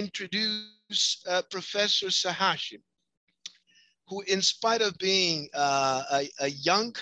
introduce 0.00 1.22
uh, 1.28 1.42
Professor 1.50 2.06
Sahashi, 2.06 2.78
who 4.08 4.22
in 4.22 4.40
spite 4.40 4.82
of 4.82 4.96
being 4.98 5.48
uh, 5.54 6.02
a, 6.12 6.28
a, 6.40 6.48
young 6.48 6.94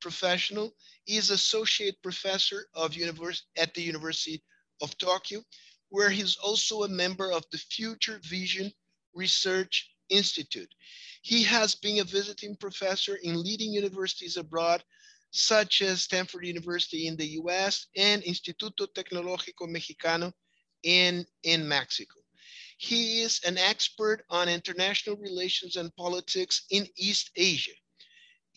professional, 0.00 0.70
is 1.06 1.30
associate 1.30 1.96
professor 2.02 2.66
of 2.74 2.94
univers 2.94 3.46
at 3.56 3.74
the 3.74 3.82
University 3.82 4.42
of 4.82 4.96
Tokyo, 4.98 5.40
where 5.88 6.10
he's 6.10 6.36
also 6.36 6.84
a 6.84 6.88
member 6.88 7.32
of 7.32 7.44
the 7.50 7.58
Future 7.58 8.20
Vision 8.22 8.72
Research 9.14 9.90
Institute. 10.08 10.72
He 11.22 11.42
has 11.42 11.74
been 11.74 12.00
a 12.00 12.04
visiting 12.04 12.56
professor 12.56 13.16
in 13.16 13.42
leading 13.42 13.72
universities 13.72 14.36
abroad, 14.36 14.82
such 15.30 15.82
as 15.82 16.04
Stanford 16.04 16.46
University 16.46 17.08
in 17.08 17.16
the 17.16 17.30
US 17.40 17.86
and 17.96 18.22
Instituto 18.22 18.86
Tecnológico 18.96 19.66
Mexicano 19.66 20.32
in, 20.84 21.26
in 21.42 21.66
Mexico. 21.66 22.23
He 22.84 23.22
is 23.22 23.40
an 23.46 23.56
expert 23.56 24.26
on 24.28 24.46
international 24.46 25.16
relations 25.16 25.76
and 25.76 25.96
politics 25.96 26.66
in 26.68 26.86
East 26.98 27.30
Asia. 27.34 27.72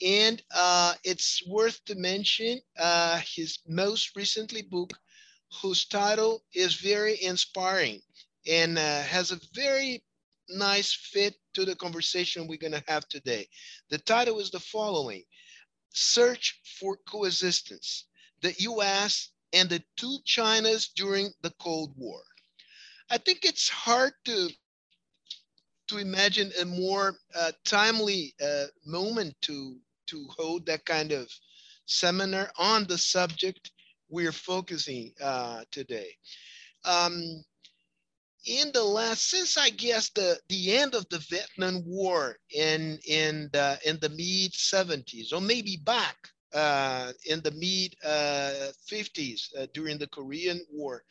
And 0.02 0.44
uh, 0.54 0.96
it's 1.06 1.48
worth 1.48 1.84
to 1.86 1.96
mention 1.96 2.60
uh, 2.78 3.22
his 3.26 3.60
most 3.70 4.18
recently 4.18 4.64
book, 4.64 4.92
whose 5.62 5.86
title 5.86 6.44
is 6.54 6.76
very 6.76 7.24
inspiring 7.24 8.02
and 8.46 8.78
uh, 8.78 9.02
has 9.04 9.32
a 9.32 9.40
very 9.54 10.04
nice 10.50 10.94
fit 10.94 11.36
to 11.54 11.64
the 11.64 11.76
conversation 11.78 12.48
we're 12.48 12.58
gonna 12.58 12.84
have 12.86 13.08
today. 13.08 13.48
The 13.90 13.98
title 14.00 14.40
is 14.42 14.52
the 14.52 14.60
following, 14.60 15.24
Search 15.94 16.60
for 16.80 16.98
Coexistence, 17.10 18.08
the 18.42 18.54
US 18.72 19.30
and 19.54 19.70
the 19.70 19.82
two 19.96 20.20
Chinas 20.26 20.90
during 20.94 21.32
the 21.44 21.52
Cold 21.62 21.94
War. 21.96 22.22
I 23.10 23.18
think 23.18 23.40
it's 23.44 23.70
hard 23.70 24.14
to 24.26 24.50
to 25.88 25.98
imagine 25.98 26.52
a 26.62 26.66
more 26.66 27.16
uh, 27.34 27.52
timely 27.64 28.34
uh, 28.44 28.66
moment 28.86 29.36
to 29.44 29.78
to 30.08 30.28
hold 30.38 30.66
that 30.66 30.86
kind 30.86 31.12
of 31.12 31.30
seminar 31.86 32.52
on 32.58 32.86
the 32.86 32.98
subject 32.98 33.72
we're 34.10 34.32
focusing 34.32 35.14
uh, 35.22 35.64
today. 35.72 36.10
Um, 36.86 37.44
in 38.46 38.72
the 38.74 38.84
last, 38.84 39.30
since 39.30 39.58
I 39.58 39.70
guess 39.70 40.10
the, 40.10 40.40
the 40.48 40.78
end 40.78 40.96
of 40.96 41.08
the 41.10 41.20
Vietnam 41.30 41.84
War 41.86 42.38
in, 42.52 42.98
in, 43.08 43.50
the, 43.52 43.78
in 43.86 44.00
the 44.00 44.10
mid 44.10 44.54
70s, 44.54 45.34
or 45.34 45.42
maybe 45.42 45.78
back 45.84 46.16
uh, 46.54 47.12
in 47.26 47.42
the 47.42 47.52
mid 47.52 47.96
uh, 48.06 48.72
50s 48.90 49.50
uh, 49.60 49.68
during 49.74 49.98
the 49.98 50.08
Korean 50.08 50.66
War, 50.72 51.04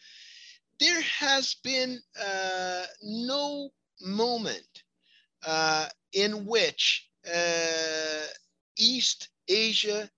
there 0.80 1.00
has 1.00 1.56
been 1.62 2.00
uh, 2.20 2.84
no 3.02 3.70
moment 4.00 4.82
uh, 5.44 5.88
in 6.12 6.44
which 6.46 7.08
uh, 7.34 8.26
East 8.78 9.28
Asia 9.48 10.10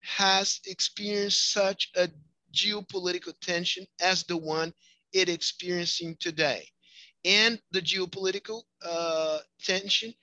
has 0.00 0.60
experienced 0.66 1.52
such 1.52 1.90
a 1.96 2.08
geopolitical 2.54 3.34
tension 3.40 3.86
as 4.00 4.22
the 4.24 4.36
one 4.36 4.72
it 5.12 5.28
experiencing 5.28 6.16
today. 6.20 6.68
And 7.24 7.60
the 7.72 7.82
geopolitical 7.82 8.62
uh, 8.84 9.38
tension 9.62 10.14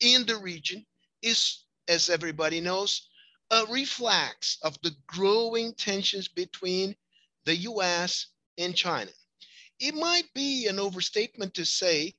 in 0.00 0.26
the 0.26 0.36
region 0.36 0.84
is, 1.22 1.64
as 1.88 2.10
everybody 2.10 2.60
knows, 2.60 3.08
a 3.50 3.64
reflex 3.70 4.58
of 4.62 4.76
the 4.82 4.94
growing 5.06 5.72
tensions 5.74 6.28
between 6.28 6.94
the 7.46 7.56
US 7.56 8.26
and 8.58 8.76
China. 8.76 9.10
It 9.80 9.94
might 9.94 10.32
be 10.34 10.66
an 10.66 10.78
overstatement 10.78 11.54
to 11.54 11.64
say 11.64 12.14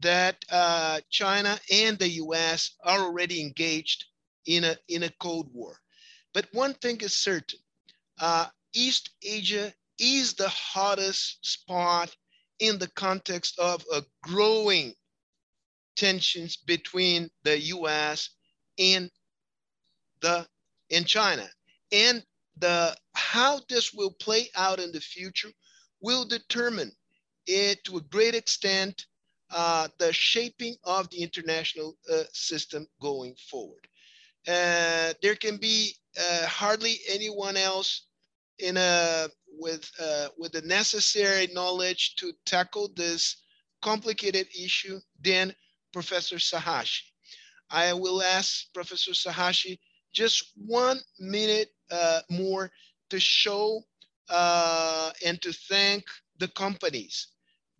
that 0.00 0.44
uh, 0.50 1.00
China 1.10 1.58
and 1.72 1.98
the 1.98 2.10
US 2.10 2.76
are 2.84 3.00
already 3.00 3.40
engaged 3.40 4.04
in 4.46 4.64
a, 4.64 4.76
in 4.88 5.02
a 5.02 5.10
Cold 5.18 5.48
War. 5.52 5.80
But 6.34 6.46
one 6.52 6.74
thing 6.74 7.00
is 7.00 7.14
certain, 7.16 7.58
uh, 8.20 8.46
East 8.74 9.10
Asia 9.22 9.72
is 9.98 10.34
the 10.34 10.50
hottest 10.50 11.38
spot 11.44 12.14
in 12.58 12.78
the 12.78 12.88
context 12.88 13.58
of 13.58 13.82
a 13.92 14.02
growing 14.22 14.94
tensions 15.96 16.56
between 16.56 17.30
the 17.44 17.58
US 17.58 18.28
and 18.78 19.10
the 20.20 20.46
in 20.90 21.04
China. 21.04 21.48
And 21.92 22.22
the 22.58 22.96
how 23.14 23.60
this 23.68 23.92
will 23.94 24.12
play 24.12 24.50
out 24.54 24.80
in 24.80 24.92
the 24.92 25.00
future 25.00 25.50
will 26.00 26.26
determine 26.26 26.92
it 27.46 27.84
to 27.84 27.98
a 27.98 28.02
great 28.02 28.34
extent 28.34 29.06
uh, 29.50 29.88
the 29.98 30.12
shaping 30.12 30.74
of 30.84 31.08
the 31.10 31.22
international 31.22 31.96
uh, 32.12 32.22
system 32.32 32.86
going 33.00 33.34
forward. 33.50 33.86
Uh, 34.46 35.12
there 35.22 35.34
can 35.36 35.56
be 35.56 35.92
uh, 36.18 36.46
hardly 36.46 36.98
anyone 37.08 37.56
else 37.56 38.06
in 38.58 38.76
a 38.76 39.28
with, 39.58 39.90
uh, 40.00 40.28
with 40.36 40.52
the 40.52 40.62
necessary 40.62 41.48
knowledge 41.52 42.16
to 42.16 42.32
tackle 42.44 42.90
this 42.94 43.42
complicated 43.82 44.46
issue 44.48 44.98
than 45.22 45.54
Professor 45.92 46.36
Sahashi. 46.36 47.02
I 47.70 47.92
will 47.92 48.22
ask 48.22 48.72
Professor 48.74 49.12
Sahashi 49.12 49.78
just 50.12 50.52
one 50.56 51.00
minute 51.18 51.70
uh, 51.90 52.20
more 52.30 52.70
to 53.10 53.18
show 53.18 53.82
and 54.28 55.40
to 55.40 55.52
thank 55.52 56.04
the 56.38 56.48
companies 56.48 57.28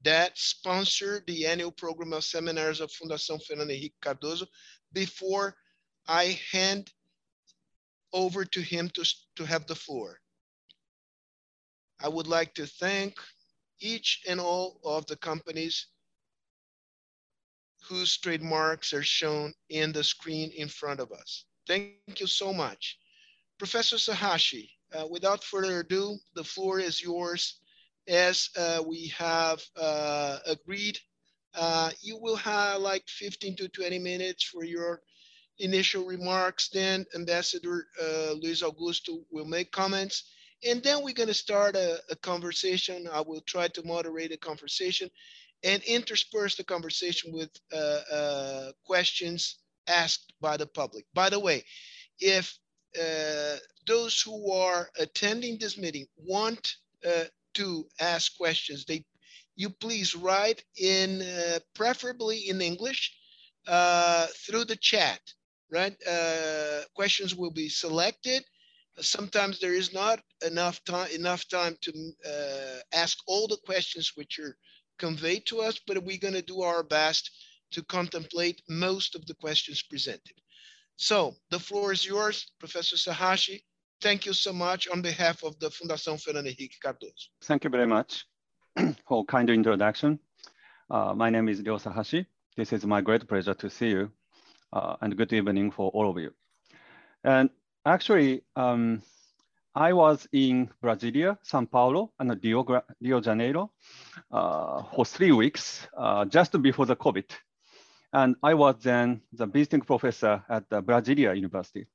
that 0.07 0.39
sponsor 0.39 1.23
the 1.27 1.47
annual 1.47 1.73
program 1.73 2.13
of 2.13 2.25
seminars 2.25 2.81
of 2.81 2.91
Fundação 2.91 3.43
Fernando 3.45 3.75
Henrique 3.75 4.01
Cardoso 4.01 4.47
before 4.93 5.57
I 6.07 6.39
hand 6.53 6.93
over 8.13 8.45
to 8.45 8.61
him 8.61 8.89
to, 8.91 9.05
to 9.35 9.45
have 9.45 9.67
the 9.67 9.75
floor. 9.75 10.21
I 12.01 12.09
would 12.09 12.29
like 12.29 12.55
to 12.55 12.67
thank 12.67 13.19
each 13.81 14.23
and 14.29 14.41
all 14.41 14.81
of 14.85 15.07
the 15.07 15.17
companies 15.17 15.89
whose 17.89 18.17
trademarks 18.17 18.93
are 18.93 19.03
shown 19.03 19.53
in 19.71 19.91
the 19.91 20.05
screen 20.05 20.51
in 20.57 20.69
front 20.69 21.01
of 21.01 21.11
us. 21.11 21.47
Thank 21.67 22.21
you 22.21 22.29
so 22.29 22.53
much. 22.53 22.99
Professor 23.59 23.97
Sahashi, 23.97 24.71
uh, 24.93 25.07
without 25.11 25.43
further 25.43 25.81
ado, 25.81 26.17
the 26.35 26.45
floor 26.45 26.79
is 26.79 27.03
yours. 27.03 27.61
As 28.09 28.51
uh, 28.57 28.83
we 28.87 29.09
have 29.19 29.63
uh, 29.77 30.39
agreed, 30.47 30.99
uh, 31.55 31.91
you 32.01 32.19
will 32.21 32.37
have 32.37 32.81
like 32.81 33.09
15 33.09 33.57
to 33.57 33.69
20 33.69 33.99
minutes 33.99 34.45
for 34.45 34.65
your 34.65 35.01
initial 35.59 36.05
remarks. 36.05 36.69
Then 36.69 37.07
Ambassador 37.15 37.87
Luis 38.41 38.63
Augusto 38.63 39.25
will 39.31 39.47
make 39.47 39.73
comments 39.73 40.25
and 40.65 40.83
then 40.83 41.03
we're 41.03 41.15
going 41.15 41.29
to 41.29 41.35
start 41.35 41.77
a, 41.77 42.01
a, 42.11 42.17
conversation. 42.17 43.09
I 43.13 43.21
will 43.21 43.43
try 43.43 43.69
to 43.69 43.87
moderate 43.87 44.33
a 44.33 44.37
conversation 44.37 45.11
and 45.63 45.83
intersperse 45.85 46.57
the 46.57 46.65
conversation 46.65 47.33
with 47.33 47.51
uh, 47.73 48.01
uh, 48.13 48.73
questions 48.85 49.59
asked 49.87 50.33
by 50.41 50.57
the 50.57 50.67
public. 50.67 51.05
By 51.15 51.31
the 51.31 51.41
way, 51.41 51.65
if 52.19 52.59
uh, 52.99 53.57
those 53.87 54.21
who 54.21 54.53
are 54.53 54.89
attending 54.99 55.59
this 55.59 55.77
meeting 55.77 56.07
want 56.17 56.77
to 57.57 57.87
ask 58.01 58.37
questions, 58.37 58.85
they 58.85 59.05
you 59.59 59.71
please 59.71 60.15
write 60.15 60.63
in, 60.77 61.23
uh, 61.23 61.59
preferably 61.75 62.49
in 62.51 62.61
English, 62.61 63.17
uh, 63.67 64.27
through 64.45 64.67
the 64.67 64.77
chat, 64.77 65.21
right? 65.71 65.97
questions 66.95 67.35
will 67.35 67.51
be 67.51 67.69
selected 67.69 68.45
sometimes 69.01 69.61
there 69.61 69.75
is 69.75 69.93
not 69.93 70.21
enough 70.47 70.83
time 70.85 71.09
enough 71.11 71.47
time 71.49 71.77
to 71.83 72.13
uh, 72.27 72.81
ask 72.93 73.19
all 73.27 73.47
the 73.47 73.59
questions 73.65 74.13
which 74.15 74.39
are 74.39 74.57
conveyed 74.99 75.45
to 75.47 75.61
us, 75.61 75.79
but 75.87 76.03
we're 76.03 76.19
going 76.19 76.35
to 76.35 76.43
do 76.43 76.63
our 76.63 76.83
best 76.83 77.31
to 77.73 77.83
contemplate 77.85 78.63
most 78.69 79.15
of 79.15 79.27
the 79.27 79.35
questions 79.35 79.83
presented. 79.83 80.41
So 80.97 81.37
the 81.51 81.59
floor 81.59 81.93
is 81.93 82.07
yours, 82.07 82.51
Professor 82.59 82.97
Sahashi. 82.97 83.63
Thank 84.01 84.27
you 84.27 84.33
so 84.33 84.53
much 84.53 84.89
on 84.89 85.03
behalf 85.03 85.43
of 85.43 85.59
the 85.59 85.71
Fundação 85.71 86.21
Fernando 86.21 86.51
Henrique 86.51 86.79
Cardoso. 86.83 87.29
Thank 87.45 87.65
you 87.65 87.71
very 87.71 87.87
much 87.87 88.27
for 89.09 89.25
kind 89.25 89.51
introduction. 89.51 90.19
Uh, 90.91 91.15
my 91.15 91.31
name 91.31 91.49
is 91.49 91.61
Ryo 91.63 91.79
Sahashi. 91.79 92.27
This 92.57 92.73
is 92.73 92.85
my 92.87 93.01
great 93.01 93.27
pleasure 93.27 93.55
to 93.55 93.69
see 93.69 93.89
you 93.89 94.11
uh, 94.73 94.97
and 95.01 95.17
good 95.17 95.33
evening 95.33 95.71
for 95.71 95.91
all 95.91 96.11
of 96.11 96.19
you. 96.19 96.33
And 97.25 97.51
Actually, 97.87 98.43
um, 98.57 99.01
I 99.73 99.93
was 99.93 100.27
in 100.33 100.69
Brasilia, 100.83 101.39
Sao 101.45 101.65
Paulo, 101.67 102.11
and 102.19 102.37
Rio, 102.43 102.65
Rio 103.01 103.21
Janeiro 103.21 103.71
uh, 104.33 104.83
for 104.93 105.05
three 105.05 105.31
weeks 105.31 105.87
uh, 105.97 106.25
just 106.25 106.61
before 106.61 106.85
the 106.85 106.97
COVID. 106.97 107.31
And 108.13 108.35
I 108.43 108.55
was 108.55 108.83
then 108.83 109.21
the 109.33 109.47
visiting 109.47 109.83
professor 109.83 110.43
at 110.49 110.69
the 110.69 110.83
Brasilia 110.83 111.37
University. 111.37 111.87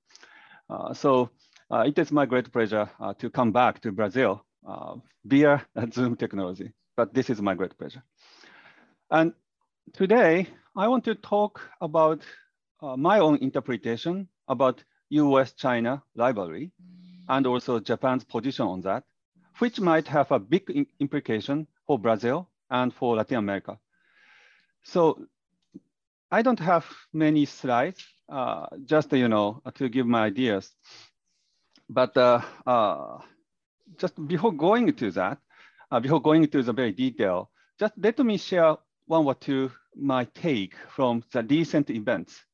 Uh, 0.69 0.93
so 0.93 1.31
it 1.79 1.97
is 1.97 2.11
my 2.11 2.25
great 2.25 2.51
pleasure 2.51 2.89
uh, 2.99 3.13
to 3.15 3.29
come 3.29 3.51
back 3.51 3.79
to 3.81 3.91
Brazil 3.91 4.45
uh, 4.67 4.95
via 5.25 5.65
Zoom 5.93 6.15
technology, 6.15 6.71
but 6.97 7.13
this 7.13 7.29
is 7.29 7.41
my 7.41 7.55
great 7.55 7.77
pleasure. 7.77 8.03
And 9.09 9.33
today, 9.93 10.47
I 10.75 10.87
want 10.87 11.05
to 11.05 11.15
talk 11.15 11.61
about 11.79 12.21
uh, 12.81 12.97
my 12.97 13.19
own 13.19 13.37
interpretation 13.37 14.27
about 14.47 14.83
US-China 15.09 16.03
rivalry 16.15 16.71
and 17.29 17.47
also 17.47 17.79
Japan's 17.79 18.23
position 18.23 18.65
on 18.65 18.81
that, 18.81 19.03
which 19.59 19.79
might 19.79 20.07
have 20.07 20.31
a 20.31 20.39
big 20.39 20.87
implication 20.99 21.67
for 21.87 21.99
Brazil 21.99 22.49
and 22.69 22.93
for 22.93 23.15
Latin 23.15 23.37
America. 23.37 23.77
So 24.83 25.25
I 26.31 26.41
don't 26.41 26.59
have 26.59 26.85
many 27.13 27.45
slides, 27.45 28.05
uh, 28.29 28.65
just 28.85 29.11
you 29.13 29.27
know 29.27 29.61
to 29.75 29.89
give 29.89 30.07
my 30.07 30.23
ideas. 30.23 30.71
But 31.91 32.15
uh, 32.15 32.41
uh, 32.65 33.17
just 33.97 34.15
before 34.25 34.53
going 34.53 34.93
to 34.93 35.11
that, 35.11 35.39
uh, 35.91 35.99
before 35.99 36.21
going 36.21 36.43
into 36.43 36.63
the 36.63 36.71
very 36.71 36.93
detail, 36.93 37.51
just 37.77 37.93
let 37.97 38.17
me 38.19 38.37
share 38.37 38.77
one 39.07 39.25
or 39.25 39.35
two 39.35 39.69
my 39.93 40.23
take 40.33 40.73
from 40.87 41.21
the 41.33 41.43
recent 41.43 41.89
events. 41.89 42.45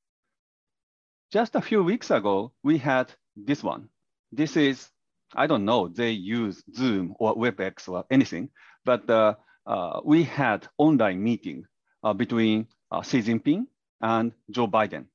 Just 1.31 1.53
a 1.53 1.61
few 1.61 1.83
weeks 1.83 2.09
ago, 2.09 2.51
we 2.63 2.79
had 2.79 3.13
this 3.35 3.61
one. 3.61 3.89
This 4.31 4.57
is, 4.57 4.89
I 5.35 5.45
don't 5.45 5.65
know, 5.65 5.87
they 5.87 6.11
use 6.11 6.63
Zoom 6.73 7.13
or 7.19 7.35
WebEx 7.35 7.87
or 7.87 8.05
anything, 8.09 8.49
but 8.85 9.07
uh, 9.07 9.35
uh, 9.67 9.99
we 10.03 10.23
had 10.23 10.67
online 10.79 11.21
meeting 11.21 11.65
uh, 12.03 12.13
between 12.13 12.65
Xi 13.03 13.21
Jinping 13.21 13.67
and 14.01 14.31
Joe 14.49 14.67
Biden. 14.67 15.05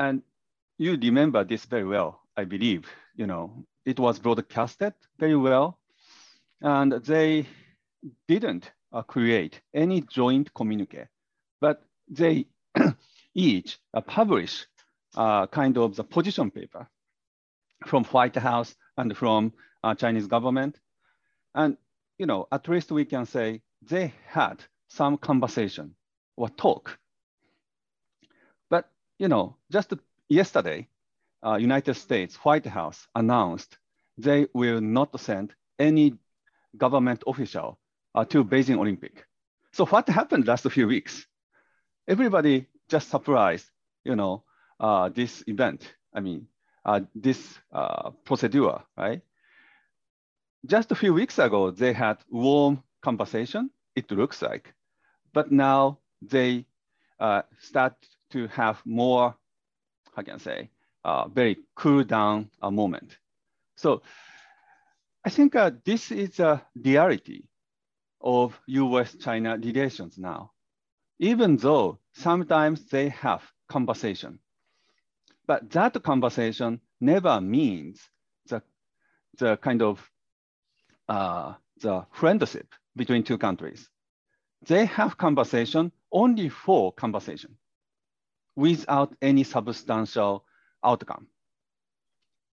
And 0.00 0.22
you 0.78 0.96
remember 0.96 1.44
this 1.44 1.64
very 1.66 1.84
well, 1.84 2.22
I 2.40 2.44
believe. 2.44 2.88
You 3.14 3.26
know, 3.26 3.66
it 3.84 4.00
was 4.00 4.18
broadcasted 4.18 4.94
very 5.18 5.36
well, 5.36 5.78
and 6.62 6.92
they 6.92 7.46
didn't 8.26 8.72
uh, 8.92 9.02
create 9.02 9.60
any 9.74 10.00
joint 10.00 10.52
communique, 10.54 11.06
but 11.60 11.82
they 12.08 12.46
each 13.34 13.78
uh, 13.94 14.00
publish 14.00 14.66
uh, 15.16 15.46
kind 15.48 15.76
of 15.76 15.96
the 15.96 16.04
position 16.04 16.50
paper 16.50 16.88
from 17.86 18.04
White 18.04 18.36
House 18.36 18.74
and 18.96 19.16
from 19.16 19.52
uh, 19.84 19.94
Chinese 19.94 20.26
government. 20.26 20.80
And, 21.54 21.76
you 22.18 22.26
know, 22.26 22.46
at 22.52 22.68
least 22.68 22.90
we 22.90 23.04
can 23.04 23.26
say 23.26 23.62
they 23.82 24.14
had 24.26 24.64
some 24.88 25.18
conversation 25.18 25.94
or 26.36 26.48
talk. 26.48 26.98
But, 28.68 28.88
you 29.18 29.28
know, 29.28 29.56
just 29.70 29.92
yesterday, 30.28 30.88
uh, 31.44 31.56
United 31.56 31.94
States 31.94 32.36
White 32.36 32.66
House 32.66 33.06
announced 33.14 33.78
they 34.18 34.46
will 34.52 34.80
not 34.80 35.18
send 35.18 35.54
any 35.78 36.14
government 36.76 37.22
official 37.26 37.78
uh, 38.14 38.24
to 38.26 38.44
Beijing 38.44 38.78
Olympic. 38.78 39.26
So 39.72 39.86
what 39.86 40.08
happened 40.08 40.46
last 40.46 40.70
few 40.70 40.86
weeks? 40.86 41.26
Everybody 42.08 42.66
just 42.88 43.08
surprised, 43.08 43.66
you 44.04 44.16
know, 44.16 44.44
uh, 44.78 45.08
this 45.08 45.44
event. 45.46 45.94
I 46.12 46.20
mean, 46.20 46.48
uh, 46.84 47.00
this 47.14 47.58
uh, 47.72 48.10
procedure, 48.24 48.80
right? 48.96 49.20
Just 50.66 50.92
a 50.92 50.94
few 50.94 51.14
weeks 51.14 51.38
ago, 51.38 51.70
they 51.70 51.92
had 51.92 52.18
warm 52.28 52.82
conversation, 53.00 53.70
it 53.94 54.10
looks 54.10 54.42
like, 54.42 54.74
but 55.32 55.50
now 55.50 55.98
they 56.20 56.66
uh, 57.18 57.42
start 57.58 57.94
to 58.30 58.46
have 58.48 58.82
more, 58.84 59.34
how 60.14 60.22
can 60.22 60.38
say, 60.38 60.68
uh, 61.04 61.28
very 61.28 61.56
cool 61.74 62.04
down 62.04 62.50
uh, 62.62 62.70
moment. 62.70 63.18
So 63.76 64.02
I 65.24 65.30
think 65.30 65.54
uh, 65.56 65.70
this 65.84 66.10
is 66.10 66.40
a 66.40 66.64
reality 66.74 67.42
of 68.20 68.58
US-China 68.66 69.56
relations 69.56 70.18
now, 70.18 70.52
even 71.18 71.56
though 71.56 71.98
sometimes 72.12 72.86
they 72.88 73.08
have 73.10 73.42
conversation. 73.68 74.38
But 75.46 75.70
that 75.70 76.02
conversation 76.02 76.80
never 77.00 77.40
means 77.40 78.00
the, 78.46 78.62
the 79.38 79.56
kind 79.56 79.82
of 79.82 80.10
uh, 81.08 81.54
the 81.80 82.06
friendship 82.12 82.74
between 82.96 83.24
two 83.24 83.38
countries. 83.38 83.88
They 84.66 84.84
have 84.86 85.16
conversation 85.16 85.92
only 86.12 86.48
for 86.48 86.92
conversation 86.92 87.56
without 88.54 89.14
any 89.22 89.42
substantial 89.44 90.44
outcome. 90.84 91.26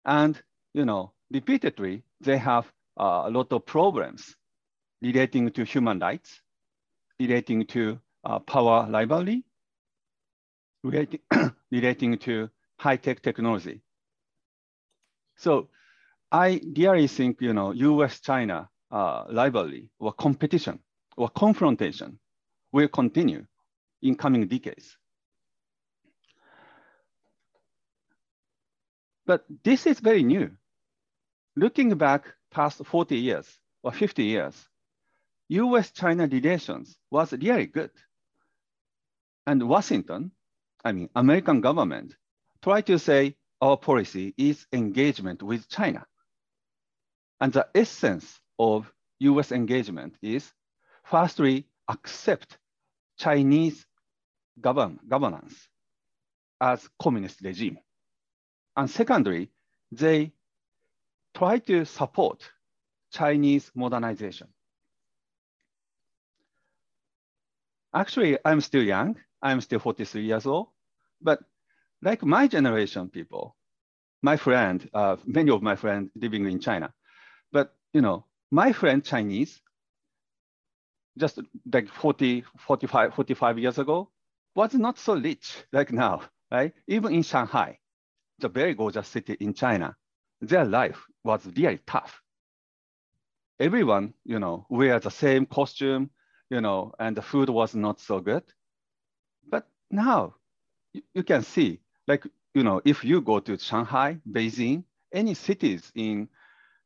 And, 0.05 0.41
you 0.75 0.85
know, 0.85 1.13
repeatedly, 1.31 2.03
they 2.21 2.39
have 2.39 2.71
uh, 2.99 3.25
a 3.27 3.31
lot 3.31 3.53
of 3.53 3.67
problems 3.67 4.37
relating 5.03 5.51
to 5.53 5.65
human 5.65 5.99
rights, 5.99 6.41
relating 7.21 7.67
to 7.67 7.99
uh, 8.25 8.39
power 8.39 8.89
rivalry, 8.91 9.45
relating, 10.83 11.21
relating 11.71 12.19
to 12.19 12.49
high-tech 12.79 13.23
technology. 13.23 13.83
So 15.37 15.69
I 16.33 16.61
really 16.77 17.07
think, 17.09 17.41
you 17.41 17.53
know, 17.53 17.73
US-China 17.73 18.69
uh, 18.91 19.25
rivalry 19.33 19.89
or 19.99 20.13
competition 20.13 20.79
or 21.17 21.29
confrontation 21.29 22.19
will 22.73 22.89
continue 22.89 23.47
in 24.03 24.15
coming 24.15 24.47
decades. 24.47 24.97
But 29.27 29.45
this 29.65 29.87
is 29.87 30.01
very 30.01 30.23
new. 30.23 30.51
Looking 31.57 31.97
back 31.97 32.33
past 32.51 32.85
40 32.85 33.17
years 33.17 33.59
or 33.83 33.93
50 33.93 34.25
years, 34.25 34.69
US-China 35.49 36.27
relations 36.27 36.99
was 37.11 37.33
really 37.33 37.67
good. 37.67 37.91
And 39.47 39.69
Washington, 39.69 40.33
I 40.85 40.93
mean, 40.93 41.09
American 41.15 41.61
government, 41.61 42.15
tried 42.63 42.87
to 42.87 42.99
say 42.99 43.37
our 43.61 43.77
policy 43.77 44.35
is 44.37 44.67
engagement 44.73 45.43
with 45.43 45.69
China. 45.69 46.05
And 47.41 47.53
the 47.53 47.69
essence 47.75 48.41
of 48.59 48.93
US 49.19 49.53
engagement 49.53 50.17
is 50.23 50.53
firstly, 51.05 51.69
accept 51.89 52.59
Chinese 53.19 53.87
govern 54.61 54.99
governance 55.09 55.69
as 56.61 56.89
communist 57.01 57.41
regime. 57.43 57.79
And 58.77 58.91
secondly, 58.91 59.51
they 59.91 60.33
try 61.35 61.59
to 61.61 61.85
support 61.85 62.51
Chinese 63.13 63.71
modernization. 63.75 64.49
Actually, 67.95 68.39
I'm 68.45 68.61
still 68.61 68.83
young. 68.83 69.17
I'm 69.43 69.61
still 69.61 69.79
43 69.79 70.23
years 70.23 70.47
old. 70.47 70.69
But 71.23 71.41
like 72.03 72.23
my 72.23 72.47
generation 72.47 73.09
people, 73.09 73.57
my 74.23 74.37
friend, 74.37 74.89
uh, 74.93 75.17
many 75.25 75.51
of 75.51 75.63
my 75.63 75.77
friends 75.77 76.11
living 76.15 76.47
in 76.47 76.61
China, 76.61 76.93
but 77.53 77.75
you 77.95 78.03
know, 78.03 78.27
my 78.51 78.73
friend 78.73 79.05
Chinese, 79.05 79.61
just 81.17 81.39
like 81.73 81.89
40, 81.89 82.45
45, 82.59 83.15
45 83.15 83.59
years 83.59 83.79
ago, 83.79 84.11
was 84.55 84.75
not 84.75 84.99
so 84.99 85.15
rich 85.17 85.65
like 85.73 85.93
now, 85.93 86.23
right? 86.51 86.73
Even 86.87 87.15
in 87.15 87.23
Shanghai, 87.23 87.79
the 88.39 88.49
very 88.49 88.75
gorgeous 88.75 89.09
city 89.09 89.37
in 89.41 89.55
China, 89.55 89.97
their 90.41 90.65
life 90.65 91.03
was 91.25 91.47
really 91.57 91.81
tough. 91.87 92.21
Everyone, 93.59 94.13
you 94.25 94.39
know, 94.39 94.67
wear 94.69 95.01
the 95.01 95.11
same 95.11 95.47
costume, 95.47 96.11
you 96.51 96.61
know, 96.61 96.93
and 96.99 97.17
the 97.17 97.23
food 97.23 97.49
was 97.49 97.75
not 97.75 98.01
so 98.01 98.21
good. 98.21 98.43
But 99.49 99.67
now 99.91 100.35
you, 100.93 101.03
you 101.15 101.23
can 101.23 101.43
see, 101.43 101.81
like, 102.07 102.27
you 102.55 102.63
know, 102.63 102.83
if 102.85 103.05
you 103.05 103.21
go 103.21 103.41
to 103.41 103.59
Shanghai, 103.59 104.19
Beijing, 104.31 104.85
any 105.13 105.35
cities 105.35 105.91
in, 105.95 106.29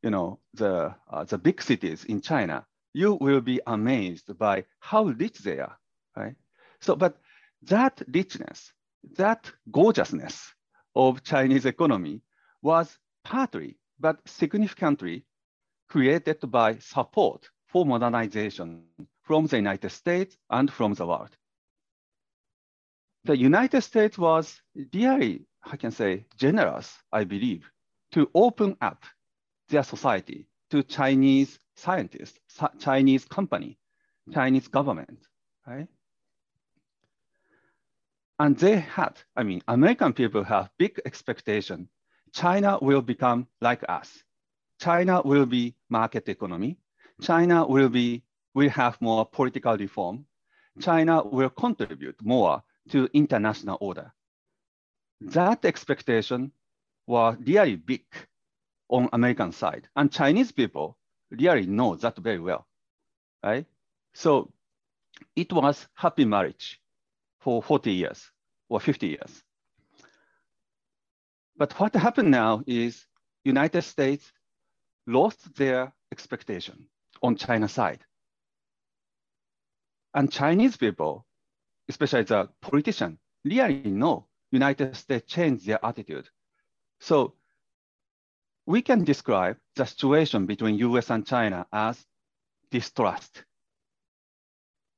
you 0.01 0.09
know, 0.09 0.39
the, 0.53 0.95
uh, 1.11 1.23
the 1.25 1.37
big 1.37 1.61
cities 1.61 2.05
in 2.05 2.21
China, 2.21 2.65
you 2.93 3.15
will 3.15 3.41
be 3.41 3.59
amazed 3.67 4.37
by 4.37 4.65
how 4.79 5.05
rich 5.05 5.39
they 5.39 5.59
are, 5.59 5.77
right? 6.15 6.35
So, 6.79 6.95
but 6.95 7.17
that 7.63 8.01
richness, 8.07 8.71
that 9.17 9.51
gorgeousness 9.71 10.53
of 10.95 11.23
Chinese 11.23 11.65
economy 11.65 12.21
was 12.61 12.97
partly, 13.23 13.77
but 13.99 14.19
significantly 14.27 15.25
created 15.89 16.39
by 16.49 16.77
support 16.77 17.49
for 17.67 17.85
modernization 17.85 18.83
from 19.23 19.47
the 19.47 19.57
United 19.57 19.89
States 19.89 20.37
and 20.49 20.71
from 20.71 20.93
the 20.93 21.05
world. 21.05 21.35
The 23.23 23.37
United 23.37 23.81
States 23.81 24.17
was 24.17 24.61
really, 24.93 25.45
I 25.63 25.77
can 25.77 25.91
say, 25.91 26.25
generous, 26.37 26.97
I 27.11 27.23
believe, 27.23 27.69
to 28.13 28.29
open 28.33 28.75
up 28.81 29.03
their 29.69 29.83
society 29.83 30.47
to 30.71 30.83
Chinese 30.83 31.59
scientists, 31.75 32.39
Chinese 32.79 33.25
company, 33.25 33.77
Chinese 34.33 34.67
government, 34.67 35.27
right? 35.67 35.87
And 38.41 38.57
they 38.57 38.79
had, 38.79 39.21
I 39.35 39.43
mean, 39.43 39.61
American 39.67 40.13
people 40.13 40.43
have 40.45 40.71
big 40.79 40.99
expectation. 41.05 41.87
China 42.33 42.79
will 42.81 43.03
become 43.03 43.45
like 43.61 43.83
us. 43.87 44.23
China 44.79 45.21
will 45.23 45.45
be 45.45 45.75
market 45.89 46.27
economy. 46.27 46.79
China 47.21 47.67
will 47.67 47.89
be 47.89 48.23
will 48.55 48.69
have 48.69 48.99
more 48.99 49.27
political 49.27 49.77
reform, 49.77 50.25
China 50.79 51.23
will 51.23 51.51
contribute 51.51 52.19
more 52.23 52.63
to 52.89 53.07
international 53.13 53.77
order. 53.79 54.11
That 55.21 55.63
expectation 55.63 56.51
was 57.05 57.37
really 57.45 57.75
big 57.75 58.05
on 58.89 59.07
American 59.13 59.51
side, 59.51 59.87
and 59.95 60.11
Chinese 60.11 60.51
people 60.51 60.97
really 61.29 61.67
know 61.67 61.95
that 61.95 62.17
very 62.17 62.39
well, 62.39 62.65
right? 63.43 63.67
So 64.15 64.51
it 65.35 65.53
was 65.53 65.87
happy 65.93 66.25
marriage 66.25 66.80
for 67.41 67.61
40 67.61 67.91
years 67.91 68.31
or 68.69 68.79
50 68.79 69.07
years. 69.07 69.43
But 71.57 71.77
what 71.79 71.93
happened 71.93 72.31
now 72.31 72.63
is 72.65 73.05
United 73.43 73.81
States 73.81 74.31
lost 75.07 75.55
their 75.55 75.93
expectation 76.11 76.87
on 77.21 77.35
China 77.35 77.67
side. 77.67 77.99
And 80.13 80.31
Chinese 80.31 80.77
people, 80.77 81.25
especially 81.89 82.23
the 82.23 82.49
politician, 82.61 83.17
really 83.43 83.81
know 83.83 84.27
United 84.51 84.95
States 84.95 85.31
changed 85.31 85.65
their 85.65 85.83
attitude. 85.83 86.29
So 86.99 87.33
we 88.65 88.81
can 88.81 89.03
describe 89.03 89.57
the 89.75 89.85
situation 89.85 90.45
between 90.45 90.77
US 90.77 91.09
and 91.09 91.25
China 91.25 91.65
as 91.71 92.05
distrust. 92.69 93.43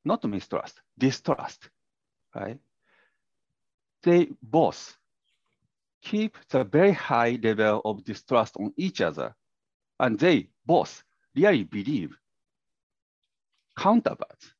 Not 0.05 0.23
mistrust, 0.25 0.81
distrust, 0.97 1.69
right? 2.35 2.59
They 4.03 4.29
both 4.41 4.97
keep 6.01 6.37
the 6.49 6.63
very 6.63 6.91
high 6.91 7.39
level 7.41 7.81
of 7.85 8.03
distrust 8.03 8.57
on 8.57 8.73
each 8.77 9.01
other. 9.01 9.35
And 9.99 10.19
they 10.19 10.49
both 10.65 11.03
really 11.35 11.63
believe 11.63 12.15
counterparts. 13.77 14.53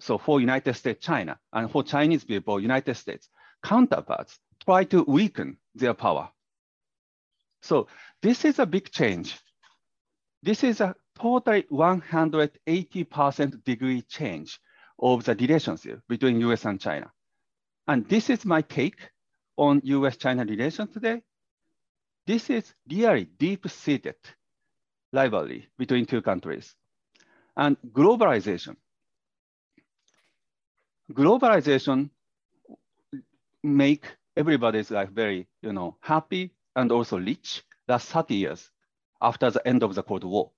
So 0.00 0.18
for 0.18 0.40
United 0.40 0.74
States, 0.74 1.04
China, 1.04 1.38
and 1.52 1.70
for 1.70 1.82
Chinese 1.82 2.24
people, 2.24 2.60
United 2.60 2.96
States, 2.96 3.28
counterparts 3.62 4.38
try 4.64 4.84
to 4.84 5.02
weaken 5.04 5.58
their 5.74 5.94
power. 5.94 6.30
So 7.62 7.88
this 8.22 8.44
is 8.44 8.58
a 8.58 8.66
big 8.66 8.90
change. 8.90 9.38
This 10.42 10.64
is 10.64 10.80
a 10.80 10.94
totally 11.18 11.62
180% 11.64 13.64
degree 13.64 14.02
change 14.02 14.60
of 14.98 15.24
the 15.24 15.34
relationship 15.34 16.00
between 16.08 16.40
US 16.40 16.64
and 16.64 16.80
China. 16.80 17.10
And 17.88 18.08
this 18.08 18.30
is 18.30 18.44
my 18.44 18.62
take 18.62 19.10
on 19.56 19.80
US-China 19.84 20.44
relations 20.44 20.92
today. 20.92 21.22
This 22.26 22.50
is 22.50 22.74
really 22.90 23.24
deep-seated 23.38 24.16
rivalry 25.12 25.68
between 25.78 26.06
two 26.06 26.20
countries. 26.20 26.74
And 27.56 27.76
globalization. 27.92 28.76
Globalization 31.12 32.10
make 33.62 34.04
everybody's 34.36 34.90
life 34.90 35.10
very, 35.10 35.46
you 35.62 35.72
know, 35.72 35.96
happy 36.00 36.52
and 36.74 36.90
also 36.90 37.18
rich 37.18 37.62
last 37.88 38.08
30 38.08 38.34
years 38.34 38.70
after 39.22 39.50
the 39.50 39.66
end 39.66 39.82
of 39.82 39.94
the 39.94 40.02
Cold 40.02 40.24
War. 40.24 40.50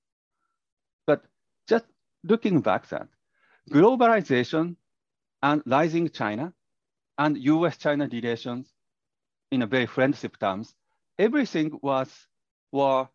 But 1.06 1.24
just 1.68 1.84
looking 2.24 2.60
back 2.60 2.88
that, 2.88 3.08
globalization 3.70 4.76
and 5.42 5.62
rising 5.66 6.08
China 6.08 6.52
and 7.18 7.36
US-China 7.36 8.08
relations 8.10 8.72
in 9.50 9.62
a 9.62 9.66
very 9.66 9.86
friendship 9.86 10.38
terms, 10.38 10.74
everything 11.18 11.78
was 11.82 12.26
were 12.72 13.08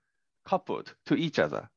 coupled 0.45 0.93
to 1.05 1.15
each 1.15 1.39
other. 1.39 1.69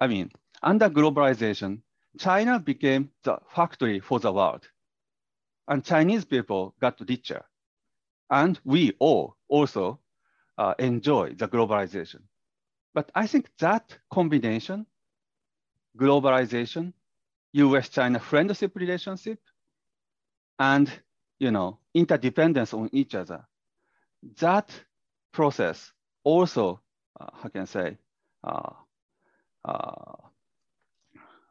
I 0.00 0.06
mean, 0.06 0.30
under 0.62 0.88
globalization, 0.88 1.82
China 2.18 2.58
became 2.58 3.10
the 3.24 3.38
factory 3.48 4.00
for 4.00 4.20
the 4.20 4.32
world. 4.32 4.68
And 5.66 5.84
Chinese 5.84 6.24
people 6.24 6.74
got 6.80 7.00
richer. 7.08 7.44
And 8.30 8.60
we 8.64 8.92
all 8.98 9.36
also 9.48 10.00
uh, 10.58 10.74
enjoy 10.78 11.34
the 11.34 11.48
globalization. 11.48 12.22
But 12.92 13.10
I 13.14 13.26
think 13.26 13.48
that 13.58 13.98
combination, 14.12 14.86
globalization, 15.98 16.92
US-China 17.52 18.20
friendship 18.20 18.76
relationship, 18.76 19.40
and 20.58 20.90
you 21.38 21.50
know, 21.50 21.78
interdependence 21.94 22.72
on 22.74 22.88
each 22.92 23.14
other, 23.14 23.44
that 24.38 24.70
process 25.32 25.92
also, 26.22 26.80
uh, 27.20 27.26
how 27.34 27.48
can 27.48 27.62
I 27.62 27.64
say, 27.64 27.98
uh, 28.42 28.70
uh, 29.64 30.14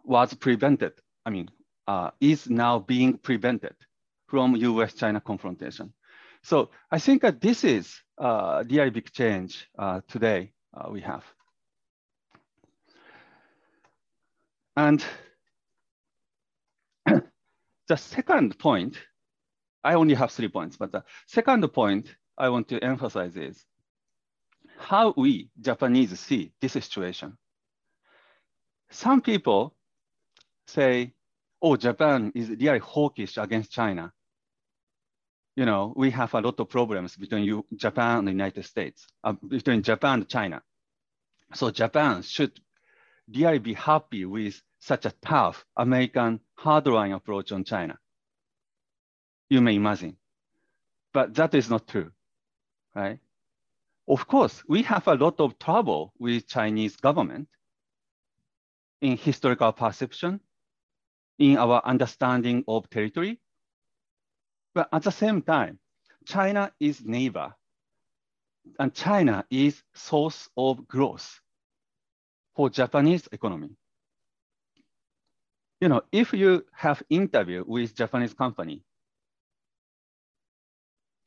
was 0.04 0.34
prevented, 0.34 0.94
I 1.25 1.30
mean, 1.30 1.50
uh, 1.88 2.12
is 2.20 2.50
now 2.50 2.80
being 2.80 3.18
prevented 3.18 3.75
from 4.28 4.56
US-China 4.56 5.22
confrontation. 5.22 5.94
So 6.42 6.72
I 6.92 7.00
think 7.00 7.22
that 7.22 7.40
this 7.40 7.63
is 7.63 8.02
uh, 8.18 8.63
the 8.63 8.90
big 8.90 9.12
change 9.12 9.68
uh, 9.78 10.02
today 10.08 10.52
uh, 10.74 10.90
we 10.92 11.02
have. 11.02 11.24
And 14.75 15.04
the 17.88 17.96
second 17.96 18.58
point, 18.58 18.98
I 19.84 19.96
only 19.96 20.16
have 20.16 20.32
three 20.32 20.48
points, 20.48 20.78
but 20.78 20.92
the 20.92 21.04
second 21.28 21.68
point 21.70 22.16
I 22.38 22.50
want 22.50 22.68
to 22.70 22.84
emphasize 22.84 23.36
is 23.36 23.66
how 24.78 25.13
we 25.16 25.50
Japanese 25.60 26.18
see 26.20 26.52
this 26.62 26.74
situation. 26.74 27.38
Some 28.90 29.22
people 29.22 29.75
say, 30.68 31.13
oh, 31.62 31.75
Japan 31.75 32.32
is 32.36 32.50
really 32.50 32.80
hawkish 32.80 33.38
against 33.38 33.72
China 33.72 34.13
you 35.56 35.66
know, 35.66 35.94
we 35.96 36.10
have 36.12 36.34
a 36.34 36.42
lot 36.42 36.60
of 36.60 36.70
problems 36.70 37.16
between 37.16 37.44
you, 37.44 37.66
Japan 37.75 38.20
and 38.20 38.28
the 38.28 38.32
United 38.32 38.66
States, 38.66 39.08
uh, 39.24 39.34
between 39.48 39.84
Japan 39.84 40.20
and 40.20 40.30
China. 40.30 40.62
So 41.54 41.70
Japan 41.70 42.24
should 42.24 42.60
really 43.34 43.60
be 43.60 43.74
happy 43.74 44.25
with 44.25 44.60
such 44.80 45.06
a 45.06 45.13
tough 45.24 45.63
American 45.78 46.40
hardline 46.60 47.16
approach 47.16 47.52
on 47.52 47.63
China. 47.63 48.00
You 49.53 49.62
may 49.62 49.75
imagine, 49.75 50.17
but 51.13 51.36
that 51.36 51.53
is 51.53 51.69
not 51.69 51.88
true, 51.88 52.12
right? 52.95 53.19
Of 54.07 54.27
course, 54.27 54.63
we 54.67 54.81
have 54.81 55.07
a 55.07 55.13
lot 55.13 55.39
of 55.39 55.60
trouble 55.60 56.12
with 56.17 56.48
Chinese 56.48 56.95
government 56.95 57.48
in 59.00 59.15
historical 59.15 59.72
perception, 59.72 60.39
in 61.38 61.60
our 61.60 61.83
understanding 61.86 62.63
of 62.67 62.89
territory, 62.89 63.39
but 64.74 64.89
at 64.91 65.03
the 65.03 65.12
same 65.12 65.43
time, 65.43 65.77
China 66.25 66.72
is 66.79 67.05
neighbor 67.05 67.53
and 68.79 68.91
China 68.91 69.45
is 69.51 69.83
source 69.93 70.50
of 70.57 70.88
growth 70.88 71.41
for 72.55 72.72
Japanese 72.72 73.29
economy. 73.31 73.69
You 75.79 75.89
know, 75.89 76.01
if 76.12 76.33
you 76.33 76.65
have 76.72 77.03
interview 77.12 77.63
with 77.67 77.93
Japanese 77.93 78.33
company 78.33 78.81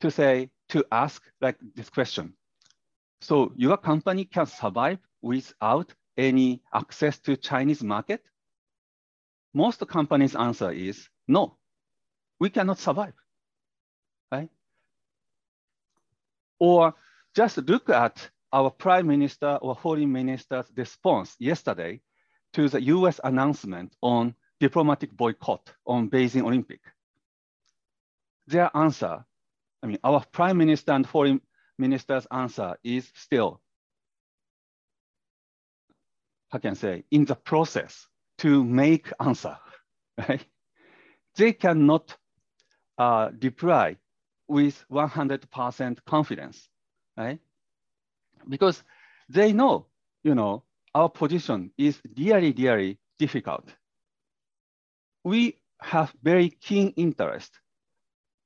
to 0.01 0.11
say, 0.11 0.49
to 0.69 0.85
ask 0.91 1.23
like 1.41 1.57
this 1.75 1.89
question, 1.89 2.33
so 3.21 3.51
your 3.55 3.77
company 3.77 4.25
can 4.25 4.45
survive 4.45 4.99
without 5.21 5.93
any 6.17 6.61
access 6.73 7.19
to 7.19 7.37
Chinese 7.37 7.83
market? 7.83 8.23
Most 9.53 9.87
companies 9.87 10.35
answer 10.35 10.71
is 10.71 11.09
no, 11.27 11.57
we 12.39 12.49
cannot 12.49 12.79
survive 12.79 13.13
right? 14.31 14.49
Or 16.59 16.93
just 17.35 17.57
look 17.57 17.89
at 17.89 18.29
our 18.51 18.69
prime 18.71 19.07
minister 19.07 19.57
or 19.61 19.75
foreign 19.75 20.11
minister's 20.11 20.71
response 20.75 21.35
yesterday 21.39 22.01
to 22.53 22.69
the 22.69 22.81
US 22.83 23.19
announcement 23.23 23.95
on 24.01 24.33
diplomatic 24.59 25.11
boycott 25.11 25.73
on 25.85 26.09
Beijing 26.09 26.43
Olympic. 26.43 26.79
Their 28.47 28.75
answer, 28.75 29.25
I 29.83 29.87
mean, 29.87 29.99
our 30.03 30.23
prime 30.31 30.57
minister 30.57 30.91
and 30.91 31.07
foreign 31.07 31.41
minister's 31.77 32.25
answer 32.31 32.75
is 32.83 33.11
still, 33.15 33.61
how 36.49 36.59
can 36.59 36.71
I 36.71 36.73
say, 36.73 37.03
in 37.11 37.25
the 37.25 37.35
process 37.35 38.07
to 38.39 38.63
make 38.63 39.11
answer, 39.19 39.57
right? 40.17 40.45
They 41.35 41.53
cannot 41.53 42.15
uh, 42.97 43.29
reply 43.41 43.97
with 44.47 44.83
100% 44.91 45.97
confidence, 46.05 46.69
right? 47.15 47.39
Because 48.47 48.83
they 49.29 49.53
know, 49.53 49.87
you 50.23 50.33
know, 50.33 50.63
our 50.95 51.09
position 51.09 51.71
is 51.77 52.01
really, 52.17 52.53
really 52.57 52.97
difficult. 53.19 53.69
We 55.23 55.59
have 55.81 56.13
very 56.23 56.49
keen 56.49 56.93
interest 56.95 57.59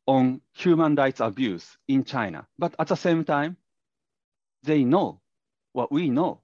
on 0.07 0.41
human 0.53 0.95
rights 0.95 1.19
abuse 1.19 1.77
in 1.87 2.03
China, 2.03 2.47
but 2.57 2.75
at 2.79 2.87
the 2.87 2.95
same 2.95 3.23
time, 3.23 3.57
they 4.63 4.83
know 4.83 5.21
what 5.73 5.91
we 5.91 6.09
know. 6.09 6.41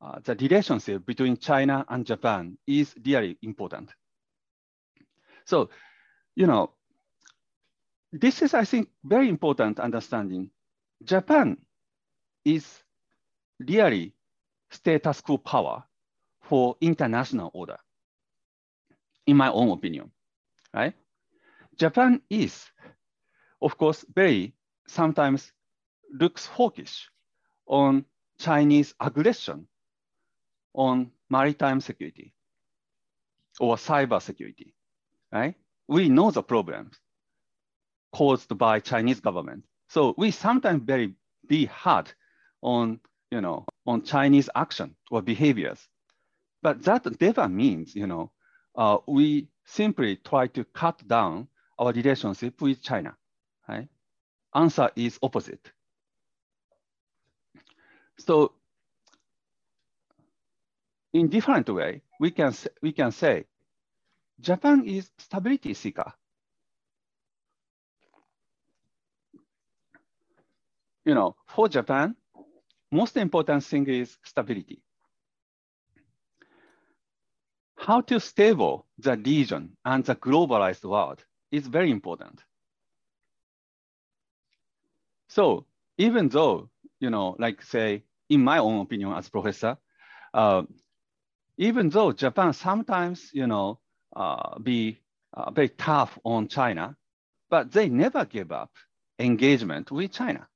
uh, 0.00 0.20
the 0.24 0.34
relationship 0.36 1.04
between 1.06 1.36
China 1.36 1.84
and 1.88 2.06
Japan 2.06 2.58
is 2.66 2.94
really 3.04 3.38
important. 3.42 3.90
So, 5.44 5.70
you 6.36 6.46
know, 6.46 6.74
this 8.12 8.42
is, 8.42 8.54
I 8.54 8.64
think, 8.64 8.88
very 9.04 9.28
important 9.28 9.80
understanding. 9.80 10.50
Japan 11.04 11.58
is 12.44 12.82
really 13.60 14.14
status 14.70 15.20
quo 15.20 15.38
power 15.38 15.84
for 16.42 16.76
international 16.80 17.50
order, 17.54 17.78
in 19.26 19.36
my 19.36 19.50
own 19.50 19.70
opinion, 19.70 20.10
right? 20.74 20.94
Japan 21.78 22.20
is, 22.28 22.66
of 23.62 23.78
course, 23.78 24.04
very 24.14 24.54
sometimes 24.88 25.52
looks 26.12 26.46
hawkish 26.46 27.08
on 27.66 28.04
Chinese 28.40 28.94
aggression 29.00 29.66
on 30.74 31.10
maritime 31.30 31.80
security 31.80 32.34
or 33.60 33.76
cyber 33.76 34.20
security, 34.20 34.74
right? 35.32 35.54
We 35.88 36.08
know 36.08 36.30
the 36.30 36.42
problems 36.42 36.98
caused 38.12 38.56
by 38.56 38.80
Chinese 38.80 39.20
government. 39.20 39.64
So 39.88 40.14
we 40.16 40.30
sometimes 40.30 40.82
very 40.84 41.14
be 41.46 41.66
hard 41.66 42.12
on, 42.62 43.00
you 43.30 43.40
know, 43.40 43.66
on 43.86 44.02
Chinese 44.02 44.50
action 44.54 44.96
or 45.10 45.22
behaviors. 45.22 45.88
But 46.62 46.82
that 46.82 47.20
never 47.20 47.48
means, 47.48 47.94
you 47.94 48.06
know, 48.06 48.32
uh, 48.76 48.98
we 49.06 49.48
simply 49.64 50.16
try 50.16 50.46
to 50.48 50.64
cut 50.64 51.06
down 51.06 51.48
our 51.78 51.92
relationship 51.92 52.60
with 52.60 52.82
China, 52.82 53.16
right? 53.68 53.88
Answer 54.54 54.90
is 54.96 55.18
opposite. 55.22 55.70
So 58.18 58.52
in 61.12 61.28
different 61.28 61.68
way, 61.68 62.02
we 62.20 62.30
can, 62.30 62.52
we 62.82 62.92
can 62.92 63.12
say 63.12 63.44
Japan 64.40 64.84
is 64.84 65.10
stability 65.18 65.74
seeker. 65.74 66.12
You 71.04 71.14
know, 71.14 71.36
for 71.46 71.68
Japan, 71.68 72.16
most 72.90 73.16
important 73.16 73.64
thing 73.64 73.86
is 73.88 74.18
stability. 74.22 74.82
How 77.76 78.00
to 78.02 78.20
stable 78.20 78.86
the 78.98 79.16
region 79.16 79.76
and 79.84 80.04
the 80.04 80.16
globalized 80.16 80.84
world 80.84 81.24
is 81.50 81.66
very 81.66 81.90
important. 81.90 82.42
So 85.28 85.66
even 85.98 86.28
though, 86.28 86.70
you 87.00 87.10
know, 87.10 87.36
like 87.38 87.62
say, 87.62 88.04
in 88.28 88.42
my 88.42 88.58
own 88.58 88.80
opinion 88.80 89.12
as 89.12 89.28
professor, 89.28 89.76
uh, 90.34 90.62
even 91.56 91.88
though 91.90 92.12
Japan 92.12 92.52
sometimes, 92.52 93.30
you 93.32 93.46
know, 93.46 93.80
uh, 94.14 94.58
be 94.58 95.00
uh, 95.34 95.50
very 95.50 95.68
tough 95.68 96.18
on 96.24 96.48
China, 96.48 96.96
but 97.50 97.72
they 97.72 97.88
never 97.88 98.24
give 98.24 98.52
up 98.52 98.70
engagement 99.18 99.90
with 99.90 100.12
China. 100.12 100.46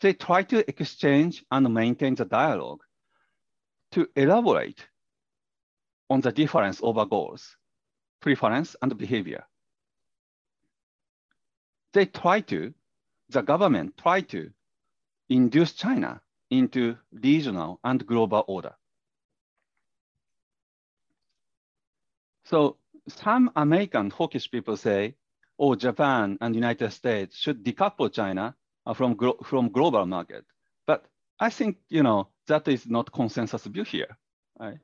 They 0.00 0.12
try 0.12 0.42
to 0.44 0.68
exchange 0.68 1.44
and 1.50 1.72
maintain 1.74 2.14
the 2.14 2.24
dialogue 2.24 2.82
to 3.92 4.08
elaborate 4.14 4.86
on 6.10 6.20
the 6.20 6.32
difference 6.32 6.80
over 6.82 7.04
goals, 7.04 7.56
preference, 8.20 8.76
and 8.82 8.96
behavior. 8.96 9.44
They 11.98 12.06
try 12.06 12.42
to, 12.42 12.72
the 13.28 13.42
government 13.42 13.96
try 13.96 14.20
to 14.20 14.52
induce 15.28 15.72
China 15.72 16.20
into 16.48 16.96
regional 17.10 17.80
and 17.82 18.06
global 18.06 18.44
order. 18.46 18.76
So 22.44 22.76
some 23.08 23.50
American 23.56 24.10
hawkish 24.10 24.48
people 24.48 24.76
say, 24.76 25.16
oh, 25.58 25.74
Japan 25.74 26.38
and 26.40 26.54
United 26.54 26.92
States 26.92 27.36
should 27.36 27.64
decouple 27.64 28.12
China 28.12 28.54
from, 28.94 29.18
from 29.42 29.72
global 29.72 30.06
market. 30.06 30.44
But 30.86 31.04
I 31.40 31.50
think, 31.50 31.78
you 31.88 32.04
know, 32.04 32.28
that 32.46 32.68
is 32.68 32.86
not 32.86 33.10
consensus 33.10 33.64
view 33.64 33.82
here, 33.82 34.16
right? 34.56 34.78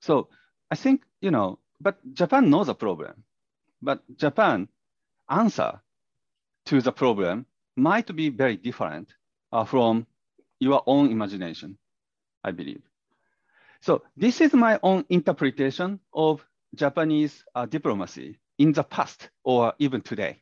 So 0.00 0.28
I 0.70 0.74
think, 0.74 1.04
you 1.22 1.30
know, 1.30 1.60
but 1.80 1.96
Japan 2.12 2.50
knows 2.50 2.66
the 2.66 2.74
problem. 2.74 3.24
But 3.84 4.00
Japan 4.16 4.68
answer 5.28 5.78
to 6.64 6.80
the 6.80 6.90
problem 6.90 7.44
might 7.76 8.16
be 8.16 8.30
very 8.30 8.56
different 8.56 9.12
uh, 9.52 9.66
from 9.66 10.06
your 10.58 10.82
own 10.86 11.10
imagination, 11.10 11.76
I 12.42 12.52
believe. 12.52 12.80
So 13.82 14.02
this 14.16 14.40
is 14.40 14.54
my 14.54 14.80
own 14.82 15.04
interpretation 15.10 16.00
of 16.14 16.42
Japanese 16.74 17.44
uh, 17.54 17.66
diplomacy 17.66 18.38
in 18.56 18.72
the 18.72 18.84
past 18.84 19.28
or 19.42 19.74
even 19.78 20.00
today. 20.00 20.40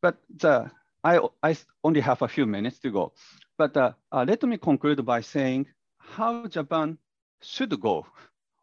But 0.00 0.16
the, 0.38 0.72
I, 1.04 1.20
I 1.40 1.56
only 1.84 2.00
have 2.00 2.22
a 2.22 2.28
few 2.28 2.46
minutes 2.46 2.80
to 2.80 2.90
go. 2.90 3.12
But 3.56 3.76
uh, 3.76 3.92
uh, 4.10 4.24
let 4.26 4.42
me 4.42 4.58
conclude 4.58 5.06
by 5.06 5.20
saying 5.20 5.66
how 5.98 6.48
Japan 6.48 6.98
should 7.40 7.80
go 7.80 8.06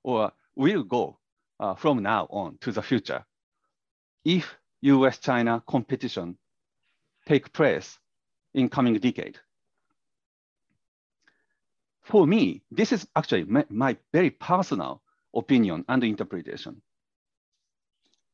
or 0.04 0.34
will 0.58 0.84
go 0.84 1.18
uh, 1.62 1.76
from 1.76 2.04
now 2.04 2.28
on 2.30 2.58
to 2.60 2.74
the 2.74 2.82
future 2.82 3.24
if 4.26 4.58
US-China 4.82 5.64
competition 5.68 6.38
take 7.26 7.54
place 7.54 7.98
in 8.54 8.68
coming 8.70 8.96
decade 9.00 9.40
for 12.06 12.28
me, 12.28 12.62
this 12.70 12.92
is 12.92 13.08
actually 13.16 13.46
my, 13.46 13.66
my 13.68 13.98
very 14.14 14.30
personal 14.30 15.02
opinion 15.36 15.84
and 15.90 16.04
interpretation. 16.04 16.82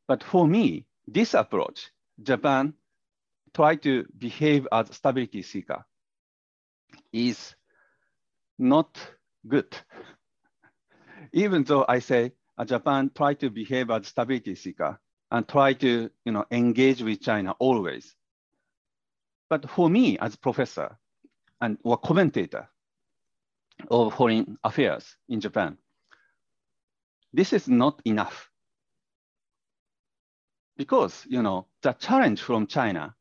But 0.07 0.23
for 0.23 0.45
me, 0.45 0.85
this 1.07 1.33
approach, 1.33 1.89
Japan 2.21 2.73
try 3.53 3.77
to 3.77 4.05
behave 4.17 4.67
as 4.73 4.93
stability 4.93 5.41
seeker 5.41 5.85
is 7.13 7.55
not 8.59 8.97
good. 9.47 9.73
Even 11.31 11.63
though 11.63 11.85
I 11.87 11.99
say 11.99 12.33
uh, 12.57 12.65
Japan 12.65 13.09
try 13.15 13.35
to 13.35 13.49
behave 13.49 13.89
as 13.89 14.07
stability 14.07 14.55
seeker 14.55 14.99
and 15.31 15.47
try 15.47 15.73
to 15.73 16.09
you 16.25 16.31
know, 16.31 16.45
engage 16.51 17.01
with 17.01 17.21
China 17.21 17.55
always. 17.59 18.15
But 19.49 19.69
for 19.69 19.89
me 19.89 20.17
as 20.19 20.35
professor 20.35 20.97
and 21.59 21.77
or 21.83 21.97
commentator, 21.97 22.67
of 23.89 24.13
foreign 24.13 24.57
affairs 24.63 25.15
in 25.29 25.39
Japan. 25.39 25.77
This 27.33 27.53
is 27.53 27.67
not 27.67 28.01
enough. 28.05 28.49
Because, 30.77 31.25
you 31.27 31.41
know, 31.41 31.67
the 31.81 31.93
challenge 31.93 32.41
from 32.41 32.67
China 32.67 33.15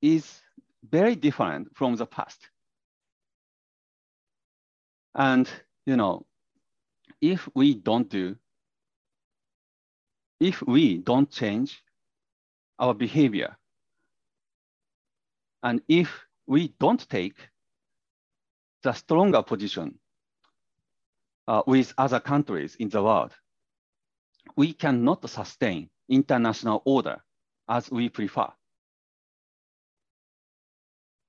is 0.00 0.40
very 0.88 1.16
different 1.16 1.76
from 1.76 1.96
the 1.96 2.06
past. 2.06 2.38
And, 5.14 5.48
you 5.86 5.96
know, 5.96 6.26
if 7.20 7.48
we 7.54 7.74
don't 7.74 8.08
do, 8.08 8.36
if 10.40 10.62
we 10.62 10.98
don't 10.98 11.30
change 11.30 11.82
our 12.78 12.94
behavior, 12.94 13.56
and 15.62 15.82
if 15.88 16.26
we 16.46 16.74
don't 16.80 17.08
take 17.08 17.36
the 18.82 18.92
stronger 18.92 19.42
position 19.42 19.98
uh, 21.46 21.62
with 21.66 21.92
other 21.98 22.20
countries 22.20 22.74
in 22.76 22.88
the 22.88 23.02
world, 23.02 23.32
we 24.56 24.72
cannot 24.72 25.28
sustain 25.28 25.90
international 26.08 26.82
order 26.86 27.22
as 27.68 27.90
we 27.90 28.08
prefer. 28.08 28.48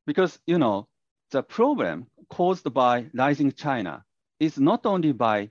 Because, 0.08 0.40
you 0.48 0.58
know, 0.58 0.88
the 1.32 1.44
problem 1.44 2.08
caused 2.30 2.74
by 2.74 3.06
rising 3.14 3.52
China 3.52 4.04
is 4.40 4.58
not 4.58 4.86
only 4.86 5.12
by 5.12 5.50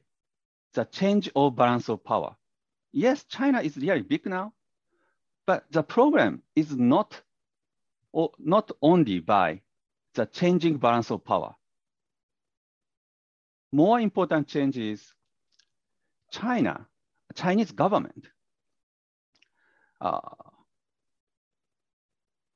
the 0.75 0.85
change 0.85 1.31
of 1.37 1.55
balance 1.55 1.89
of 1.89 2.03
power. 2.03 2.35
Yes, 2.93 3.25
China 3.25 3.61
is 3.61 3.77
really 3.77 4.03
big 4.03 4.27
now, 4.27 4.53
but 5.47 5.65
the 5.71 5.83
problem 5.83 6.43
is 6.57 6.77
not, 6.77 7.21
or 8.13 8.33
not 8.39 8.71
only 8.83 9.21
by 9.21 9.63
the 10.15 10.27
changing 10.27 10.79
balance 10.79 11.11
of 11.11 11.25
power, 11.25 11.55
more 13.73 14.01
important 14.01 14.49
change 14.49 14.77
is 14.77 15.15
China, 16.33 16.87
Chinese 17.35 17.71
government 17.71 18.27
uh, 20.01 20.19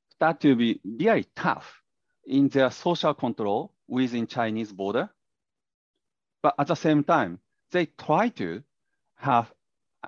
start 0.09 0.39
to 0.41 0.55
be 0.55 0.81
very 0.83 1.25
tough 1.35 1.81
in 2.25 2.49
their 2.49 2.71
social 2.71 3.13
control 3.13 3.73
within 3.87 4.27
Chinese 4.27 4.71
border. 4.73 5.09
But 6.41 6.55
at 6.59 6.67
the 6.67 6.75
same 6.75 7.03
time, 7.03 7.39
they 7.71 7.85
try 7.85 8.29
to 8.29 8.63
have, 9.15 9.51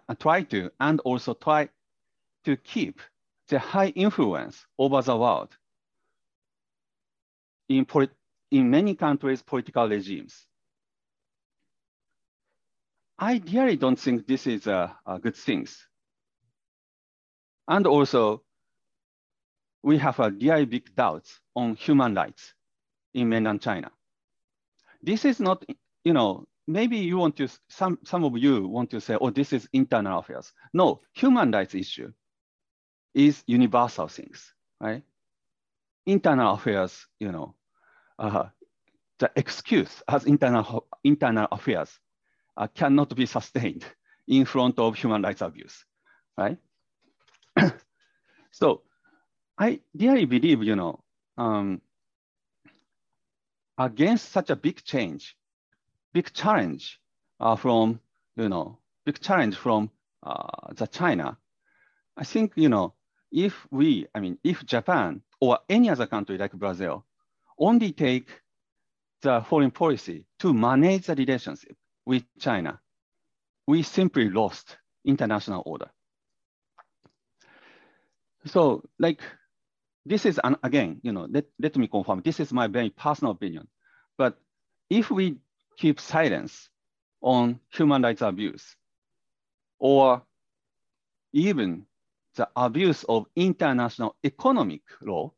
uh, 0.07 0.15
try 0.15 0.43
to, 0.43 0.71
and 0.79 0.99
also 1.01 1.33
try 1.33 1.69
to 2.45 2.57
keep 2.57 3.01
the 3.49 3.59
high 3.59 3.89
influence 3.89 4.65
over 4.77 5.01
the 5.01 5.17
world 5.17 5.55
in, 7.69 7.85
in 8.51 8.69
many 8.69 8.95
countries' 8.95 9.41
political 9.41 9.87
regimes. 9.87 10.45
I 13.19 13.41
really 13.51 13.77
don't 13.77 13.99
think 13.99 14.27
this 14.27 14.45
is 14.47 14.67
a, 14.67 14.95
a 15.05 15.19
good 15.19 15.35
thing. 15.35 15.67
And 17.67 17.87
also, 17.87 18.43
we 19.83 19.97
have 19.97 20.19
a 20.19 20.29
really 20.29 20.65
big 20.65 20.93
doubts 20.95 21.39
on 21.55 21.75
human 21.75 22.13
rights 22.13 22.53
in 23.13 23.29
mainland 23.29 23.61
China. 23.61 23.91
This 25.01 25.25
is 25.25 25.39
not, 25.39 25.65
you 26.03 26.13
know, 26.13 26.45
maybe 26.67 26.97
you 26.97 27.17
want 27.17 27.37
to, 27.37 27.47
some, 27.69 27.97
some 28.03 28.23
of 28.23 28.37
you 28.37 28.67
want 28.67 28.89
to 28.91 29.01
say, 29.01 29.17
oh, 29.19 29.29
this 29.29 29.53
is 29.53 29.67
internal 29.73 30.19
affairs. 30.19 30.51
No, 30.73 31.01
human 31.13 31.51
rights 31.51 31.75
issue 31.75 32.11
is 33.13 33.43
universal 33.47 34.07
things, 34.07 34.53
right? 34.79 35.03
Internal 36.05 36.53
affairs, 36.55 37.07
you 37.19 37.31
know, 37.31 37.55
uh, 38.19 38.45
the 39.19 39.31
excuse 39.35 40.03
as 40.07 40.25
internal, 40.25 40.87
internal 41.03 41.47
affairs 41.51 41.99
uh, 42.57 42.67
cannot 42.67 43.15
be 43.15 43.25
sustained 43.25 43.85
in 44.27 44.45
front 44.45 44.77
of 44.79 44.95
human 44.95 45.21
rights 45.21 45.41
abuse, 45.41 45.85
right? 46.37 46.57
so 48.51 48.81
I 49.57 49.79
really 49.97 50.25
believe, 50.25 50.63
you 50.63 50.75
know, 50.75 51.03
um, 51.37 51.81
against 53.77 54.31
such 54.31 54.49
a 54.49 54.55
big 54.55 54.83
change, 54.83 55.36
big 56.17 56.33
challenge 56.33 56.99
uh, 57.39 57.55
from, 57.55 57.99
you 58.35 58.49
know, 58.49 58.79
big 59.05 59.19
challenge 59.21 59.55
from 59.55 59.91
uh, 60.23 60.73
the 60.73 60.87
China, 60.87 61.37
I 62.21 62.23
think, 62.23 62.53
you 62.55 62.69
know, 62.69 62.95
if 63.31 63.53
we, 63.69 64.07
I 64.15 64.19
mean, 64.19 64.39
if 64.43 64.65
Japan 64.65 65.21
or 65.39 65.59
any 65.69 65.91
other 65.91 66.07
country 66.07 66.35
like 66.39 66.53
Brazil 66.53 67.05
only 67.59 67.91
take 67.91 68.29
the 69.21 69.41
foreign 69.41 69.69
policy 69.69 70.25
to 70.39 70.55
manage 70.55 71.05
the 71.05 71.13
relationship 71.13 71.77
with 72.03 72.23
China, 72.39 72.79
we 73.67 73.83
simply 73.83 74.27
lost 74.31 74.77
international 75.05 75.61
order. 75.67 75.91
So 78.45 78.81
like, 78.97 79.21
this 80.03 80.25
is, 80.25 80.39
an, 80.43 80.55
again, 80.63 80.99
you 81.03 81.11
know, 81.11 81.27
let, 81.29 81.45
let 81.59 81.77
me 81.77 81.87
confirm, 81.87 82.23
this 82.25 82.39
is 82.39 82.51
my 82.51 82.65
very 82.65 82.89
personal 82.89 83.33
opinion. 83.33 83.67
But 84.17 84.39
if 84.89 85.11
we 85.11 85.37
keep 85.77 85.99
silence 85.99 86.69
on 87.21 87.59
human 87.69 88.01
rights 88.01 88.21
abuse, 88.21 88.75
or 89.79 90.21
even 91.33 91.85
the 92.35 92.49
abuse 92.55 93.03
of 93.05 93.25
international 93.35 94.15
economic 94.23 94.81
law, 95.01 95.31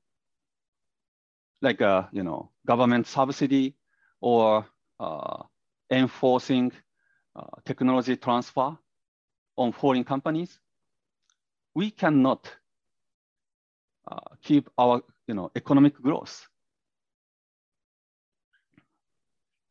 like 1.61 1.81
uh, 1.81 2.03
you 2.11 2.23
know 2.23 2.49
government 2.65 3.07
subsidy 3.07 3.75
or 4.21 4.65
uh, 4.99 5.43
enforcing 5.91 6.71
uh, 7.35 7.43
technology 7.65 8.15
transfer 8.15 8.77
on 9.57 9.71
foreign 9.71 10.03
companies, 10.03 10.59
we 11.73 11.91
cannot 11.91 12.49
uh, 14.07 14.35
keep 14.41 14.69
our 14.77 15.01
you 15.27 15.33
know 15.33 15.51
economic 15.55 15.95
growth. 16.01 16.47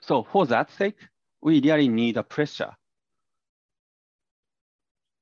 So 0.08 0.22
for 0.22 0.46
that 0.46 0.70
sake, 0.70 0.96
we 1.42 1.60
really 1.60 1.88
need 1.88 2.16
a 2.16 2.22
pressure. 2.22 2.74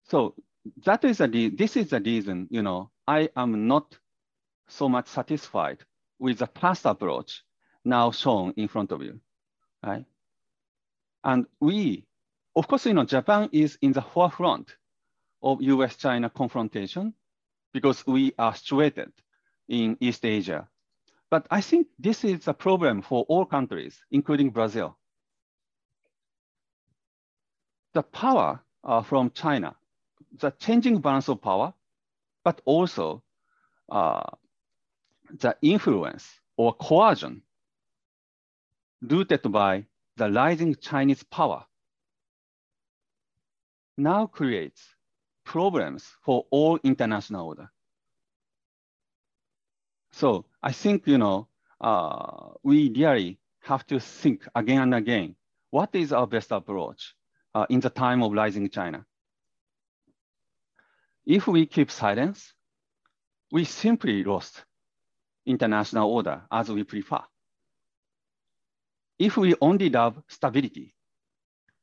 So 0.05 0.37
that 0.85 1.05
is 1.05 1.20
a 1.20 1.27
this 1.27 1.77
is 1.77 1.90
the 1.90 2.01
reason 2.01 2.46
you 2.51 2.62
know 2.62 2.90
I 3.09 3.29
am 3.35 3.66
not 3.66 3.99
so 4.68 4.88
much 4.88 5.09
satisfied 5.09 5.79
with 6.20 6.38
the 6.38 6.46
past 6.46 6.87
approach 6.87 7.42
now 7.85 8.12
shown 8.12 8.55
in 8.57 8.68
front 8.68 8.92
of 8.92 9.03
you, 9.03 9.20
right? 9.85 10.05
And 11.25 11.46
we, 11.61 12.07
of 12.55 12.68
course, 12.68 12.87
you 12.87 12.94
know, 12.94 13.05
Japan 13.05 13.49
is 13.51 13.77
in 13.83 13.92
the 13.92 14.03
forefront 14.03 14.77
of 15.42 15.62
US-China 15.62 16.31
confrontation 16.31 17.12
because 17.72 18.07
we 18.07 18.33
are 18.38 18.55
situated 18.55 19.12
in 19.68 19.96
East 20.01 20.25
Asia. 20.25 20.68
But 21.31 21.47
I 21.51 21.61
think 21.61 21.89
this 21.99 22.25
is 22.25 22.47
a 22.49 22.55
problem 22.55 23.03
for 23.03 23.25
all 23.29 23.45
countries, 23.45 24.01
including 24.11 24.51
Brazil. 24.51 24.97
The 27.95 28.03
power 28.03 28.61
uh, 28.85 29.03
from 29.03 29.31
China, 29.31 29.75
the 30.39 30.51
changing 30.53 31.01
balance 31.01 31.29
of 31.29 31.43
power, 31.43 31.75
but 32.45 32.61
also 32.65 33.23
uh, 33.91 34.23
the 35.31 35.57
influence 35.62 36.41
or 36.57 36.75
coercion 36.75 37.43
rooted 39.03 39.51
by 39.51 39.87
the 40.17 40.31
rising 40.31 40.75
Chinese 40.77 41.23
power 41.25 41.65
now 43.97 44.27
creates 44.27 44.95
problems 45.45 46.05
for 46.23 46.47
all 46.51 46.79
international 46.85 47.47
order. 47.47 47.71
So 50.16 50.46
I 50.62 50.72
think, 50.72 51.07
you 51.07 51.18
know, 51.18 51.46
uh, 51.79 52.55
we 52.62 52.88
really 52.88 53.38
have 53.61 53.87
to 53.88 54.00
think 54.00 54.48
again 54.55 54.81
and 54.81 54.94
again, 54.94 55.37
what 55.68 55.94
is 55.94 56.11
our 56.11 56.26
best 56.26 56.52
approach 56.52 57.14
uh, 57.55 57.66
in 57.68 57.81
the 57.81 57.90
time 57.90 58.22
of 58.22 58.33
rising 58.33 58.70
China? 58.70 59.05
If 61.26 61.46
we 61.46 61.66
keep 61.66 61.90
silence, 61.90 62.55
we 63.52 63.64
simply 63.64 64.24
lost 64.24 64.64
international 65.44 66.11
order 66.11 66.44
as 66.50 66.70
we 66.70 66.83
prefer. 66.85 67.20
If 69.18 69.37
we 69.37 69.55
only 69.61 69.90
love 69.90 70.22
stability, 70.29 70.94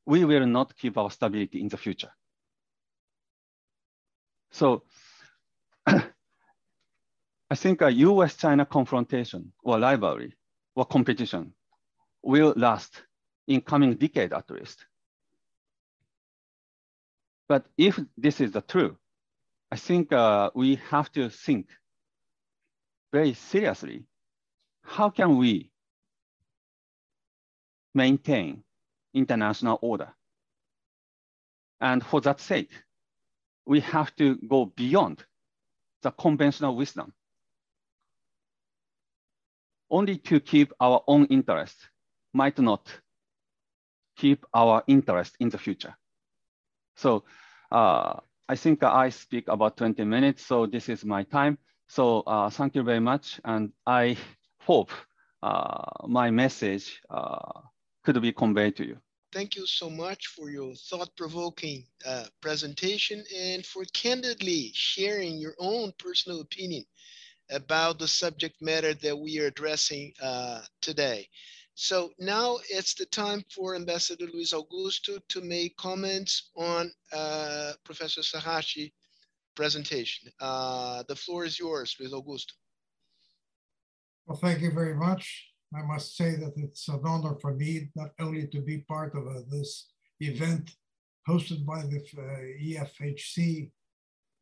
we 0.07 0.25
will 0.25 0.47
not 0.47 0.75
keep 0.75 0.97
our 0.97 1.11
stability 1.11 1.61
in 1.61 1.67
the 1.67 1.77
future. 1.77 2.11
So 4.49 4.85
I 7.53 7.55
think 7.55 7.83
a 7.83 7.91
US-China 7.91 8.65
confrontation 8.65 9.53
or 9.63 9.79
rivalry 9.79 10.33
or 10.73 10.85
competition 10.87 11.53
will 12.23 12.51
last 12.57 13.03
in 13.47 13.61
coming 13.61 13.93
decade 13.93 14.33
at 14.33 14.49
least. 14.49 14.83
But 17.47 17.67
if 17.77 17.99
this 18.17 18.41
is 18.41 18.53
the 18.53 18.61
true, 18.61 18.97
I 19.71 19.75
think 19.75 20.11
uh, 20.11 20.49
we 20.55 20.79
have 20.89 21.11
to 21.11 21.29
think 21.29 21.67
very 23.11 23.35
seriously, 23.35 24.07
how 24.81 25.11
can 25.11 25.37
we 25.37 25.69
maintain 27.93 28.63
international 29.13 29.77
order? 29.83 30.11
And 31.79 32.03
for 32.03 32.19
that 32.21 32.39
sake, 32.39 32.71
we 33.67 33.81
have 33.81 34.15
to 34.15 34.37
go 34.37 34.65
beyond 34.65 35.23
the 36.01 36.09
conventional 36.09 36.75
wisdom. 36.75 37.13
Only 39.93 40.17
to 40.17 40.39
keep 40.39 40.73
our 40.79 41.03
own 41.05 41.25
interest 41.25 41.77
might 42.33 42.57
not 42.57 42.89
keep 44.17 44.43
our 44.51 44.83
interest 44.87 45.35
in 45.39 45.49
the 45.49 45.59
future. 45.59 45.95
So 46.95 47.25
uh, 47.71 48.15
I 48.49 48.55
think 48.55 48.81
I 48.81 49.09
speak 49.09 49.47
about 49.47 49.77
20 49.77 50.03
minutes, 50.03 50.43
so 50.43 50.65
this 50.65 50.89
is 50.89 51.05
my 51.05 51.21
time. 51.21 51.59
So 51.87 52.21
uh, 52.21 52.49
thank 52.49 52.73
you 52.73 52.81
very 52.81 52.99
much. 52.99 53.39
And 53.45 53.71
I 53.85 54.17
hope 54.61 54.89
uh, 55.43 56.07
my 56.07 56.31
message 56.31 56.99
uh, 57.11 57.61
could 58.03 58.19
be 58.19 58.31
conveyed 58.31 58.75
to 58.77 58.87
you. 58.87 58.97
Thank 59.31 59.55
you 59.55 59.67
so 59.67 59.91
much 59.91 60.25
for 60.25 60.49
your 60.49 60.73
thought-provoking 60.73 61.85
uh, 62.03 62.25
presentation 62.41 63.23
and 63.35 63.63
for 63.63 63.83
candidly 63.93 64.71
sharing 64.73 65.37
your 65.37 65.53
own 65.59 65.93
personal 65.99 66.41
opinion 66.41 66.83
about 67.51 67.99
the 67.99 68.07
subject 68.07 68.55
matter 68.61 68.93
that 68.93 69.17
we 69.17 69.39
are 69.39 69.47
addressing 69.47 70.13
uh, 70.21 70.61
today. 70.81 71.27
So 71.75 72.11
now 72.19 72.59
it's 72.69 72.93
the 72.93 73.05
time 73.07 73.43
for 73.53 73.75
Ambassador 73.75 74.27
Luis 74.31 74.53
Augusto 74.53 75.19
to 75.29 75.41
make 75.41 75.75
comments 75.77 76.51
on 76.55 76.91
uh, 77.11 77.73
Professor 77.83 78.21
Sahashi 78.21 78.91
presentation. 79.55 80.31
Uh, 80.39 81.03
the 81.07 81.15
floor 81.15 81.45
is 81.45 81.59
yours, 81.59 81.95
Luis 81.99 82.13
Augusto. 82.13 82.53
Well, 84.27 84.37
thank 84.37 84.61
you 84.61 84.71
very 84.71 84.95
much. 84.95 85.49
I 85.75 85.81
must 85.81 86.15
say 86.15 86.35
that 86.35 86.53
it's 86.57 86.87
an 86.87 87.01
honor 87.03 87.35
for 87.41 87.55
me 87.55 87.89
not 87.95 88.11
only 88.19 88.47
to 88.47 88.61
be 88.61 88.79
part 88.79 89.15
of 89.15 89.27
uh, 89.27 89.41
this 89.49 89.89
event 90.19 90.69
hosted 91.27 91.65
by 91.65 91.81
the 91.81 91.97
uh, 92.17 92.83
EFHC 92.83 93.71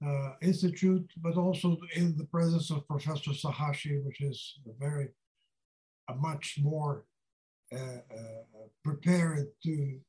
uh, 0.05 0.33
Institute, 0.41 1.09
but 1.17 1.35
also 1.35 1.77
in 1.95 2.17
the 2.17 2.25
presence 2.25 2.71
of 2.71 2.87
Professor 2.87 3.31
Sahashi, 3.31 4.03
which 4.03 4.21
is 4.21 4.59
a 4.67 4.73
very, 4.79 5.09
a 6.09 6.15
much 6.15 6.57
more 6.61 7.05
uh, 7.73 7.77
uh, 7.77 8.67
prepared 8.83 9.47
to, 9.63 9.99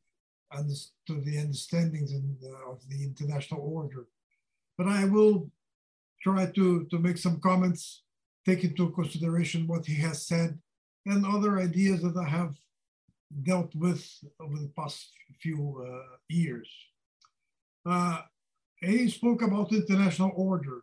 to 1.07 1.15
the 1.21 1.39
understandings 1.39 2.13
in 2.13 2.37
the, 2.41 2.55
of 2.69 2.81
the 2.89 3.03
international 3.03 3.61
order 3.61 4.07
but 4.79 4.87
I 4.87 5.05
will 5.05 5.51
try 6.23 6.47
to, 6.47 6.85
to 6.85 6.99
make 6.99 7.19
some 7.19 7.41
comments, 7.41 8.03
take 8.47 8.65
into 8.65 8.91
consideration 8.91 9.67
what 9.67 9.87
he 9.87 9.95
has 9.97 10.27
said, 10.27 10.59
and 11.07 11.27
other 11.27 11.59
ideas 11.59 12.03
that 12.03 12.17
I 12.17 12.29
have 12.29 12.55
dealt 13.43 13.75
with 13.75 14.05
over 14.41 14.59
the 14.59 14.73
past 14.77 15.11
few 15.41 15.87
uh, 15.87 16.17
years. 16.29 16.69
Uh, 17.85 18.23
he 18.91 19.09
spoke 19.09 19.43
about 19.43 19.73
international 19.73 20.33
order. 20.35 20.83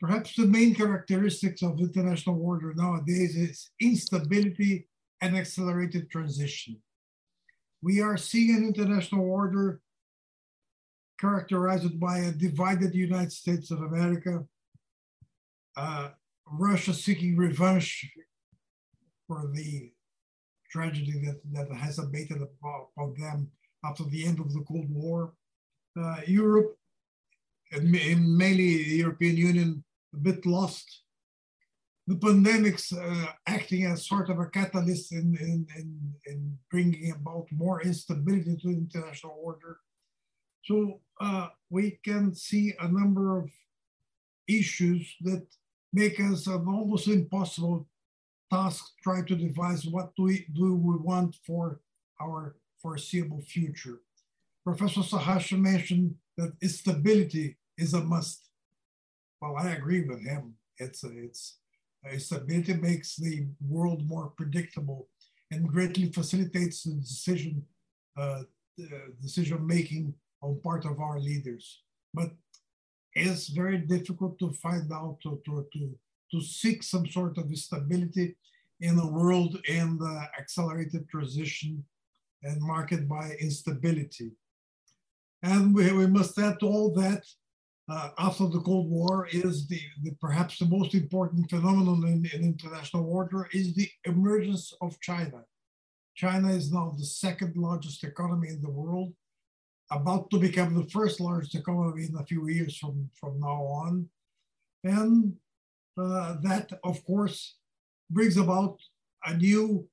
Perhaps 0.00 0.36
the 0.36 0.46
main 0.46 0.74
characteristics 0.74 1.62
of 1.62 1.80
international 1.80 2.40
order 2.40 2.72
nowadays 2.74 3.36
is 3.36 3.70
instability 3.80 4.86
and 5.20 5.36
accelerated 5.36 6.08
transition. 6.10 6.80
We 7.82 8.00
are 8.00 8.16
seeing 8.16 8.56
an 8.56 8.64
international 8.64 9.28
order 9.28 9.80
characterized 11.20 11.98
by 11.98 12.18
a 12.18 12.32
divided 12.32 12.94
United 12.94 13.32
States 13.32 13.72
of 13.72 13.82
America, 13.82 14.44
uh, 15.76 16.10
Russia 16.46 16.94
seeking 16.94 17.36
revenge 17.36 18.08
for 19.26 19.50
the 19.52 19.90
tragedy 20.70 21.20
that, 21.24 21.40
that 21.52 21.76
has 21.76 21.98
abated 21.98 22.40
upon 22.42 23.14
them 23.18 23.50
after 23.84 24.04
the 24.04 24.24
end 24.24 24.38
of 24.38 24.52
the 24.52 24.60
Cold 24.60 24.90
War. 24.90 25.32
Uh, 25.98 26.20
Europe, 26.26 26.77
and 27.72 27.90
mainly 27.90 28.84
the 28.84 28.96
European 29.04 29.36
Union, 29.36 29.84
a 30.14 30.16
bit 30.16 30.46
lost. 30.46 31.02
The 32.06 32.14
pandemics 32.14 32.92
uh, 32.92 33.32
acting 33.46 33.84
as 33.84 34.06
sort 34.06 34.30
of 34.30 34.38
a 34.38 34.46
catalyst 34.46 35.12
in, 35.12 35.36
in, 35.40 35.66
in, 35.76 36.14
in, 36.26 36.58
bringing 36.70 37.12
about 37.12 37.46
more 37.52 37.82
instability 37.82 38.56
to 38.56 38.68
the 38.68 38.78
international 38.78 39.36
order. 39.42 39.78
So 40.64 41.00
uh, 41.20 41.48
we 41.68 41.98
can 42.02 42.34
see 42.34 42.72
a 42.80 42.88
number 42.88 43.38
of 43.38 43.50
issues 44.48 45.14
that 45.20 45.46
make 45.92 46.18
us 46.20 46.46
an 46.46 46.66
almost 46.66 47.08
impossible 47.08 47.86
task 48.50 48.84
try 49.02 49.22
to 49.22 49.36
devise 49.36 49.84
what 49.84 50.14
do 50.16 50.22
we, 50.24 50.46
do 50.54 50.74
we 50.74 50.96
want 50.96 51.36
for 51.46 51.80
our 52.22 52.56
foreseeable 52.80 53.42
future. 53.42 54.00
Professor 54.64 55.00
Sahashi 55.00 55.58
mentioned 55.58 56.14
that 56.38 56.52
stability 56.70 57.58
is 57.76 57.94
a 57.94 58.00
must. 58.00 58.48
Well, 59.40 59.56
I 59.56 59.70
agree 59.70 60.02
with 60.08 60.24
him. 60.24 60.54
It's 60.78 61.04
a, 61.04 61.10
it's 61.16 61.58
a 62.10 62.18
stability 62.18 62.74
makes 62.74 63.16
the 63.16 63.46
world 63.60 64.06
more 64.06 64.32
predictable 64.36 65.08
and 65.50 65.68
greatly 65.68 66.10
facilitates 66.12 66.84
the 66.84 66.94
decision 66.94 67.64
uh, 68.16 68.42
decision 69.20 69.66
making 69.66 70.14
on 70.40 70.60
part 70.62 70.84
of 70.84 71.00
our 71.00 71.18
leaders. 71.18 71.82
But 72.14 72.30
it's 73.14 73.48
very 73.48 73.78
difficult 73.78 74.38
to 74.38 74.52
find 74.52 74.92
out 74.92 75.18
to, 75.24 75.40
to, 75.46 75.66
to, 75.72 75.98
to 76.32 76.40
seek 76.40 76.82
some 76.82 77.06
sort 77.06 77.38
of 77.38 77.56
stability 77.56 78.36
in 78.80 78.98
a 78.98 79.06
world 79.06 79.58
in 79.66 79.98
the 79.98 80.28
accelerated 80.38 81.08
transition 81.08 81.84
and 82.42 82.60
marked 82.60 83.08
by 83.08 83.32
instability. 83.40 84.30
And 85.42 85.74
we, 85.74 85.92
we 85.92 86.06
must 86.06 86.38
add 86.38 86.60
to 86.60 86.66
all 86.66 86.92
that 86.94 87.24
uh, 87.88 88.10
after 88.18 88.48
the 88.48 88.60
Cold 88.60 88.90
War 88.90 89.28
is 89.30 89.66
the, 89.66 89.80
the, 90.02 90.12
perhaps 90.20 90.58
the 90.58 90.66
most 90.66 90.94
important 90.94 91.48
phenomenon 91.48 92.04
in, 92.06 92.28
in 92.34 92.44
international 92.44 93.08
order 93.10 93.48
is 93.52 93.74
the 93.74 93.88
emergence 94.04 94.74
of 94.80 95.00
China. 95.00 95.44
China 96.14 96.50
is 96.50 96.72
now 96.72 96.94
the 96.98 97.04
second 97.04 97.56
largest 97.56 98.04
economy 98.04 98.48
in 98.48 98.60
the 98.60 98.70
world, 98.70 99.14
about 99.90 100.28
to 100.30 100.38
become 100.38 100.74
the 100.74 100.88
first 100.90 101.20
largest 101.20 101.54
economy 101.54 102.06
in 102.06 102.16
a 102.16 102.26
few 102.26 102.48
years 102.48 102.76
from, 102.76 103.08
from 103.14 103.40
now 103.40 103.62
on. 103.62 104.08
And 104.84 105.34
uh, 105.96 106.36
that, 106.42 106.72
of 106.84 107.04
course, 107.06 107.56
brings 108.10 108.36
about 108.36 108.78
a 109.24 109.34
new 109.34 109.88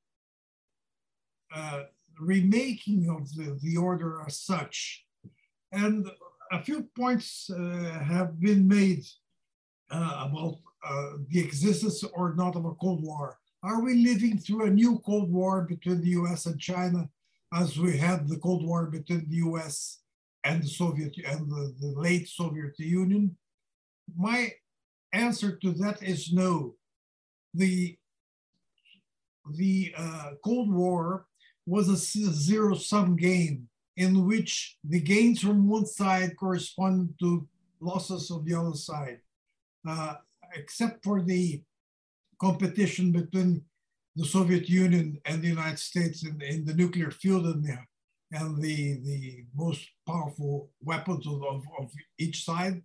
uh, 1.56 1.84
remaking 2.20 3.10
of 3.10 3.34
the, 3.36 3.58
the 3.62 3.78
order 3.78 4.22
as 4.26 4.40
such. 4.40 5.05
And 5.72 6.10
a 6.52 6.62
few 6.62 6.84
points 6.96 7.50
uh, 7.50 8.00
have 8.04 8.40
been 8.40 8.68
made 8.68 9.04
uh, 9.92 10.28
about 10.30 10.58
uh, 10.88 11.18
the 11.30 11.40
existence 11.40 12.04
or 12.14 12.36
not 12.36 12.56
of 12.56 12.66
a 12.66 12.76
Cold 12.76 13.04
War. 13.04 13.38
Are 13.64 13.82
we 13.82 14.06
living 14.06 14.38
through 14.38 14.66
a 14.66 14.70
new 14.70 15.00
Cold 15.00 15.32
War 15.32 15.62
between 15.62 16.02
the 16.02 16.10
US 16.22 16.46
and 16.46 16.60
China 16.60 17.10
as 17.54 17.78
we 17.78 17.98
had 17.98 18.28
the 18.28 18.38
Cold 18.38 18.66
War 18.66 18.86
between 18.86 19.28
the 19.28 19.38
US 19.38 20.00
and 20.44 20.62
the 20.62 20.68
Soviet 20.68 21.16
and 21.28 21.50
the, 21.50 21.74
the 21.80 21.94
late 22.00 22.28
Soviet 22.30 22.78
Union? 22.78 23.36
My 24.16 24.52
answer 25.14 25.58
to 25.58 25.72
that 25.74 26.04
is 26.04 26.32
no. 26.32 26.76
The, 27.54 27.98
the 29.52 29.94
uh, 29.98 30.32
Cold 30.44 30.72
War 30.72 31.26
was 31.66 31.90
a 31.90 31.98
zero-sum 31.98 33.16
game 33.16 33.68
in 33.98 34.26
which 34.26 34.78
the 34.84 35.00
gains 35.00 35.42
from 35.42 35.70
one 35.70 35.86
side 35.86 36.36
correspond 36.38 37.14
to 37.20 37.48
losses 37.80 38.32
of 38.32 38.46
the 38.46 38.54
other 38.54 38.74
side, 38.74 39.20
uh, 39.88 40.16
except 40.54 41.04
for 41.04 41.22
the 41.22 41.62
competition 42.42 43.12
between 43.12 43.64
the 44.16 44.26
Soviet 44.26 44.68
Union 44.70 45.20
and 45.26 45.42
the 45.42 45.48
United 45.48 45.80
States 45.80 46.26
in, 46.26 46.42
in 46.42 46.66
the 46.66 46.74
nuclear 46.74 47.12
field 47.12 47.46
and 47.46 47.64
the, 47.64 47.78
and 48.32 48.62
the, 48.62 49.00
the 49.04 49.46
most 49.56 49.88
powerful 50.08 50.70
weapons 50.82 51.28
of, 51.28 51.44
of, 51.44 51.64
of 51.80 51.92
each 52.18 52.44
side. 52.44 52.82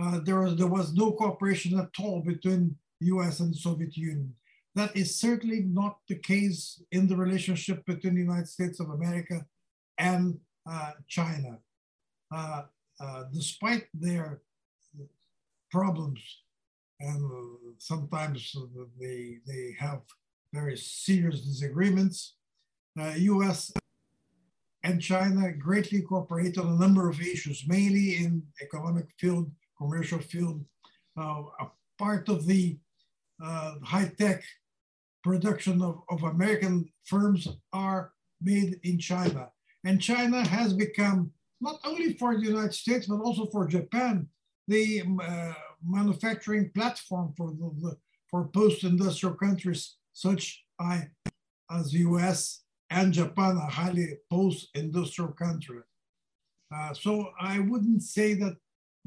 Uh, 0.00 0.20
there, 0.20 0.40
was, 0.40 0.56
there 0.56 0.68
was 0.68 0.94
no 0.94 1.12
cooperation 1.12 1.78
at 1.78 1.90
all 2.00 2.20
between 2.20 2.76
the 3.00 3.06
US 3.08 3.40
and 3.40 3.52
the 3.52 3.58
Soviet 3.58 3.96
Union. 3.96 4.34
That 4.74 4.96
is 4.96 5.18
certainly 5.18 5.62
not 5.62 5.98
the 6.08 6.14
case 6.14 6.82
in 6.92 7.08
the 7.08 7.16
relationship 7.16 7.84
between 7.84 8.14
the 8.14 8.20
United 8.20 8.48
States 8.48 8.78
of 8.78 8.90
America 8.90 9.44
and 9.98 10.38
uh, 10.70 10.92
China. 11.06 11.58
Uh, 12.32 12.62
uh, 13.00 13.24
despite 13.32 13.86
their 13.94 14.42
problems, 15.70 16.20
and 17.00 17.30
sometimes 17.78 18.54
they, 19.00 19.38
they 19.46 19.74
have 19.78 20.00
very 20.52 20.76
serious 20.76 21.42
disagreements, 21.42 22.34
US 22.96 23.72
and 24.82 25.00
China 25.00 25.52
greatly 25.52 26.02
cooperate 26.02 26.58
on 26.58 26.68
a 26.68 26.78
number 26.78 27.08
of 27.08 27.20
issues, 27.20 27.64
mainly 27.66 28.16
in 28.16 28.42
economic 28.62 29.06
field, 29.18 29.50
commercial 29.76 30.18
field. 30.18 30.64
Uh, 31.18 31.42
a 31.60 31.66
part 31.98 32.28
of 32.28 32.46
the 32.46 32.78
uh, 33.42 33.74
high-tech 33.82 34.42
production 35.22 35.82
of, 35.82 36.02
of 36.10 36.22
American 36.22 36.88
firms 37.04 37.48
are 37.72 38.12
made 38.40 38.78
in 38.84 38.98
China. 38.98 39.50
And 39.88 40.02
China 40.02 40.46
has 40.46 40.74
become, 40.74 41.32
not 41.62 41.80
only 41.82 42.12
for 42.12 42.36
the 42.36 42.44
United 42.44 42.74
States, 42.74 43.06
but 43.06 43.22
also 43.22 43.46
for 43.46 43.66
Japan, 43.66 44.28
the 44.66 45.02
uh, 45.22 45.54
manufacturing 45.82 46.70
platform 46.74 47.32
for, 47.34 47.52
the, 47.52 47.96
for 48.30 48.48
post-industrial 48.48 49.36
countries 49.36 49.96
such 50.12 50.62
as 50.78 51.90
the 51.90 52.00
US 52.10 52.64
and 52.90 53.14
Japan, 53.14 53.56
a 53.56 53.70
highly 53.80 54.18
post-industrial 54.28 55.32
country. 55.32 55.80
Uh, 56.70 56.92
so 56.92 57.30
I 57.40 57.60
wouldn't 57.60 58.02
say 58.02 58.34
that 58.34 58.56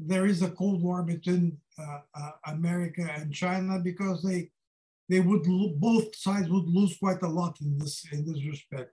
there 0.00 0.26
is 0.26 0.42
a 0.42 0.50
Cold 0.50 0.82
War 0.82 1.04
between 1.04 1.58
uh, 1.78 2.00
uh 2.20 2.30
America 2.46 3.04
and 3.18 3.32
China 3.32 3.78
because 3.78 4.20
they 4.24 4.50
they 5.08 5.20
would 5.20 5.44
both 5.78 6.16
sides 6.16 6.48
would 6.48 6.68
lose 6.78 6.96
quite 6.98 7.22
a 7.22 7.28
lot 7.28 7.54
in 7.60 7.78
this 7.78 8.04
in 8.10 8.26
this 8.26 8.44
respect. 8.44 8.92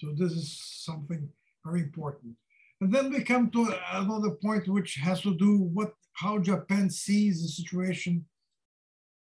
So 0.00 0.12
this 0.16 0.32
is 0.32 0.58
something 0.84 1.28
very 1.64 1.80
important. 1.82 2.34
And 2.80 2.92
then 2.92 3.10
we 3.10 3.24
come 3.24 3.50
to 3.50 3.74
another 3.92 4.30
point 4.30 4.68
which 4.68 4.94
has 4.96 5.20
to 5.22 5.36
do 5.36 5.58
what 5.58 5.92
how 6.12 6.38
Japan 6.38 6.90
sees 6.90 7.42
the 7.42 7.48
situation 7.48 8.24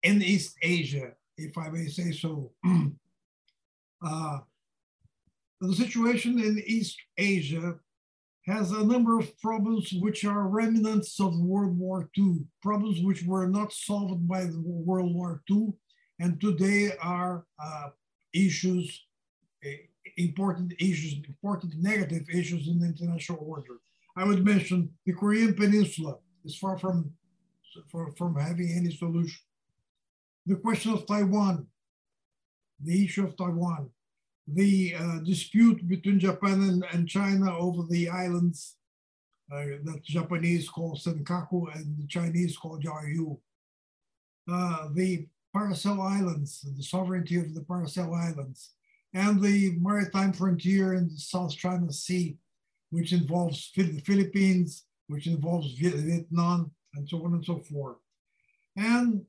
in 0.02 0.22
East 0.22 0.56
Asia, 0.62 1.12
if 1.36 1.56
I 1.58 1.68
may 1.68 1.86
say 1.88 2.12
so. 2.12 2.52
uh, 4.06 4.38
the 5.60 5.74
situation 5.74 6.38
in 6.38 6.62
East 6.66 6.98
Asia 7.16 7.74
has 8.46 8.70
a 8.70 8.84
number 8.84 9.18
of 9.18 9.38
problems 9.40 9.92
which 10.00 10.24
are 10.24 10.48
remnants 10.48 11.18
of 11.20 11.38
World 11.38 11.76
War 11.78 12.08
II, 12.16 12.44
problems 12.62 13.00
which 13.02 13.24
were 13.24 13.46
not 13.46 13.72
solved 13.72 14.28
by 14.28 14.46
World 14.54 15.14
War 15.14 15.42
II, 15.50 15.72
and 16.20 16.40
today 16.40 16.92
are 17.02 17.44
uh, 17.62 17.88
issues 18.32 19.06
important 20.16 20.72
issues, 20.78 21.14
important 21.26 21.74
negative 21.78 22.28
issues 22.30 22.68
in 22.68 22.78
the 22.80 22.86
international 22.86 23.38
order. 23.46 23.76
I 24.16 24.24
would 24.24 24.44
mention 24.44 24.90
the 25.04 25.12
Korean 25.12 25.54
Peninsula 25.54 26.16
is 26.44 26.56
far 26.56 26.78
from, 26.78 27.12
far 27.92 28.12
from 28.16 28.34
having 28.36 28.72
any 28.72 28.94
solution. 28.94 29.40
The 30.46 30.56
question 30.56 30.92
of 30.92 31.06
Taiwan, 31.06 31.66
the 32.82 33.04
issue 33.04 33.24
of 33.24 33.36
Taiwan, 33.36 33.90
the 34.46 34.94
uh, 34.98 35.18
dispute 35.24 35.86
between 35.88 36.20
Japan 36.20 36.62
and, 36.62 36.84
and, 36.92 37.08
China 37.08 37.56
over 37.58 37.82
the 37.90 38.08
islands 38.08 38.76
uh, 39.52 39.56
that 39.84 40.02
Japanese 40.04 40.68
call 40.68 40.96
Senkaku 40.96 41.74
and 41.74 41.98
the 41.98 42.06
Chinese 42.06 42.56
call 42.56 42.78
Diaoyu. 42.78 43.38
Uh, 44.48 44.88
the 44.94 45.26
Paracel 45.54 46.00
Islands, 46.00 46.64
the 46.76 46.82
sovereignty 46.82 47.36
of 47.38 47.54
the 47.54 47.62
Paracel 47.62 48.16
Islands, 48.16 48.75
and 49.16 49.40
the 49.40 49.74
maritime 49.80 50.30
frontier 50.30 50.92
in 50.92 51.08
the 51.08 51.16
South 51.16 51.56
China 51.56 51.90
Sea, 51.90 52.36
which 52.90 53.14
involves 53.14 53.72
the 53.74 53.98
Philippines, 54.00 54.84
which 55.06 55.26
involves 55.26 55.72
Vietnam, 55.72 56.70
and 56.94 57.08
so 57.08 57.24
on 57.24 57.32
and 57.32 57.44
so 57.44 57.58
forth. 57.60 57.96
And 58.76 59.24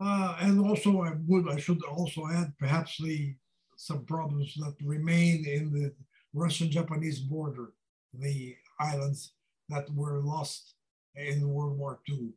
uh, 0.00 0.36
and 0.40 0.60
also, 0.60 1.00
I 1.00 1.12
would 1.26 1.48
I 1.48 1.56
should 1.56 1.82
also 1.84 2.28
add 2.28 2.52
perhaps 2.58 2.98
the 2.98 3.34
some 3.76 4.04
problems 4.04 4.54
that 4.56 4.74
remain 4.84 5.46
in 5.46 5.72
the 5.72 5.92
Russian-Japanese 6.34 7.20
border, 7.20 7.72
the 8.12 8.54
islands 8.78 9.32
that 9.70 9.88
were 9.94 10.20
lost 10.20 10.74
in 11.16 11.48
World 11.48 11.78
War 11.78 12.00
II. 12.08 12.28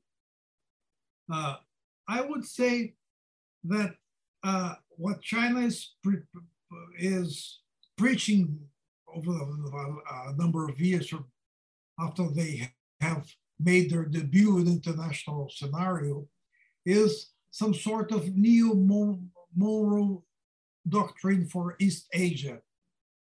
Uh, 1.31 1.55
I 2.07 2.21
would 2.21 2.45
say 2.45 2.93
that 3.65 3.95
uh, 4.43 4.75
what 4.97 5.21
China 5.21 5.61
is, 5.61 5.93
is 6.97 7.59
preaching 7.97 8.59
over 9.15 9.31
a, 9.31 10.29
a 10.29 10.35
number 10.35 10.67
of 10.67 10.81
years 10.81 11.13
after 11.99 12.27
they 12.29 12.69
have 12.99 13.25
made 13.59 13.89
their 13.89 14.05
debut 14.05 14.57
in 14.57 14.67
international 14.67 15.49
scenario 15.53 16.27
is 16.85 17.31
some 17.51 17.73
sort 17.73 18.11
of 18.11 18.35
neo-Monroe 18.35 20.23
doctrine 20.87 21.47
for 21.47 21.75
East 21.79 22.07
Asia, 22.13 22.59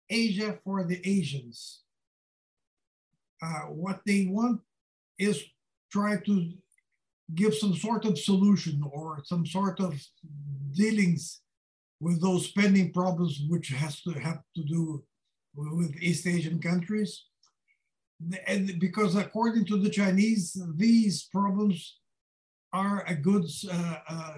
Asia 0.09 0.59
for 0.65 0.85
the 0.85 1.01
Asians. 1.09 1.83
Uh, 3.43 3.67
what 3.69 4.01
they 4.07 4.27
want 4.31 4.61
is 5.19 5.43
try 5.91 6.17
to 6.17 6.53
give 7.35 7.55
some 7.55 7.75
sort 7.75 8.05
of 8.05 8.19
solution 8.19 8.83
or 8.93 9.23
some 9.25 9.45
sort 9.47 9.81
of 9.81 10.01
dealings 10.73 11.43
with 12.03 12.21
those 12.21 12.49
spending 12.49 12.93
problems 12.93 13.43
which 13.49 13.69
has 13.69 14.03
to 14.03 14.11
have 14.11 14.41
to 14.57 14.63
do 14.65 15.05
with 15.55 15.95
East 16.03 16.27
Asian 16.27 16.59
countries. 16.61 17.27
And 18.49 18.81
because 18.81 19.15
according 19.15 19.67
to 19.67 19.77
the 19.79 19.89
Chinese, 19.89 20.61
these 20.75 21.29
problems 21.31 22.01
are 22.73 23.05
a 23.07 23.15
good 23.15 23.47
uh, 23.71 23.97
uh, 24.09 24.35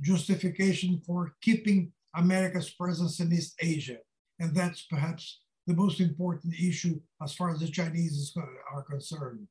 justification 0.00 1.02
for 1.06 1.34
keeping 1.42 1.92
America's 2.14 2.70
presence 2.70 3.20
in 3.20 3.30
East 3.32 3.54
Asia. 3.60 3.98
And 4.38 4.54
that's 4.54 4.82
perhaps 4.94 5.40
the 5.66 5.74
most 5.74 6.00
important 6.00 6.54
issue 6.54 6.98
as 7.22 7.34
far 7.34 7.50
as 7.50 7.60
the 7.60 7.68
Chinese 7.68 8.34
are 8.72 8.82
concerned. 8.82 9.46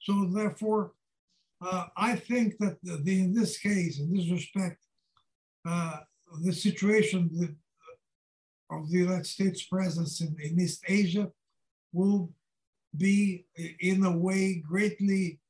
So 0.00 0.30
therefore, 0.32 0.92
uh, 1.60 1.86
I 1.96 2.14
think 2.14 2.58
that 2.58 2.76
the, 2.82 3.22
in 3.24 3.34
this 3.34 3.58
case, 3.58 3.98
in 3.98 4.14
this 4.14 4.30
respect, 4.30 4.78
uh, 5.66 5.98
the 6.42 6.52
situation 6.52 7.56
of 8.70 8.90
the 8.90 8.98
United 8.98 9.26
States 9.26 9.64
presence 9.64 10.20
in, 10.20 10.36
in 10.42 10.60
East 10.60 10.84
Asia 10.86 11.30
will 11.92 12.30
be 12.96 13.46
in 13.80 14.04
a 14.04 14.16
way 14.16 14.62
greatly 14.66 15.40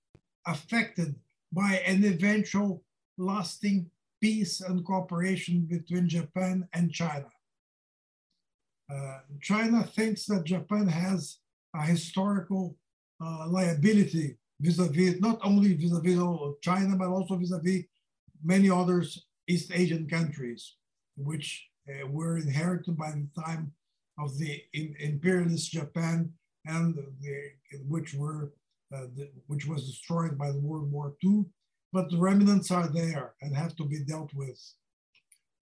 affected 0.47 1.15
by 1.53 1.83
an 1.87 2.05
eventual 2.05 2.83
lasting 3.17 3.91
peace 4.21 4.61
and 4.61 4.85
cooperation 4.85 5.63
between 5.63 6.09
Japan 6.09 6.67
and 6.73 6.93
China. 6.93 7.29
Uh, 8.91 9.19
China 9.41 9.83
thinks 9.83 10.27
that 10.27 10.45
Japan 10.45 10.87
has 10.87 11.39
a 11.75 11.83
historical 11.83 12.77
uh, 13.21 13.47
liability 13.49 14.37
vis-a-vis, 14.61 15.21
not 15.21 15.39
only 15.45 15.75
vis-a-vis 15.75 16.19
China, 16.63 16.97
but 16.97 17.09
also 17.09 17.37
vis-a-vis 17.37 17.85
many 18.43 18.71
others 18.71 19.27
East 19.49 19.71
Asian 19.73 20.09
countries, 20.09 20.75
which 21.17 21.69
uh, 21.89 22.07
were 22.07 22.37
inherited 22.39 22.97
by 22.97 23.11
the 23.11 23.43
time 23.43 23.73
of 24.19 24.37
the 24.39 24.63
in, 24.75 24.95
imperialist 25.01 25.73
Japan 25.73 26.31
and 26.67 26.95
the, 26.95 27.51
which 27.87 28.15
were 28.15 28.53
uh, 28.95 29.07
the, 29.17 29.31
which 29.47 29.67
was 29.67 29.87
destroyed 29.87 30.39
by 30.39 30.51
the 30.51 30.61
World 30.61 30.91
War 30.91 31.15
II, 31.23 31.45
but 31.93 32.11
the 32.11 32.17
remnants 32.17 32.71
are 32.71 32.89
there 32.89 33.35
and 33.43 33.55
have 33.55 33.77
to 33.77 33.85
be 33.85 34.01
dealt 34.01 34.33
with. 34.35 34.59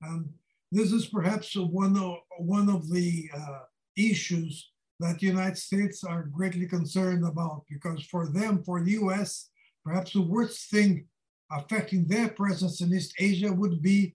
And 0.03 0.29
this 0.70 0.92
is 0.92 1.07
perhaps 1.07 1.57
one 1.57 1.96
of, 1.96 2.18
one 2.38 2.68
of 2.68 2.90
the 2.90 3.29
uh, 3.37 3.61
issues 3.96 4.70
that 5.01 5.18
the 5.18 5.27
United 5.27 5.59
States 5.59 6.05
are 6.05 6.22
greatly 6.25 6.66
concerned 6.66 7.25
about 7.25 7.64
because 7.68 8.05
for 8.05 8.29
them, 8.29 8.62
for 8.64 8.83
the 8.83 8.92
US, 8.92 9.49
perhaps 9.85 10.12
the 10.12 10.22
worst 10.22 10.70
thing 10.70 11.07
affecting 11.51 12.07
their 12.07 12.29
presence 12.29 12.81
in 12.81 12.93
East 12.93 13.15
Asia 13.19 13.53
would 13.53 13.83
be 13.83 14.15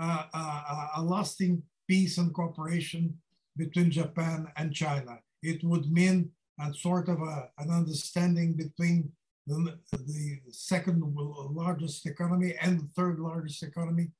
uh, 0.00 0.24
a, 0.34 0.88
a 0.96 1.02
lasting 1.02 1.62
peace 1.88 2.18
and 2.18 2.32
cooperation 2.32 3.14
between 3.56 3.90
Japan 3.90 4.48
and 4.56 4.72
China. 4.72 5.18
It 5.42 5.62
would 5.62 5.92
mean 5.92 6.30
a 6.60 6.72
sort 6.74 7.08
of 7.08 7.20
a, 7.20 7.50
an 7.58 7.70
understanding 7.70 8.54
between 8.54 9.12
the, 9.46 9.78
the 9.92 10.40
second 10.50 11.02
largest 11.50 12.06
economy 12.06 12.54
and 12.60 12.80
the 12.80 12.88
third 12.96 13.18
largest 13.18 13.62
economy, 13.62 14.10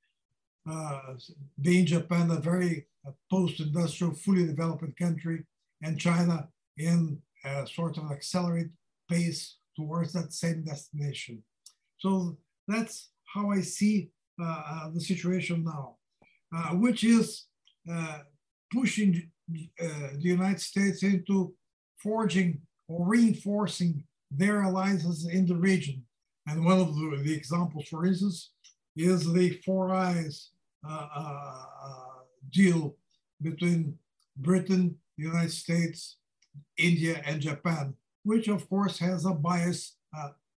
uh, 0.70 1.14
being 1.60 1.86
Japan 1.86 2.30
a 2.30 2.36
very 2.36 2.86
post-industrial, 3.30 4.14
fully 4.14 4.46
developed 4.46 4.84
country, 4.98 5.44
and 5.82 5.98
China 5.98 6.48
in 6.76 7.20
a 7.44 7.66
sort 7.66 7.96
of 7.96 8.10
accelerated 8.10 8.72
pace 9.10 9.56
towards 9.76 10.12
that 10.12 10.32
same 10.32 10.62
destination. 10.64 11.42
So 12.04 12.36
that's 12.68 13.08
how 13.32 13.50
I 13.50 13.62
see 13.62 14.10
uh, 14.38 14.62
uh, 14.72 14.90
the 14.92 15.00
situation 15.00 15.64
now, 15.64 15.96
uh, 16.54 16.74
which 16.74 17.02
is 17.02 17.46
uh, 17.90 18.18
pushing 18.70 19.30
uh, 19.50 20.08
the 20.20 20.28
United 20.38 20.60
States 20.60 21.02
into 21.02 21.54
forging 21.96 22.60
or 22.88 23.08
reinforcing 23.08 24.04
their 24.30 24.62
alliances 24.64 25.26
in 25.26 25.46
the 25.46 25.56
region. 25.56 26.04
And 26.46 26.62
one 26.62 26.78
of 26.78 26.94
the, 26.94 27.22
the 27.24 27.32
examples, 27.32 27.88
for 27.88 28.04
instance, 28.04 28.50
is 28.94 29.32
the 29.32 29.58
Four 29.64 29.94
Eyes 29.94 30.50
uh, 30.86 31.64
deal 32.50 32.96
between 33.40 33.96
Britain, 34.36 34.96
the 35.16 35.24
United 35.24 35.52
States, 35.52 36.18
India, 36.76 37.22
and 37.24 37.40
Japan, 37.40 37.94
which 38.24 38.48
of 38.48 38.68
course 38.68 38.98
has 38.98 39.24
a 39.24 39.32
bias, 39.32 39.96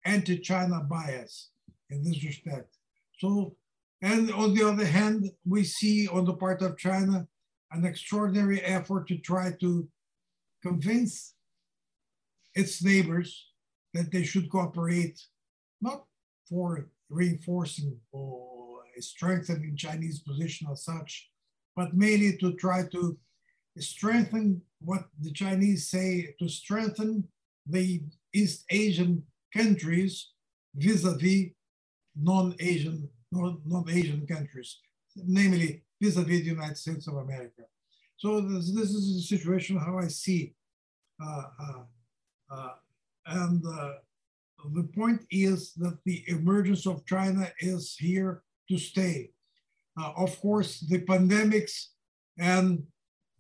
anti-China 0.05 0.81
bias 0.81 1.51
in 1.91 2.03
this 2.03 2.23
respect. 2.25 2.77
So, 3.19 3.57
and 4.03 4.31
on 4.33 4.55
the 4.55 4.69
other 4.69 4.85
hand, 4.85 5.31
we 5.47 5.65
see 5.65 6.09
on 6.09 6.25
the 6.25 6.35
part 6.35 6.63
of 6.63 6.77
China 6.77 7.27
an 7.73 7.85
extraordinary 7.85 8.61
effort 8.61 9.09
to 9.09 9.19
try 9.19 9.53
to 9.61 9.89
convince 10.63 11.35
its 12.55 12.83
neighbors 12.83 13.49
that 13.95 14.11
they 14.13 14.23
should 14.25 14.51
cooperate, 14.51 15.21
not 15.81 16.05
for 16.49 16.89
reinforcing 17.09 17.97
or 18.13 18.81
strengthening 18.99 19.77
Chinese 19.77 20.21
position 20.21 20.69
as 20.71 20.85
such, 20.85 21.31
but 21.75 21.95
mainly 21.95 22.37
to 22.37 22.53
try 22.55 22.83
to 22.93 23.19
strengthen 23.79 24.63
what 24.81 25.05
the 25.21 25.33
Chinese 25.33 25.89
say 25.89 26.35
to 26.39 26.49
strengthen 26.49 27.25
the 27.67 28.03
East 28.33 28.65
Asian 28.71 29.23
countries 29.57 30.31
vis-a-vis 30.75 31.51
non-Asian 32.17 33.09
non-Asian 33.33 34.27
countries, 34.27 34.79
namely 35.17 35.83
vis-a-vis 36.01 36.41
the 36.41 36.55
United 36.59 36.79
States 36.79 37.09
of 37.09 37.15
America. 37.17 37.63
So 38.17 38.41
this, 38.41 38.73
this 38.73 38.91
is 38.91 39.17
the 39.17 39.37
situation 39.37 39.77
how 39.77 39.99
I 39.99 40.09
see. 40.09 40.55
Uh, 41.23 41.43
uh, 41.61 41.83
uh, 42.51 42.75
and 43.27 43.65
uh, 43.67 43.93
the 44.73 44.85
point 44.95 45.23
is 45.31 45.73
that 45.75 45.99
the 46.05 46.23
emergence 46.29 46.87
of 46.87 47.05
China 47.07 47.51
is 47.59 47.97
here 47.99 48.43
to 48.69 48.79
stay. 48.79 49.31
Uh, 50.01 50.13
of 50.17 50.41
course, 50.41 50.81
the 50.81 51.01
pandemics 51.01 51.87
and 52.39 52.85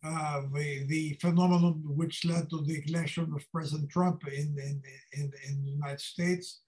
uh, 0.04 0.42
the, 0.52 0.84
the 0.86 1.16
phenomenon 1.20 1.82
which 1.84 2.24
led 2.24 2.50
to 2.50 2.62
the 2.62 2.82
election 2.86 3.32
of 3.34 3.50
President 3.50 3.90
Trump 3.90 4.26
in, 4.28 4.54
in, 4.58 4.82
in, 5.12 5.32
in 5.48 5.64
the 5.64 5.70
United 5.70 6.00
States 6.00 6.60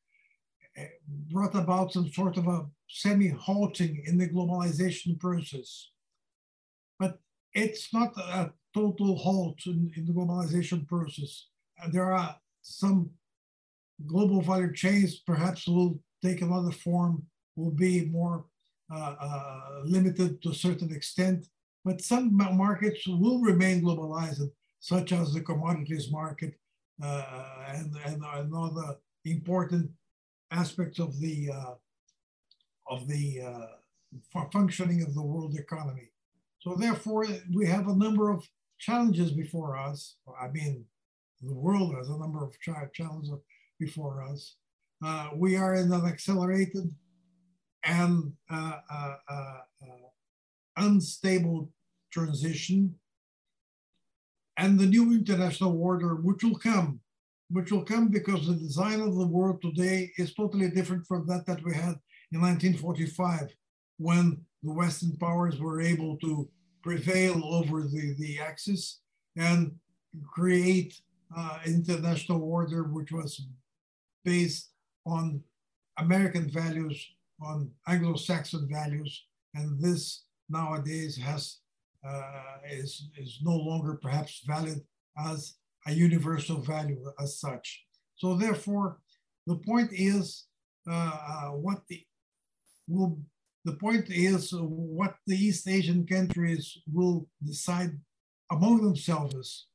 uh, 0.79 0.85
brought 1.31 1.55
about 1.55 1.93
some 1.93 2.11
sort 2.13 2.37
of 2.39 2.47
a 2.49 2.67
semi-halting 2.89 4.03
in 4.07 4.17
the 4.17 4.29
globalization 4.29 5.19
process. 5.21 5.91
But 6.99 7.19
it's 7.53 7.93
not 7.93 8.17
a 8.17 8.53
total 8.75 9.17
halt 9.17 9.59
in, 9.67 9.93
in 9.97 10.07
the 10.07 10.13
globalization 10.13 10.87
process. 10.89 11.49
Uh, 11.83 11.89
there 11.91 12.13
are 12.13 12.37
some 12.63 13.11
global 14.07 14.41
value 14.41 14.73
chains 14.73 15.17
perhaps 15.17 15.67
will 15.69 16.01
take 16.23 16.41
another 16.41 16.73
form, 16.73 17.23
will 17.55 17.71
be 17.71 18.07
more 18.07 18.47
uh, 18.95 19.15
uh, 19.21 19.81
limited 19.85 20.41
to 20.43 20.51
a 20.51 20.55
certain 20.55 20.95
extent, 20.95 21.47
but 21.87 22.03
some 22.03 22.37
markets 22.37 23.07
will 23.07 23.41
remain 23.41 23.81
globalized, 23.81 24.51
such 24.81 25.13
as 25.13 25.33
the 25.33 25.41
commodities 25.41 26.11
market 26.11 26.53
uh, 27.01 27.23
and, 27.69 27.95
and, 28.05 28.21
and 28.35 28.53
other 28.53 28.97
important 29.25 29.89
aspects 30.51 30.99
of 30.99 31.19
the 31.21 31.49
uh, 31.53 31.75
of 32.89 33.07
the 33.07 33.41
uh, 33.41 33.67
functioning 34.53 35.03
of 35.03 35.15
the 35.15 35.23
world 35.23 35.55
economy. 35.57 36.09
So 36.59 36.75
therefore, 36.75 37.25
we 37.55 37.67
have 37.67 37.87
a 37.87 37.97
number 37.97 38.31
of 38.31 38.45
challenges 38.79 39.31
before 39.31 39.77
us. 39.77 40.17
I 40.41 40.49
mean, 40.49 40.85
the 41.41 41.55
world 41.55 41.95
has 41.95 42.09
a 42.09 42.19
number 42.19 42.43
of 42.45 42.53
challenges 42.93 43.31
before 43.79 44.23
us. 44.23 44.57
Uh, 45.05 45.29
we 45.37 45.55
are 45.57 45.75
in 45.75 45.93
an 45.93 46.05
accelerated 46.05 46.93
and 47.85 48.33
uh, 48.51 48.79
uh, 48.91 49.17
uh, 49.31 49.61
uh 49.83 50.07
unstable 50.77 51.71
transition. 52.17 52.95
And 54.57 54.79
the 54.79 54.87
new 54.87 55.13
international 55.13 55.79
order, 55.91 56.15
which 56.17 56.43
will 56.43 56.59
come, 56.71 57.01
which 57.51 57.71
will 57.71 57.85
come 57.85 58.09
because 58.09 58.47
the 58.47 58.55
design 58.55 59.01
of 59.01 59.15
the 59.15 59.27
world 59.27 59.61
today 59.61 60.11
is 60.17 60.35
totally 60.35 60.71
different 60.71 61.07
from 61.07 61.27
that 61.27 61.45
that 61.47 61.63
we 61.65 61.75
had 61.75 61.97
in 62.33 62.41
1945, 62.41 63.55
when 63.99 64.25
the 64.63 64.73
Western 64.73 65.17
powers 65.17 65.61
were 65.61 65.81
able 65.81 66.17
to 66.19 66.49
prevail 66.83 67.39
over 67.45 67.83
the, 67.83 68.15
the 68.19 68.41
Axis 68.41 69.01
and 69.37 69.73
create 70.35 70.93
uh, 71.37 71.59
international 71.67 72.43
order, 72.43 72.85
which 72.85 73.13
was 73.13 73.47
based 74.25 74.71
on 75.05 75.43
American 75.99 76.49
values, 76.51 76.99
on 77.41 77.71
Anglo-Saxon 77.87 78.69
values, 78.71 79.27
and 79.55 79.81
this 79.81 80.25
nowadays 80.49 81.17
has 81.17 81.59
uh, 82.05 82.59
is 82.71 83.09
is 83.17 83.39
no 83.43 83.57
longer 83.57 83.99
perhaps 84.03 84.43
valid 84.47 84.81
as 85.19 85.55
a 85.87 85.93
universal 85.93 86.61
value 86.61 87.05
as 87.21 87.41
such. 87.41 87.85
So 88.17 88.37
therefore, 88.37 88.99
the 89.47 89.57
point 89.57 89.91
is 89.93 90.47
uh, 90.89 91.19
uh, 91.29 91.51
what 91.51 91.83
the 91.89 92.03
will 92.89 93.19
the 93.65 93.75
point 93.75 94.07
is 94.11 94.53
what 94.55 95.17
the 95.27 95.37
East 95.37 95.67
Asian 95.69 96.07
countries 96.07 96.79
will 96.93 97.29
decide 97.45 97.99
among 98.51 98.83
themselves 98.83 99.67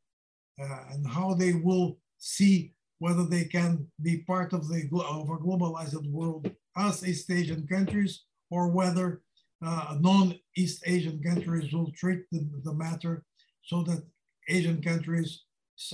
uh, 0.61 0.79
and 0.91 1.05
how 1.05 1.33
they 1.33 1.53
will 1.53 1.97
see 2.17 2.73
whether 2.99 3.25
they 3.25 3.45
can 3.45 3.87
be 4.01 4.19
part 4.19 4.53
of 4.53 4.67
the 4.69 4.89
of 4.93 5.29
a 5.29 5.37
globalized 5.37 6.09
world 6.09 6.49
as 6.77 7.05
East 7.05 7.29
Asian 7.29 7.67
countries 7.67 8.23
or 8.49 8.69
whether 8.69 9.21
uh, 9.63 9.95
non-East 9.99 10.83
Asian 10.85 11.21
countries 11.21 11.71
will 11.71 11.91
treat 11.91 12.21
the, 12.31 12.49
the 12.63 12.73
matter 12.73 13.23
so 13.63 13.83
that 13.83 14.03
Asian 14.49 14.81
countries 14.81 15.43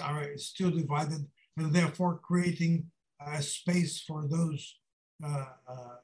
are 0.01 0.25
still 0.37 0.71
divided 0.71 1.25
and 1.57 1.73
therefore 1.73 2.19
creating 2.23 2.85
a 3.19 3.41
space 3.41 4.01
for 4.01 4.27
those 4.27 4.75
uh, 5.23 5.45
uh, 5.67 5.95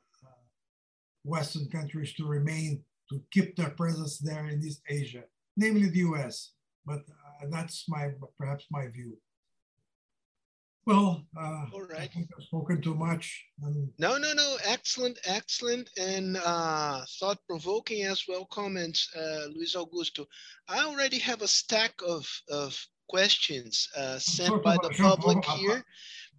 Western 1.24 1.68
countries 1.70 2.14
to 2.14 2.26
remain, 2.26 2.84
to 3.10 3.22
keep 3.32 3.56
their 3.56 3.70
presence 3.72 4.18
there 4.20 4.48
in 4.48 4.64
East 4.64 4.82
Asia, 4.90 5.24
namely 5.56 5.90
the 5.90 6.00
US. 6.00 6.52
But 6.86 7.00
uh, 7.00 7.48
that's 7.50 7.86
my 7.88 8.12
perhaps 8.38 8.66
my 8.72 8.88
view. 8.88 9.18
Well, 10.86 11.24
uh, 11.40 11.66
All 11.74 11.84
right. 11.90 12.02
I 12.02 12.08
think 12.08 12.28
I've 12.38 12.44
spoken 12.44 12.82
too 12.82 12.96
much. 12.96 13.46
And... 13.64 13.90
No, 14.00 14.18
no, 14.18 14.34
no. 14.34 14.58
Excellent, 14.66 15.18
excellent, 15.26 15.90
and 15.98 16.38
uh, 16.44 17.06
thought-provoking 17.20 18.04
as 18.04 18.24
well 18.28 18.46
comments, 18.46 19.10
uh, 19.16 19.48
Luis 19.56 19.76
Augusto. 19.76 20.26
I 20.68 20.84
already 20.84 21.20
have 21.20 21.42
a 21.42 21.48
stack 21.48 21.94
of, 22.06 22.28
of 22.50 22.78
questions 23.08 23.88
uh, 23.96 24.20
sent 24.20 24.62
by 24.64 24.76
the 24.84 24.94
public 24.98 25.44
here, 25.46 25.86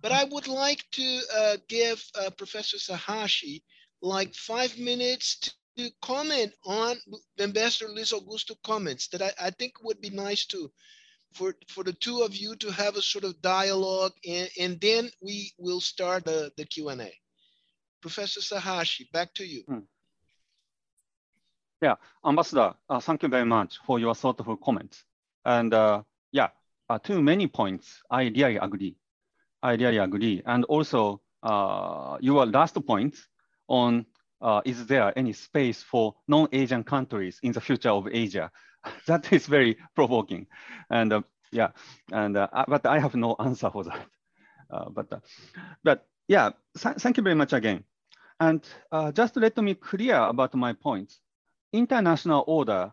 but 0.03 0.13
I 0.13 0.25
would 0.25 0.49
like 0.49 0.85
to 0.93 1.21
uh, 1.35 1.57
give 1.69 2.05
uh, 2.21 2.31
Professor 2.31 2.77
Sahashi 2.77 3.63
like 4.03 4.35
five 4.35 4.77
minutes 4.79 5.55
to 5.79 5.91
comment 6.03 6.53
on 6.67 6.97
Ambassador 7.41 7.91
Luis 7.91 8.13
Augusto 8.13 8.55
comments 8.63 9.09
that 9.09 9.23
I, 9.23 9.33
I 9.41 9.51
think 9.51 9.83
would 9.83 10.01
be 10.01 10.11
nice 10.11 10.47
to 10.47 10.71
for 11.35 11.55
for 11.69 11.85
the 11.85 11.93
two 11.93 12.23
of 12.23 12.35
you 12.35 12.57
to 12.57 12.71
have 12.71 12.97
a 12.97 13.03
sort 13.03 13.25
of 13.25 13.41
dialogue 13.43 14.13
and, 14.27 14.49
and 14.59 14.81
then 14.81 15.11
we 15.21 15.53
will 15.59 15.81
start 15.81 16.25
the, 16.25 16.51
the 16.57 16.65
Q&A. 16.65 17.13
Professor 18.01 18.41
Sahashi, 18.41 19.11
back 19.13 19.33
to 19.35 19.45
you. 19.45 19.63
Hmm. 19.67 19.79
Yeah, 21.81 21.97
Ambassador, 22.25 22.75
uh, 22.89 23.01
thank 23.01 23.23
you 23.23 23.29
very 23.29 23.45
much 23.45 23.79
for 23.87 23.99
your 23.99 24.15
thoughtful 24.15 24.57
comments. 24.57 25.05
And 25.45 25.75
uh, 25.75 26.03
yeah, 26.33 26.49
uh, 26.89 26.99
too 26.99 27.23
many 27.23 27.47
points, 27.47 28.03
I 28.11 28.25
really 28.25 28.57
agree. 28.57 28.97
I 29.63 29.73
really 29.73 29.99
agree. 29.99 30.43
And 30.47 30.65
also 30.65 31.21
uh, 31.43 32.19
your 32.21 32.47
last 32.47 32.75
point 32.87 33.17
on 33.69 34.07
uh, 34.41 34.61
is 34.65 34.87
there 34.87 35.19
any 35.19 35.33
space 35.33 35.83
for 35.83 36.15
non-Asian 36.29 36.85
countries 36.85 37.41
in 37.43 37.53
the 37.53 37.61
future 37.61 37.91
of 37.91 38.09
Asia? 38.11 38.51
that 39.07 39.33
is 39.33 39.47
very 39.47 39.77
provoking. 39.95 40.47
And 40.91 41.13
uh, 41.13 41.23
yeah, 41.53 41.71
and 42.13 42.37
uh, 42.37 42.49
but 42.69 42.87
I 42.87 42.99
have 42.99 43.15
no 43.15 43.37
answer 43.39 43.71
for 43.71 43.85
that. 43.85 44.07
Uh, 44.71 44.89
but 44.91 45.13
uh, 45.13 45.21
but 45.83 46.07
yeah, 46.29 46.51
th 46.79 46.97
thank 46.99 47.17
you 47.17 47.23
very 47.23 47.37
much 47.37 47.53
again. 47.53 47.85
And 48.41 48.61
uh, 48.91 49.13
just 49.13 49.37
let 49.37 49.57
me 49.57 49.75
clear 49.75 50.17
about 50.17 50.55
my 50.55 50.73
points. 50.73 51.21
International 51.73 52.45
order 52.47 52.93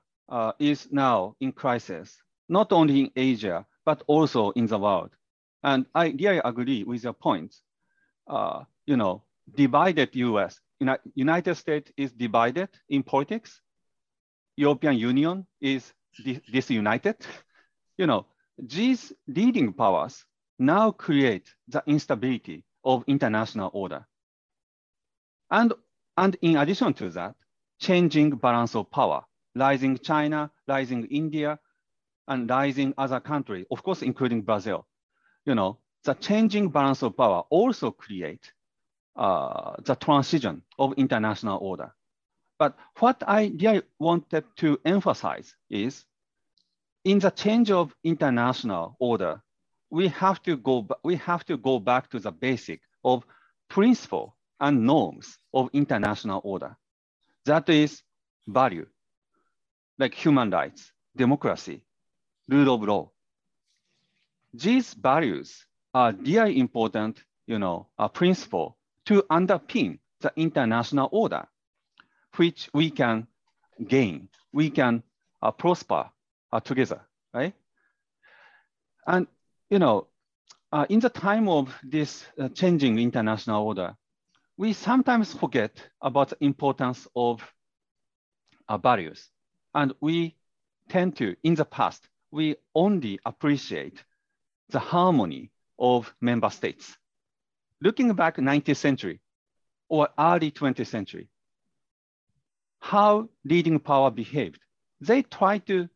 is 0.60 0.88
now 0.92 1.36
in 1.40 1.52
crisis, 1.52 2.22
not 2.48 2.72
only 2.72 3.02
in 3.02 3.12
Asia, 3.16 3.66
but 3.86 4.04
also 4.08 4.52
in 4.52 4.68
the 4.68 4.78
world. 4.78 5.12
And 5.64 5.86
I 5.94 6.06
really 6.08 6.42
agree 6.44 6.84
with 6.84 7.04
your 7.04 7.14
points. 7.14 7.64
you 8.86 8.98
know, 8.98 9.24
divided 9.56 10.16
US. 10.16 10.62
United 11.16 11.56
States 11.56 11.92
is 11.98 12.12
divided 12.12 12.70
in 12.90 13.04
politics. 13.04 13.62
European 14.62 14.96
Union 14.98 15.46
is 15.60 15.94
disunited. 16.52 17.16
You 17.98 18.08
know, 18.08 18.26
these 18.58 19.14
leading 19.28 19.74
powers 19.74 20.26
now 20.60 20.92
create 20.92 21.48
the 21.68 21.84
instability 21.88 22.64
of 22.84 23.04
international 23.08 23.72
order. 23.74 24.06
And, 25.50 25.74
and 26.16 26.38
in 26.42 26.58
addition 26.58 26.94
to 26.94 27.10
that, 27.10 27.36
changing 27.80 28.38
balance 28.38 28.76
of 28.76 28.90
power, 28.92 29.24
rising 29.56 29.98
China, 29.98 30.52
rising 30.68 31.06
India, 31.06 31.60
and 32.28 32.50
rising 32.50 32.94
other 32.98 33.20
countries, 33.20 33.66
of 33.72 33.84
course, 33.84 34.02
including 34.04 34.42
Brazil. 34.44 34.88
You 35.46 35.56
know, 35.56 35.80
the 36.04 36.14
changing 36.14 36.70
balance 36.70 37.02
of 37.04 37.18
power 37.18 37.44
also 37.50 37.92
create 37.92 38.54
uh, 39.16 39.76
the 39.84 39.96
transition 39.96 40.62
of 40.78 40.94
international 40.98 41.58
order. 41.62 41.94
But 42.62 42.78
what 43.00 43.24
I 43.28 43.52
really 43.60 43.82
wanted 43.98 44.44
to 44.58 44.80
emphasize 44.86 45.56
is 45.72 46.06
in 47.04 47.18
the 47.18 47.32
change 47.32 47.72
of 47.72 47.96
international 48.04 48.96
order, 49.00 49.42
we 49.90 50.10
have 50.10 50.44
to 50.44 50.58
go, 50.58 50.88
we 51.04 51.16
have 51.16 51.44
to 51.46 51.58
go 51.58 51.80
back 51.80 52.12
to 52.12 52.20
the 52.20 52.32
basic 52.32 52.82
of 53.04 53.26
principle 53.68 54.36
and 54.60 54.86
norms 54.86 55.40
of 55.52 55.72
international 55.74 56.40
order. 56.44 56.78
That 57.46 57.68
is 57.68 58.04
value, 58.46 58.86
like 59.98 60.14
human 60.14 60.52
rights, 60.52 60.92
democracy, 61.16 61.84
rule 62.48 62.76
of 62.76 62.84
law. 62.84 63.10
These 64.54 64.94
values 64.94 65.66
are 65.96 66.14
really 66.14 66.60
important, 66.60 67.24
you 67.48 67.58
know, 67.58 67.88
a 67.98 68.08
principle 68.08 68.78
to 69.08 69.24
underpin 69.32 69.98
the 70.20 70.32
international 70.36 71.10
order, 71.12 71.48
which 72.36 72.70
we 72.74 72.90
can 72.90 73.28
gain, 73.88 74.30
we 74.54 74.70
can 74.70 75.04
uh, 75.42 75.52
prosper 75.52 76.10
uh, 76.52 76.60
together, 76.60 77.02
right? 77.34 77.54
And, 79.08 79.28
you 79.70 79.80
know, 79.80 80.08
uh, 80.72 80.86
in 80.90 81.00
the 81.00 81.10
time 81.10 81.50
of 81.50 81.74
this 81.84 82.26
uh, 82.40 82.50
changing 82.50 83.00
international 83.00 83.66
order, 83.66 83.96
we 84.58 84.74
sometimes 84.74 85.34
forget 85.34 85.82
about 86.02 86.30
the 86.30 86.38
importance 86.42 87.08
of 87.16 87.42
uh, 88.70 88.78
values. 88.78 89.30
And 89.74 89.94
we 90.02 90.36
tend 90.90 91.18
to, 91.18 91.36
in 91.44 91.56
the 91.56 91.66
past, 91.66 92.08
we 92.32 92.56
only 92.76 93.20
appreciate 93.26 94.04
the 94.70 94.80
harmony 94.80 95.52
of 95.80 96.14
member 96.22 96.50
states 96.50 96.98
looking 97.82 98.14
back 98.14 98.38
19th 98.38 98.78
century 98.78 99.20
or 99.90 100.08
early 100.18 100.52
20th 100.52 100.88
century, 100.88 101.28
how 102.82 103.30
leading 103.46 103.80
power 103.80 104.12
behaved, 104.12 104.60
they 105.00 105.22
tried 105.22 105.66
to 105.68 105.88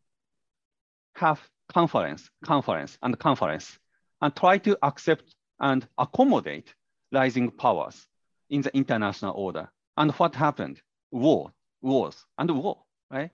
have 1.16 1.42
conference, 1.68 2.30
conference, 2.44 2.98
and 3.02 3.20
conference, 3.20 3.78
and 4.22 4.36
try 4.36 4.58
to 4.60 4.78
accept 4.84 5.36
and 5.60 5.88
accommodate 5.98 6.74
rising 7.12 7.52
powers 7.52 8.08
in 8.50 8.62
the 8.62 8.76
international 8.76 9.34
order. 9.36 9.70
And 9.98 10.12
what 10.14 10.36
happened? 10.36 10.82
War, 11.12 11.52
wars, 11.82 12.26
and 12.38 12.52
war, 12.52 12.84
right? 13.12 13.32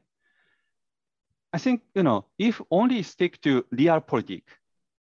I 1.53 1.57
think, 1.57 1.81
you 1.93 2.03
know, 2.03 2.25
if 2.39 2.61
only 2.71 3.03
stick 3.03 3.41
to 3.41 3.63
realpolitik 3.73 4.43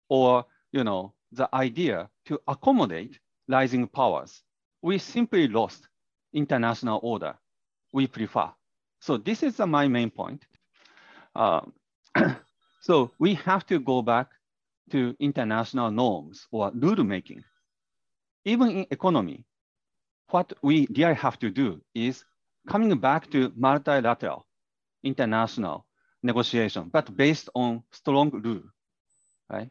or, 0.10 0.46
you 0.72 0.84
know, 0.84 1.14
the 1.32 1.48
idea 1.54 2.10
to 2.26 2.40
accommodate 2.48 3.20
rising 3.48 3.88
powers. 3.88 4.42
We 4.82 4.98
simply 4.98 5.48
lost 5.48 5.88
international 6.34 7.00
order 7.04 7.36
we 7.92 8.08
prefer. 8.08 8.50
So 9.00 9.18
this 9.18 9.44
is 9.44 9.60
my 9.60 9.88
main 9.88 10.10
point. 10.10 10.46
Uh, 11.36 11.62
so 12.82 13.12
we 13.20 13.34
have 13.36 13.66
to 13.68 13.80
go 13.80 14.02
back 14.02 14.28
to 14.92 15.16
international 15.20 15.92
norms 15.92 16.48
or 16.52 16.72
rule 16.74 17.04
making. 17.04 17.44
Even 18.46 18.70
in 18.70 18.86
economy, 18.92 19.46
what 20.30 20.54
we 20.62 20.88
really 20.96 21.14
have 21.14 21.40
to 21.40 21.50
do 21.50 21.82
is 21.94 22.24
coming 22.68 22.98
back 22.98 23.30
to 23.32 23.52
multilateral 23.56 24.46
international 25.04 25.86
negotiation, 26.24 26.90
but 26.92 27.16
based 27.16 27.50
on 27.56 27.84
strong 27.92 28.30
rule, 28.32 28.64
right? 29.50 29.70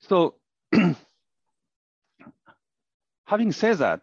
So 0.00 0.34
having 3.26 3.52
said 3.52 3.78
that, 3.78 4.02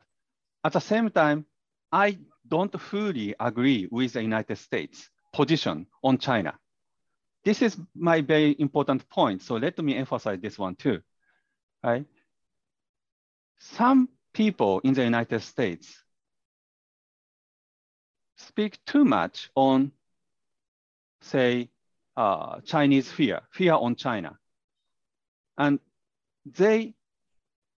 at 0.66 0.74
the 0.74 0.82
same 0.82 1.12
time, 1.12 1.46
I 1.92 2.18
don't 2.48 2.82
fully 2.82 3.36
agree 3.40 3.88
with 3.92 4.14
the 4.14 4.24
United 4.24 4.58
States 4.58 5.10
position 5.32 5.86
on 6.04 6.18
China. 6.18 6.58
This 7.44 7.62
is 7.62 7.78
my 7.94 8.22
very 8.22 8.56
important 8.58 9.08
point. 9.08 9.44
So 9.44 9.58
let 9.58 9.78
me 9.78 9.96
emphasize 9.96 10.40
this 10.42 10.58
one 10.58 10.76
too, 10.76 11.02
right? 11.84 12.04
Some 13.60 14.10
people 14.34 14.80
in 14.80 14.96
the 14.96 15.04
United 15.04 15.42
States 15.42 16.02
speak 18.38 18.84
too 18.88 19.06
much 19.06 19.52
on, 19.56 19.92
say, 21.22 21.70
uh, 22.18 22.60
Chinese 22.62 23.12
fear, 23.12 23.42
fear 23.52 23.74
on 23.74 23.96
China. 23.96 24.40
And 25.60 25.80
they 26.44 26.96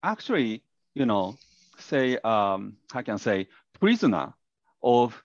actually, 0.04 0.62
you 0.94 1.04
know, 1.04 1.36
say, 1.78 2.18
um, 2.18 2.76
I 2.92 3.02
can 3.02 3.18
say, 3.18 3.48
prisoner 3.78 4.34
of 4.82 5.22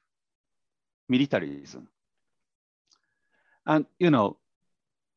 militarism. 1.07 1.87
And, 3.65 3.85
you 3.99 4.09
know, 4.09 4.37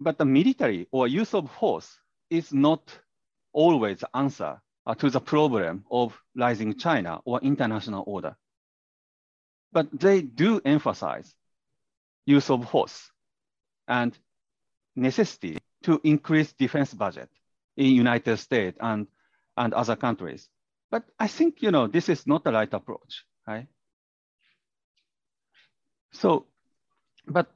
but 0.01 0.18
the 0.18 0.24
military 0.24 0.87
or 0.91 1.09
use 1.09 1.35
of 1.35 1.51
force 1.51 1.99
is 2.30 2.53
not 2.53 2.99
always 3.53 4.01
the 4.01 4.16
answer 4.16 4.61
uh, 4.87 4.95
to 4.97 5.09
the 5.11 5.20
problem 5.20 5.85
of 5.91 6.20
rising 6.37 6.76
China 6.76 7.20
or 7.24 7.41
international 7.41 8.05
order. 8.07 8.37
But 9.72 9.89
they 9.99 10.22
do 10.22 10.61
emphasize 10.64 11.35
use 12.26 12.51
of 12.51 12.68
force 12.68 13.11
and 13.89 14.16
necessity 14.97 15.59
to 15.82 16.01
increase 16.05 16.53
defense 16.53 16.93
budget 16.95 17.28
in 17.76 17.87
United 17.87 18.37
States 18.39 18.76
and, 18.80 19.07
and 19.57 19.74
other 19.74 19.97
countries. 19.97 20.49
But 20.91 21.05
I 21.18 21.26
think, 21.26 21.62
you 21.62 21.70
know, 21.70 21.87
this 21.87 22.09
is 22.09 22.26
not 22.26 22.45
the 22.45 22.53
right 22.53 22.72
approach, 22.72 23.24
right? 23.47 23.66
So, 26.12 26.47
but 27.26 27.53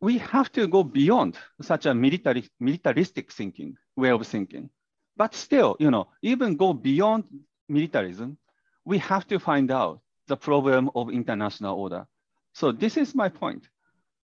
we 0.00 0.18
have 0.18 0.52
to 0.52 0.66
go 0.66 0.82
beyond 0.84 1.38
such 1.62 1.86
a 1.86 1.94
military, 1.94 2.44
militaristic 2.60 3.32
thinking, 3.32 3.76
way 3.96 4.10
of 4.10 4.26
thinking. 4.26 4.68
But 5.16 5.34
still, 5.34 5.76
you 5.78 5.90
know, 5.90 6.08
even 6.22 6.56
go 6.56 6.74
beyond 6.74 7.24
militarism, 7.68 8.36
we 8.84 8.98
have 8.98 9.26
to 9.28 9.38
find 9.38 9.70
out 9.70 10.00
the 10.26 10.36
problem 10.36 10.90
of 10.94 11.10
international 11.10 11.78
order. 11.78 12.06
So 12.52 12.72
this 12.72 12.96
is 12.96 13.14
my 13.14 13.28
point, 13.28 13.68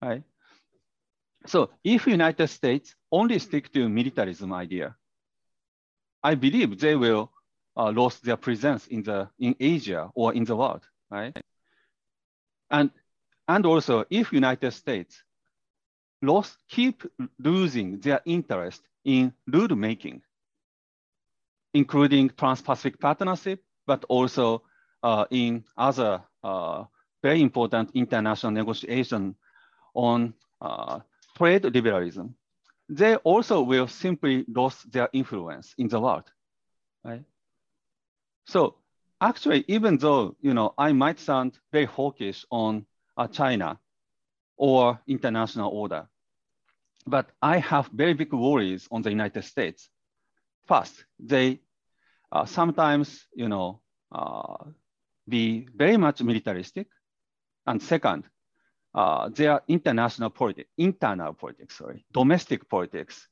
right? 0.01 0.23
So 1.47 1.71
if 1.83 2.07
United 2.07 2.47
States 2.47 2.95
only 3.11 3.39
stick 3.39 3.71
to 3.73 3.89
militarism 3.89 4.53
idea, 4.53 4.95
I 6.23 6.35
believe 6.35 6.79
they 6.79 6.95
will 6.95 7.31
uh, 7.77 7.89
lose 7.89 8.19
their 8.19 8.37
presence 8.37 8.87
in 8.87 9.03
the 9.03 9.29
in 9.39 9.55
Asia 9.59 10.09
or 10.15 10.33
in 10.33 10.43
the 10.45 10.55
world, 10.55 10.87
right? 11.09 11.35
And 12.69 12.91
and 13.47 13.65
also 13.65 14.05
if 14.09 14.33
United 14.33 14.71
States 14.71 15.23
lost 16.21 16.57
keep 16.67 17.03
losing 17.39 17.99
their 17.99 18.21
interest 18.25 18.81
in 19.03 19.33
rule 19.47 19.75
making, 19.75 20.21
including 21.73 22.29
Trans-Pacific 22.29 22.99
Partnership, 22.99 23.63
but 23.85 24.03
also 24.09 24.63
uh, 25.03 25.25
in 25.29 25.63
other 25.77 26.23
uh, 26.43 26.85
very 27.21 27.41
important 27.41 27.91
international 27.93 28.51
negotiation 28.51 29.35
on 29.93 30.33
uh, 30.61 30.99
trade 31.37 31.63
liberalism, 31.65 32.35
they 32.89 33.15
also 33.17 33.61
will 33.61 33.87
simply 33.87 34.45
lose 34.47 34.81
their 34.83 35.09
influence 35.13 35.73
in 35.77 35.87
the 35.87 35.99
world, 35.99 36.31
right? 37.03 37.23
So 38.45 38.75
actually, 39.21 39.65
even 39.67 39.97
though 39.97 40.35
you 40.41 40.53
know 40.53 40.73
I 40.77 40.93
might 40.93 41.19
sound 41.19 41.57
very 41.71 41.85
hawkish 41.85 42.45
on 42.51 42.85
uh, 43.17 43.27
China 43.27 43.79
or 44.57 44.99
international 45.07 45.71
order, 45.71 46.07
but 47.07 47.29
I 47.41 47.57
have 47.59 47.89
very 47.93 48.13
big 48.13 48.33
worries 48.33 48.87
on 48.91 49.01
the 49.01 49.09
United 49.09 49.43
States. 49.43 49.89
First, 50.65 51.05
they 51.19 51.61
uh, 52.31 52.45
sometimes 52.45 53.25
you 53.35 53.49
know 53.49 53.81
uh, 54.11 54.63
be 55.27 55.67
very 55.75 55.97
much 55.97 56.21
militaristic, 56.21 56.87
and 57.65 57.81
second, 57.81 58.23
uh, 58.93 59.29
their 59.29 59.61
international 59.67 60.29
politics, 60.29 60.69
internal 60.77 61.33
politics, 61.33 61.77
sorry, 61.77 62.05
domestic 62.13 62.69
politics 62.69 63.27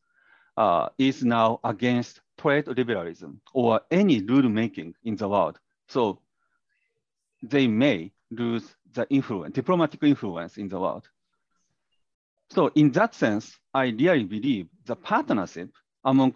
uh, 0.57 0.89
is 0.97 1.24
now 1.24 1.59
against 1.64 2.22
liberalism 2.43 3.41
or 3.53 3.81
any 3.91 4.21
rule 4.21 4.49
making 4.49 4.93
in 5.03 5.15
the 5.15 5.27
world. 5.27 5.59
So 5.88 6.19
they 7.41 7.67
may 7.67 8.11
lose 8.31 8.75
the 8.93 9.07
influence, 9.09 9.53
diplomatic 9.53 10.01
influence 10.03 10.57
in 10.57 10.67
the 10.67 10.79
world. 10.79 11.07
So 12.51 12.67
in 12.75 12.91
that 12.91 13.15
sense, 13.15 13.57
I 13.73 13.86
really 13.86 14.25
believe 14.25 14.67
the 14.86 14.95
partnership 14.95 15.69
among 16.03 16.36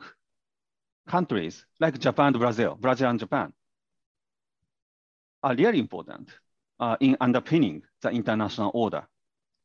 countries 1.07 1.65
like 1.79 1.99
Japan 1.99 2.27
and 2.27 2.39
Brazil, 2.39 2.75
Brazil 2.75 3.09
and 3.09 3.19
Japan, 3.19 3.53
are 5.43 5.55
really 5.55 5.79
important 5.79 6.29
uh, 6.79 6.97
in 6.99 7.15
underpinning 7.21 7.83
the 8.01 8.09
international 8.09 8.71
order 8.73 9.07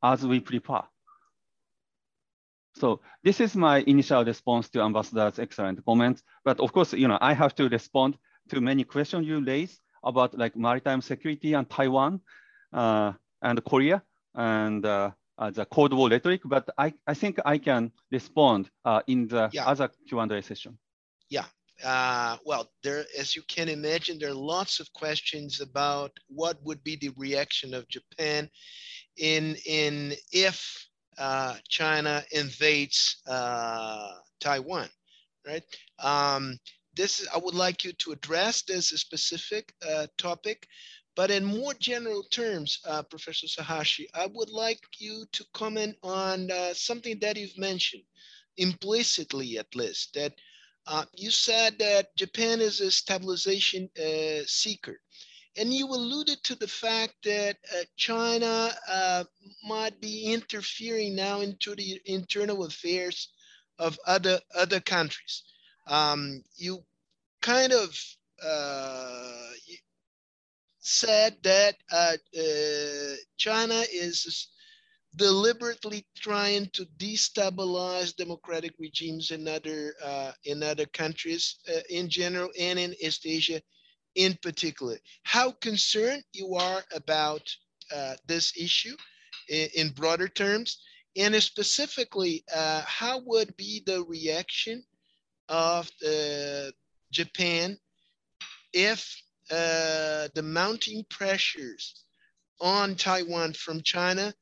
as 0.03 0.27
we 0.27 0.41
prepare. 0.41 0.85
So 2.75 3.01
this 3.23 3.41
is 3.41 3.55
my 3.55 3.85
initial 3.87 4.25
response 4.25 4.69
to 4.71 4.81
Ambassador's 4.81 5.39
excellent 5.39 5.85
comments. 5.85 6.23
But 6.45 6.61
of 6.61 6.73
course, 6.73 6.93
you 6.93 7.09
know, 7.09 7.19
I 7.21 7.35
have 7.35 7.55
to 7.57 7.69
respond 7.69 8.17
to 8.49 8.61
many 8.61 8.85
questions 8.85 9.27
you 9.27 9.45
raise 9.45 9.81
about 10.05 10.37
like 10.37 10.57
maritime 10.57 11.01
security 11.01 11.55
and 11.55 11.69
Taiwan 11.69 12.21
uh, 12.73 13.13
and 13.43 13.65
Korea 13.65 14.03
and 14.35 14.85
uh, 14.85 15.11
uh, 15.39 15.51
the 15.51 15.65
Cold 15.67 15.93
War 15.93 16.09
rhetoric. 16.09 16.41
But 16.45 16.69
I, 16.79 16.95
I 17.07 17.15
think 17.15 17.39
I 17.45 17.59
can 17.59 17.93
respond 18.11 18.71
uh, 18.85 19.03
in 19.07 19.29
the 19.29 19.51
yeah. 19.53 19.67
other 19.67 19.91
Q&A 20.09 20.43
session. 20.43 20.79
Yeah. 21.29 21.45
Uh, 21.85 22.37
well, 22.45 22.71
there, 22.83 23.05
as 23.19 23.35
you 23.35 23.43
can 23.49 23.69
imagine, 23.69 24.19
there 24.19 24.31
are 24.31 24.35
lots 24.35 24.79
of 24.79 24.93
questions 24.93 25.61
about 25.61 26.13
what 26.29 26.63
would 26.63 26.83
be 26.85 26.97
the 26.97 27.11
reaction 27.17 27.75
of 27.75 27.89
Japan 27.89 28.49
in 29.17 29.57
in 29.67 30.15
if 30.31 30.87
uh, 31.19 31.57
China 31.69 32.23
invades 32.33 33.23
uh, 33.27 34.13
Taiwan, 34.41 34.89
right? 35.47 35.63
Um, 35.99 36.59
this 36.95 37.27
I 37.35 37.39
would 37.39 37.55
like 37.55 37.85
you 37.85 37.93
to 37.93 38.13
address 38.13 38.63
this 38.63 38.89
specific 38.89 39.73
uh, 39.89 40.07
topic, 40.19 40.67
but 41.17 41.31
in 41.31 41.45
more 41.45 41.75
general 41.75 42.23
terms, 42.31 42.79
uh, 42.87 43.03
Professor 43.03 43.47
Sahashi, 43.47 44.07
I 44.15 44.27
would 44.27 44.51
like 44.51 44.81
you 44.99 45.25
to 45.33 45.45
comment 45.55 45.97
on 46.03 46.51
uh, 46.51 46.75
something 46.75 47.19
that 47.21 47.37
you've 47.37 47.59
mentioned 47.59 48.05
implicitly, 48.57 49.59
at 49.59 49.75
least 49.75 50.15
that. 50.15 50.35
Uh, 50.85 51.05
you 51.15 51.31
said 51.31 51.79
that 51.79 52.09
Japan 52.17 52.61
is 52.61 52.81
a 52.81 52.91
stabilization 52.91 53.89
seeker. 54.47 54.99
And 55.57 55.73
you 55.73 55.87
alluded 55.87 56.43
to 56.45 56.55
the 56.55 56.69
fact 56.69 57.15
that 57.25 57.57
uh, 57.73 57.83
China 57.97 58.71
uh, 58.89 59.25
might 59.65 60.01
be 60.01 60.33
interfering 60.33 61.15
now 61.15 61.41
into 61.41 61.75
the 61.75 62.01
internal 62.07 62.65
affairs 62.65 63.29
of 63.79 63.99
other 64.07 64.41
other 64.55 64.81
countries. 64.81 65.43
Um, 65.87 66.43
you 66.57 66.83
kind 67.43 67.73
of 67.73 67.99
uh, 68.43 69.51
said 70.79 71.37
that 71.43 71.77
uh, 71.93 72.17
uh, 72.39 73.17
China 73.37 73.83
is 73.93 74.49
deliberately 75.17 76.07
trying 76.17 76.67
to 76.73 76.87
destabilize 76.97 78.17
democratic 78.17 78.73
regimes 78.79 79.31
in 79.31 79.47
other 79.47 79.95
uh, 80.03 80.33
in 80.45 80.63
other 80.63 80.87
countries 80.87 81.59
in 81.91 82.09
general 82.09 82.51
and 82.59 82.79
in 82.79 82.95
East 83.03 83.27
Asia 83.27 83.61
in 84.15 84.39
particular. 84.43 84.99
How 85.23 85.53
concerned 85.53 86.25
you 86.33 86.55
are 86.55 86.83
about 86.95 87.43
uh, 87.95 88.15
this 88.27 88.57
issue 88.57 88.97
in, 89.49 89.69
in, 89.75 89.89
broader 89.91 90.29
terms, 90.29 90.83
and 91.17 91.35
specifically, 91.43 92.45
uh, 92.55 92.83
how 92.87 93.21
would 93.27 93.57
be 93.57 93.83
the 93.85 94.03
reaction 94.05 94.83
of 95.49 95.91
uh, 96.07 96.71
Japan 97.11 97.77
if 98.73 99.23
uh, 99.51 100.29
the 100.35 100.43
mounting 100.43 101.05
pressures 101.11 102.05
on 102.61 102.95
Taiwan 102.95 103.53
from 103.53 103.83
China 103.83 104.33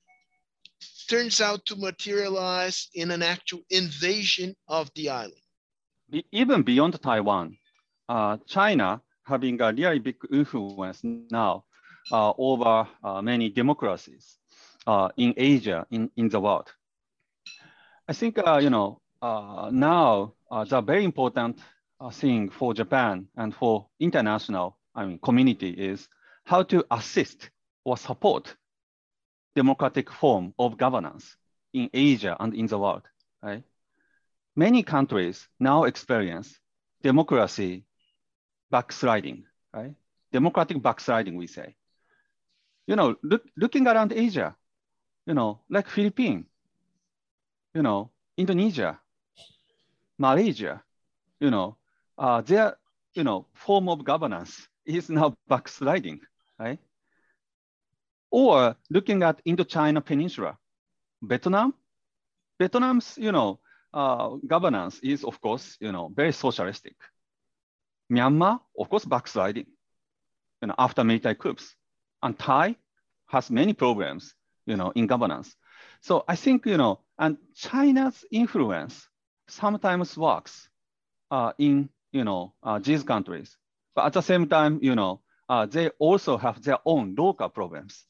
turns 1.08 1.40
out 1.40 1.66
to 1.66 1.76
materialize 1.76 2.88
in 2.94 3.10
an 3.10 3.22
actual 3.22 3.62
invasion 3.70 4.54
of 4.68 4.90
the 4.94 5.08
island. 5.08 5.34
Even 6.30 6.62
beyond 6.62 7.00
Taiwan, 7.02 7.56
uh, 8.08 8.36
China 8.46 9.00
having 9.30 9.60
a 9.60 9.72
really 9.72 9.98
big 9.98 10.16
influence 10.32 11.00
now 11.04 11.64
uh, 12.12 12.32
over 12.36 12.88
uh, 13.04 13.22
many 13.22 13.48
democracies 13.48 14.38
uh, 14.86 15.08
in 15.16 15.32
Asia, 15.36 15.86
in, 15.90 16.10
in 16.16 16.28
the 16.28 16.40
world. 16.40 16.72
I 18.08 18.12
think, 18.12 18.38
uh, 18.38 18.58
you 18.62 18.70
know, 18.70 19.00
uh, 19.22 19.70
now 19.72 20.34
the 20.68 20.80
very 20.80 21.04
important 21.04 21.60
thing 22.12 22.50
for 22.50 22.74
Japan 22.74 23.28
and 23.36 23.54
for 23.54 23.86
international 24.00 24.76
I 24.94 25.06
mean, 25.06 25.18
community 25.18 25.70
is 25.70 26.08
how 26.44 26.62
to 26.64 26.84
assist 26.90 27.50
or 27.84 27.96
support 27.96 28.56
democratic 29.54 30.10
form 30.10 30.54
of 30.58 30.76
governance 30.76 31.36
in 31.72 31.88
Asia 31.92 32.36
and 32.40 32.54
in 32.54 32.66
the 32.66 32.78
world, 32.78 33.02
right? 33.42 33.62
Many 34.56 34.82
countries 34.82 35.48
now 35.60 35.84
experience 35.84 36.58
democracy 37.02 37.84
backsliding, 38.70 39.44
right? 39.74 39.94
Democratic 40.32 40.82
backsliding, 40.82 41.36
we 41.36 41.46
say. 41.46 41.74
You 42.86 42.96
know, 42.96 43.16
look, 43.22 43.42
looking 43.56 43.86
around 43.86 44.12
Asia, 44.12 44.56
you 45.26 45.34
know, 45.34 45.60
like 45.68 45.88
Philippines, 45.88 46.46
you 47.74 47.82
know, 47.82 48.10
Indonesia, 48.36 48.98
Malaysia, 50.18 50.82
you 51.40 51.50
know, 51.50 51.76
uh, 52.18 52.40
their, 52.42 52.76
you 53.14 53.24
know, 53.24 53.46
form 53.54 53.88
of 53.88 54.04
governance 54.04 54.68
is 54.84 55.08
now 55.08 55.36
backsliding, 55.48 56.20
right? 56.58 56.78
Or 58.30 58.76
looking 58.90 59.22
at 59.22 59.44
Indochina 59.44 60.04
Peninsula, 60.04 60.56
Vietnam, 61.22 61.74
Vietnam's, 62.58 63.16
you 63.18 63.32
know, 63.32 63.58
uh, 63.92 64.36
governance 64.46 65.00
is 65.02 65.24
of 65.24 65.40
course, 65.40 65.76
you 65.80 65.90
know, 65.92 66.12
very 66.14 66.32
socialistic. 66.32 66.94
Myanmar, 68.10 68.60
of 68.78 68.88
course, 68.88 69.04
backsliding, 69.04 69.66
you 70.60 70.68
know, 70.68 70.74
after 70.78 71.04
military 71.04 71.34
coups. 71.34 71.74
And 72.22 72.38
Thai 72.38 72.76
has 73.28 73.50
many 73.50 73.72
problems, 73.72 74.34
you 74.66 74.76
know, 74.76 74.90
in 74.94 75.06
governance. 75.06 75.54
So 76.02 76.24
I 76.28 76.36
think, 76.36 76.66
you 76.66 76.76
know, 76.76 77.00
and 77.18 77.38
China's 77.54 78.24
influence 78.30 79.06
sometimes 79.48 80.16
works 80.16 80.68
uh, 81.30 81.52
in, 81.58 81.88
you 82.12 82.24
know, 82.24 82.54
uh, 82.62 82.78
these 82.78 83.02
countries. 83.02 83.56
But 83.94 84.06
at 84.06 84.12
the 84.12 84.22
same 84.22 84.48
time, 84.48 84.78
you 84.82 84.94
know, 84.94 85.20
uh, 85.48 85.66
they 85.66 85.90
also 85.98 86.36
have 86.36 86.62
their 86.62 86.78
own 86.84 87.14
local 87.16 87.48
problems. 87.48 88.06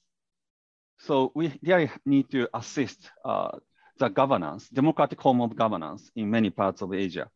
So 0.98 1.32
we 1.34 1.58
really 1.62 1.90
need 2.04 2.30
to 2.30 2.48
assist 2.54 3.10
uh, 3.24 3.58
the 3.98 4.08
governance, 4.08 4.68
democratic 4.68 5.22
form 5.22 5.40
of 5.40 5.56
governance 5.56 6.10
in 6.14 6.30
many 6.30 6.50
parts 6.50 6.82
of 6.82 6.92
Asia. 6.92 7.28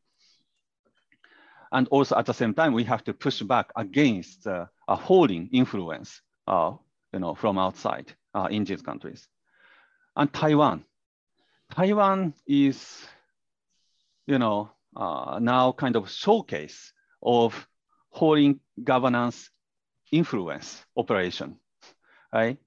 And 1.74 1.88
also 1.88 2.16
at 2.16 2.24
the 2.24 2.32
same 2.32 2.54
time, 2.54 2.72
we 2.72 2.84
have 2.84 3.04
to 3.04 3.12
push 3.12 3.42
back 3.42 3.70
against 3.76 4.46
uh, 4.46 4.66
a 4.88 4.96
holding 4.96 5.48
influence 5.52 6.22
uh, 6.46 6.72
you 7.12 7.18
know, 7.18 7.34
from 7.34 7.58
outside 7.58 8.12
uh, 8.32 8.48
in 8.50 8.64
these 8.64 8.80
countries. 8.80 9.28
And 10.16 10.32
Taiwan. 10.32 10.84
Taiwan 11.72 12.32
is 12.46 13.06
you 14.26 14.38
know, 14.38 14.70
uh, 14.96 15.38
now 15.40 15.72
kind 15.72 15.96
of 15.96 16.10
showcase 16.10 16.92
of 17.22 17.66
holding 18.10 18.60
governance 18.82 19.50
influence 20.12 20.84
operation, 20.96 21.56
right? 22.32 22.58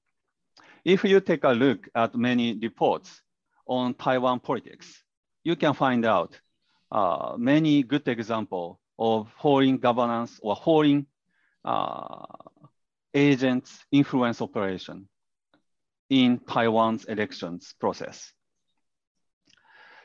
If 0.83 1.03
you 1.03 1.19
take 1.19 1.43
a 1.43 1.51
look 1.51 1.87
at 1.95 2.15
many 2.15 2.57
reports 2.61 3.21
on 3.65 3.93
Taiwan 3.93 4.39
politics, 4.39 5.03
you 5.43 5.55
can 5.55 5.73
find 5.73 6.05
out 6.05 6.39
uh, 6.91 7.35
many 7.37 7.83
good 7.83 8.07
example 8.07 8.79
of 8.97 9.31
foreign 9.39 9.77
governance 9.77 10.39
or 10.41 10.55
foreign 10.55 11.05
uh, 11.63 12.25
agents 13.13 13.85
influence 13.91 14.41
operation 14.41 15.07
in 16.09 16.39
Taiwan's 16.39 17.05
elections 17.05 17.73
process. 17.79 18.31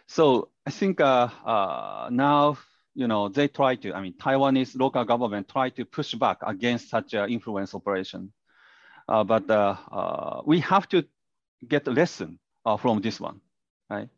So 0.06 0.50
I 0.66 0.70
think 0.70 1.00
uh, 1.00 1.28
uh, 1.44 2.08
now 2.10 2.58
you 2.94 3.06
know, 3.06 3.28
they 3.28 3.48
try 3.48 3.76
to, 3.76 3.94
I 3.94 4.00
mean, 4.02 4.14
Taiwanese 4.14 4.78
local 4.78 5.04
government 5.04 5.48
try 5.48 5.70
to 5.70 5.84
push 5.84 6.14
back 6.14 6.38
against 6.46 6.90
such 6.90 7.14
an 7.14 7.30
influence 7.30 7.74
operation. 7.74 8.32
Uh, 9.08 9.24
but 9.24 9.50
uh, 9.50 9.76
uh, 9.90 10.42
we 10.44 10.60
have 10.60 10.88
to 10.88 11.04
get 11.66 11.86
a 11.88 11.90
lesson 11.90 12.38
uh, 12.64 12.76
from 12.76 13.00
this 13.00 13.18
one, 13.18 13.40
right? 13.88 14.08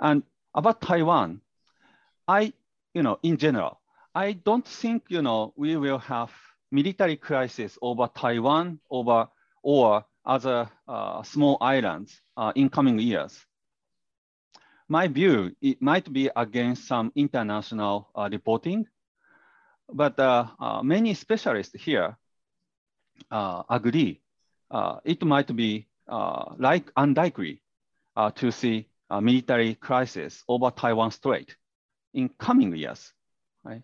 And 0.00 0.22
about 0.54 0.80
Taiwan, 0.80 1.40
I, 2.26 2.52
you 2.94 3.02
know, 3.02 3.18
in 3.22 3.36
general, 3.36 3.80
I 4.14 4.32
don't 4.32 4.66
think, 4.66 5.04
you 5.08 5.22
know, 5.22 5.52
we 5.56 5.76
will 5.76 5.98
have 5.98 6.30
military 6.72 7.16
crisis 7.16 7.78
over 7.80 8.08
Taiwan 8.14 8.80
over 8.90 9.28
or 9.62 10.04
other 10.24 10.68
uh, 10.88 11.22
small 11.22 11.58
islands 11.60 12.20
uh, 12.36 12.52
in 12.54 12.68
coming 12.68 12.98
years. 12.98 13.46
My 14.88 15.06
view, 15.06 15.54
it 15.60 15.80
might 15.80 16.12
be 16.12 16.30
against 16.34 16.88
some 16.88 17.12
international 17.14 18.10
uh, 18.14 18.28
reporting, 18.30 18.86
but 19.92 20.18
uh, 20.18 20.46
uh, 20.58 20.82
many 20.82 21.14
specialists 21.14 21.74
here 21.80 22.16
uh, 23.30 23.62
agree 23.68 24.20
it 25.04 25.22
might 25.22 25.54
be 25.54 25.86
like 26.58 26.90
unlikely 26.96 27.62
to 28.34 28.50
see 28.50 28.88
a 29.10 29.20
military 29.20 29.74
crisis 29.74 30.44
over 30.48 30.70
Taiwan 30.70 31.10
Strait 31.10 31.56
in 32.14 32.28
coming 32.28 32.74
years, 32.74 33.12
right? 33.64 33.82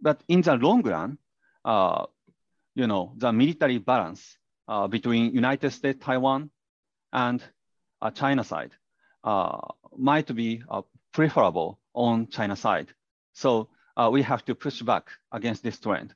But 0.00 0.22
in 0.28 0.42
the 0.42 0.56
long 0.56 0.82
run, 0.82 1.18
you 2.74 2.86
know, 2.86 3.12
the 3.16 3.32
military 3.32 3.78
balance 3.78 4.38
between 4.88 5.34
United 5.34 5.70
States, 5.70 6.04
Taiwan, 6.04 6.50
and 7.12 7.42
China 8.14 8.44
side 8.44 8.72
uh, 9.24 9.58
might 9.96 10.34
be 10.34 10.62
uh, 10.70 10.82
preferable 11.12 11.78
on 11.94 12.28
China 12.28 12.56
side. 12.56 12.88
So 13.32 13.68
uh, 13.96 14.08
we 14.12 14.22
have 14.22 14.44
to 14.46 14.54
push 14.54 14.80
back 14.82 15.10
against 15.32 15.62
this 15.62 15.78
trend. 15.78 16.14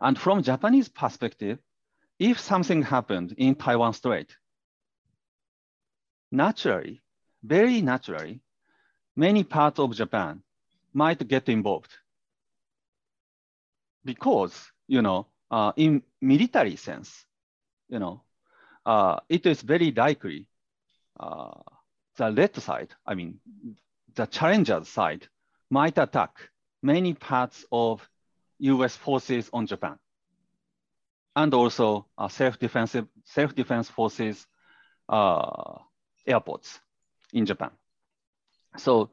And 0.00 0.18
from 0.18 0.42
Japanese 0.42 0.88
perspective, 0.88 1.58
if 2.18 2.38
something 2.38 2.82
happened 2.82 3.34
in 3.38 3.54
Taiwan 3.54 3.94
Strait, 3.94 4.36
naturally, 6.30 7.00
very 7.42 7.80
naturally, 7.80 8.40
many 9.16 9.44
parts 9.44 9.78
of 9.78 9.94
Japan 9.94 10.42
might 10.92 11.26
get 11.26 11.48
involved. 11.48 11.90
Because, 14.04 14.72
you 14.88 15.02
know, 15.02 15.26
uh, 15.50 15.72
in 15.76 16.02
military 16.20 16.76
sense, 16.76 17.24
you 17.88 17.98
know, 17.98 18.22
uh, 18.84 19.20
it 19.28 19.46
is 19.46 19.62
very 19.62 19.92
likely 19.92 20.48
uh, 21.20 21.52
the 22.16 22.30
left 22.30 22.60
side, 22.60 22.94
I 23.06 23.14
mean, 23.14 23.38
the 24.14 24.26
challenger's 24.26 24.88
side 24.88 25.28
might 25.70 25.96
attack 25.98 26.50
many 26.82 27.14
parts 27.14 27.64
of 27.70 28.06
US 28.58 28.96
forces 28.96 29.48
on 29.52 29.66
Japan. 29.66 29.98
And 31.34 31.54
also 31.54 32.06
uh, 32.18 32.28
self-defensive, 32.28 33.06
self-defense 33.24 33.88
forces 33.88 34.46
uh, 35.08 35.78
airports 36.26 36.80
in 37.32 37.46
Japan. 37.46 37.70
So 38.76 39.10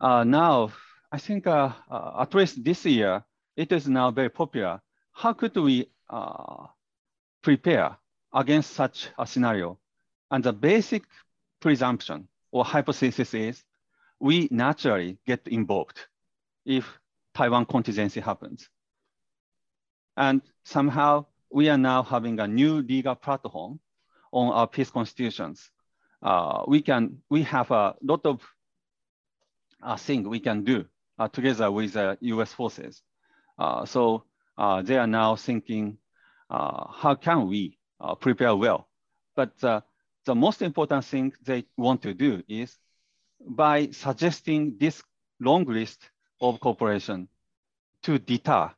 uh, 0.00 0.24
now, 0.24 0.70
I 1.10 1.18
think 1.18 1.46
uh, 1.46 1.72
uh, 1.90 2.16
at 2.20 2.34
least 2.34 2.62
this 2.62 2.84
year, 2.84 3.24
it 3.56 3.72
is 3.72 3.88
now 3.88 4.10
very 4.10 4.28
popular. 4.28 4.80
How 5.12 5.32
could 5.32 5.56
we 5.56 5.90
prepare 7.42 7.96
against 8.32 8.72
such 8.72 9.08
a 9.18 9.26
scenario? 9.26 9.78
And 10.30 10.44
the 10.44 10.52
basic 10.52 11.04
presumption 11.60 12.28
or 12.52 12.64
hypothesis 12.64 13.34
is 13.34 13.64
we 14.20 14.48
naturally 14.50 15.18
get 15.26 15.46
involved 15.48 15.98
if 16.64 16.86
Taiwan 17.34 17.66
contingency 17.66 18.20
happens. 18.20 18.68
And 20.16 20.42
somehow 20.64 21.26
we 21.50 21.68
are 21.68 21.78
now 21.78 22.02
having 22.02 22.38
a 22.40 22.46
new 22.46 22.82
legal 22.82 23.14
platform 23.14 23.80
on 24.32 24.52
our 24.52 24.66
peace 24.66 24.90
constitutions. 24.90 25.70
Uh, 26.22 26.64
we 26.68 26.82
can, 26.82 27.18
we 27.30 27.42
have 27.44 27.70
a 27.70 27.94
lot 28.02 28.26
of 28.26 28.40
uh, 29.82 29.96
things 29.96 30.26
we 30.26 30.40
can 30.40 30.64
do 30.64 30.84
uh, 31.18 31.28
together 31.28 31.70
with 31.70 31.92
the 31.92 32.16
US 32.20 32.52
forces. 32.52 33.02
Uh, 33.58 33.84
so 33.84 34.24
uh, 34.56 34.82
they 34.82 34.96
are 34.96 35.06
now 35.06 35.36
thinking, 35.36 35.98
uh, 36.50 36.86
how 36.92 37.14
can 37.14 37.48
we 37.48 37.78
prepare 38.20 38.54
well? 38.54 38.88
But 39.34 39.58
the 39.58 40.34
most 40.34 40.62
important 40.62 41.04
thing 41.04 41.32
they 41.44 41.64
want 41.76 42.02
to 42.02 42.14
do 42.14 42.42
is 42.48 42.76
by 43.40 43.90
suggesting 43.90 44.76
this 44.78 45.02
long 45.40 45.64
list 45.64 46.10
of 46.40 46.60
cooperation 46.60 47.28
to 48.02 48.18
deter 48.18 48.70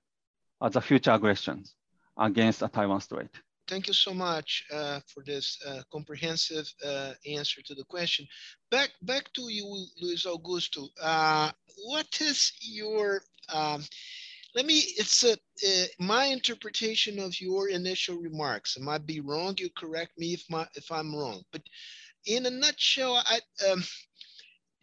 the 0.71 0.81
future 0.81 1.13
aggressions 1.13 1.75
against 2.17 2.61
the 2.61 2.69
Taiwan 2.69 3.01
Strait. 3.01 3.31
Thank 3.71 3.87
you 3.87 3.95
so 3.95 4.13
much 4.13 4.65
uh, 4.73 4.99
for 5.07 5.23
this 5.23 5.57
uh, 5.65 5.83
comprehensive 5.93 6.75
uh, 6.85 7.13
answer 7.25 7.63
to 7.63 7.73
the 7.73 7.85
question. 7.85 8.27
Back, 8.69 8.91
back 9.03 9.33
to 9.35 9.43
you, 9.43 9.87
Luis 10.03 10.27
Augusto. 10.27 10.89
Uh, 11.01 11.53
what 11.85 12.21
is 12.21 12.53
your, 12.61 13.23
um, 13.55 13.85
let 14.57 14.67
me, 14.67 14.83
it's 14.99 15.23
a, 15.23 15.35
uh, 15.35 15.87
my 16.01 16.25
interpretation 16.25 17.21
of 17.21 17.41
your 17.41 17.69
initial 17.69 18.17
remarks. 18.17 18.77
I 18.77 18.83
might 18.83 19.07
be 19.07 19.21
wrong, 19.21 19.55
you 19.57 19.71
correct 19.79 20.19
me 20.19 20.35
if, 20.35 20.43
my, 20.51 20.67
if 20.75 20.91
I'm 20.91 21.15
wrong. 21.15 21.45
But 21.53 21.63
in 22.27 22.47
a 22.47 22.51
nutshell, 22.51 23.23
I, 23.25 23.39
um, 23.71 23.85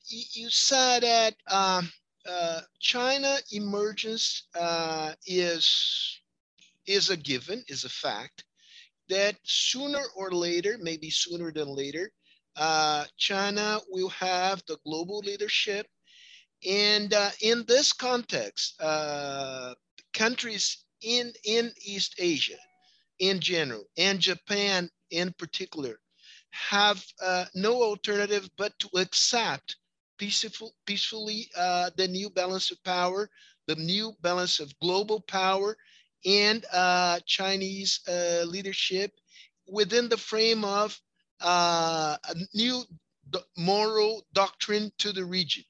you 0.07 0.49
said 0.49 1.03
that 1.03 1.35
um, 1.51 1.91
uh, 2.25 2.61
China 2.79 3.35
emergence 3.51 4.43
is, 5.25 6.21
is 6.85 7.09
a 7.09 7.17
given, 7.17 7.65
is 7.67 7.83
a 7.83 7.89
fact 7.89 8.45
that 9.10 9.36
sooner 9.43 10.03
or 10.16 10.32
later, 10.32 10.78
maybe 10.80 11.10
sooner 11.10 11.51
than 11.51 11.68
later, 11.68 12.12
uh, 12.55 13.05
China 13.18 13.80
will 13.89 14.10
have 14.10 14.64
the 14.68 14.78
global 14.86 15.20
leadership. 15.20 15.88
And 16.68 17.14
uh, 17.14 17.32
in 17.41 17.66
this 17.68 17.93
context, 17.93 18.82
uh, 18.82 19.76
countries 20.14 20.86
in, 21.01 21.34
in 21.45 21.72
East 21.86 22.16
Asia 22.20 22.58
in 23.20 23.39
general, 23.39 23.86
and 23.97 24.20
Japan 24.20 24.89
in 25.12 25.34
particular, 25.38 25.99
have 26.51 27.03
uh, 27.22 27.45
no 27.55 27.82
alternative 27.82 28.49
but 28.58 28.78
to 28.80 28.89
accept 28.97 29.78
peaceful, 30.18 30.74
peacefully 30.86 31.49
uh, 31.58 31.89
the 31.97 32.08
new 32.08 32.30
balance 32.30 32.72
of 32.72 32.84
power, 32.84 33.30
the 33.68 33.76
new 33.76 34.14
balance 34.22 34.60
of 34.60 34.78
global 34.80 35.22
power, 35.22 35.78
and 36.28 36.65
uh, 36.73 37.19
Chinese 37.25 38.01
uh, 38.07 38.43
leadership 38.45 39.11
within 39.67 40.09
the 40.09 40.17
frame 40.17 40.65
of 40.65 40.99
uh, 41.41 42.17
a 42.30 42.36
new 42.53 42.84
Monroe 43.57 44.21
doctrine 44.34 44.91
to 44.99 45.13
the 45.13 45.23
region. 45.23 45.63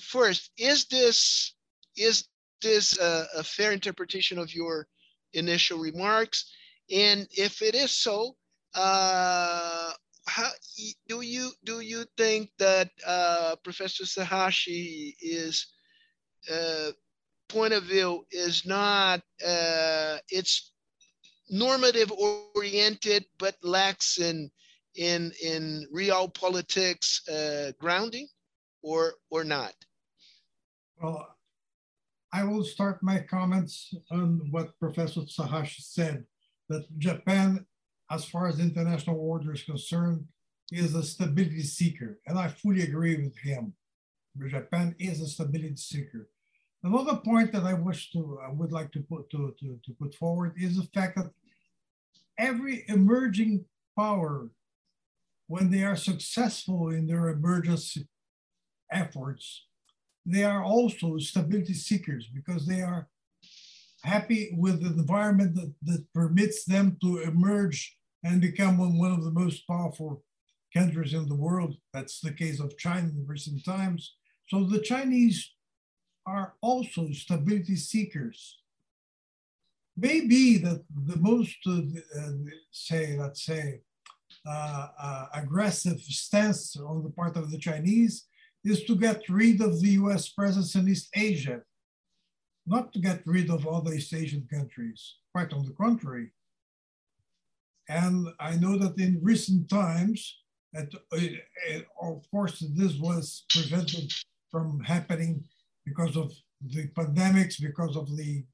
First, 0.00 0.50
is 0.58 0.86
this 0.86 1.54
is 1.96 2.28
this 2.62 2.98
a, 2.98 3.26
a 3.36 3.42
fair 3.44 3.72
interpretation 3.72 4.38
of 4.38 4.54
your 4.54 4.88
initial 5.32 5.78
remarks? 5.78 6.50
And 6.90 7.28
if 7.30 7.62
it 7.62 7.74
is 7.74 7.90
so, 7.90 8.36
uh, 8.74 9.92
how 10.26 10.50
do 11.08 11.20
you 11.20 11.52
do 11.64 11.80
you 11.80 12.04
think 12.16 12.50
that 12.58 12.90
uh, 13.06 13.56
Professor 13.62 14.04
Sahashi 14.04 15.14
is 15.20 15.66
uh, 16.50 16.92
point 17.48 17.72
of 17.72 17.84
view 17.84 18.26
is 18.30 18.66
not 18.66 19.20
uh, 19.46 20.18
it's 20.30 20.72
normative 21.48 22.12
oriented 22.54 23.24
but 23.38 23.54
lacks 23.62 24.18
in 24.18 24.50
in 24.96 25.32
in 25.42 25.86
real 25.92 26.28
politics 26.28 27.22
uh, 27.28 27.72
grounding 27.78 28.26
or 28.82 29.14
or 29.30 29.44
not. 29.44 29.74
Well 31.00 31.36
i 32.32 32.42
will 32.44 32.64
start 32.64 33.02
my 33.02 33.18
comments 33.20 33.94
on 34.10 34.40
what 34.50 34.78
professor 34.78 35.20
sahashi 35.20 35.82
said 35.96 36.24
that 36.68 36.84
japan 36.98 37.64
as 38.10 38.24
far 38.24 38.46
as 38.48 38.58
international 38.58 39.18
order 39.18 39.52
is 39.52 39.62
concerned 39.62 40.24
is 40.72 40.94
a 40.94 41.02
stability 41.02 41.62
seeker 41.62 42.18
and 42.26 42.38
i 42.38 42.48
fully 42.48 42.82
agree 42.82 43.16
with 43.16 43.36
him. 43.38 43.72
Japan 44.48 44.94
is 44.98 45.20
a 45.20 45.28
stability 45.28 45.76
seeker 45.76 46.28
Another 46.82 47.16
point 47.16 47.52
that 47.52 47.64
I 47.64 47.74
wish 47.74 48.12
to, 48.12 48.38
I 48.46 48.52
would 48.52 48.72
like 48.72 48.92
to 48.92 49.00
put, 49.00 49.28
to, 49.30 49.54
to, 49.60 49.80
to 49.84 49.92
put 50.00 50.14
forward 50.14 50.54
is 50.56 50.76
the 50.76 50.88
fact 50.94 51.16
that 51.16 51.30
every 52.38 52.84
emerging 52.88 53.64
power, 53.98 54.50
when 55.48 55.70
they 55.70 55.82
are 55.84 55.96
successful 55.96 56.90
in 56.90 57.06
their 57.06 57.28
emergence 57.28 57.96
efforts, 58.92 59.66
they 60.24 60.44
are 60.44 60.62
also 60.62 61.18
stability 61.18 61.74
seekers 61.74 62.26
because 62.32 62.66
they 62.66 62.82
are 62.82 63.08
happy 64.02 64.54
with 64.56 64.82
the 64.82 64.88
environment 64.88 65.54
that, 65.54 65.72
that 65.82 66.04
permits 66.12 66.64
them 66.64 66.96
to 67.02 67.18
emerge 67.18 67.96
and 68.24 68.40
become 68.40 68.78
one, 68.78 68.98
one 68.98 69.12
of 69.12 69.24
the 69.24 69.30
most 69.30 69.66
powerful 69.66 70.22
countries 70.74 71.14
in 71.14 71.28
the 71.28 71.34
world. 71.34 71.76
That's 71.92 72.20
the 72.20 72.32
case 72.32 72.60
of 72.60 72.76
China 72.76 73.08
in 73.08 73.24
recent 73.26 73.64
times. 73.64 74.14
So 74.48 74.64
the 74.64 74.80
Chinese 74.80 75.52
are 76.26 76.54
also 76.60 77.10
stability 77.12 77.76
seekers. 77.76 78.58
Maybe 79.96 80.58
that 80.58 80.84
the 81.06 81.16
most, 81.16 81.56
uh, 81.66 81.80
uh, 82.18 82.32
say, 82.70 83.16
let's 83.16 83.44
say, 83.44 83.80
uh, 84.46 84.88
uh, 85.00 85.26
aggressive 85.34 86.00
stance 86.02 86.76
on 86.76 87.02
the 87.02 87.10
part 87.10 87.36
of 87.36 87.50
the 87.50 87.58
Chinese 87.58 88.26
is 88.64 88.84
to 88.84 88.96
get 88.96 89.28
rid 89.28 89.60
of 89.60 89.80
the 89.80 89.90
US 90.02 90.28
presence 90.28 90.74
in 90.74 90.88
East 90.88 91.08
Asia, 91.14 91.62
not 92.66 92.92
to 92.92 92.98
get 92.98 93.22
rid 93.24 93.48
of 93.48 93.66
other 93.66 93.94
East 93.94 94.12
Asian 94.12 94.46
countries, 94.52 95.16
quite 95.32 95.52
on 95.52 95.64
the 95.64 95.72
contrary. 95.72 96.32
And 97.88 98.28
I 98.40 98.56
know 98.56 98.76
that 98.78 98.98
in 98.98 99.20
recent 99.22 99.70
times, 99.70 100.38
at, 100.74 100.92
uh, 101.12 101.18
of 102.02 102.28
course, 102.30 102.58
this 102.74 102.98
was 102.98 103.44
prevented 103.48 104.12
from 104.50 104.80
happening 104.80 105.44
because 105.86 106.16
of 106.16 106.32
the 106.60 106.88
pandemics, 106.88 107.60
because 107.60 107.96
of 107.96 108.14
the 108.16 108.44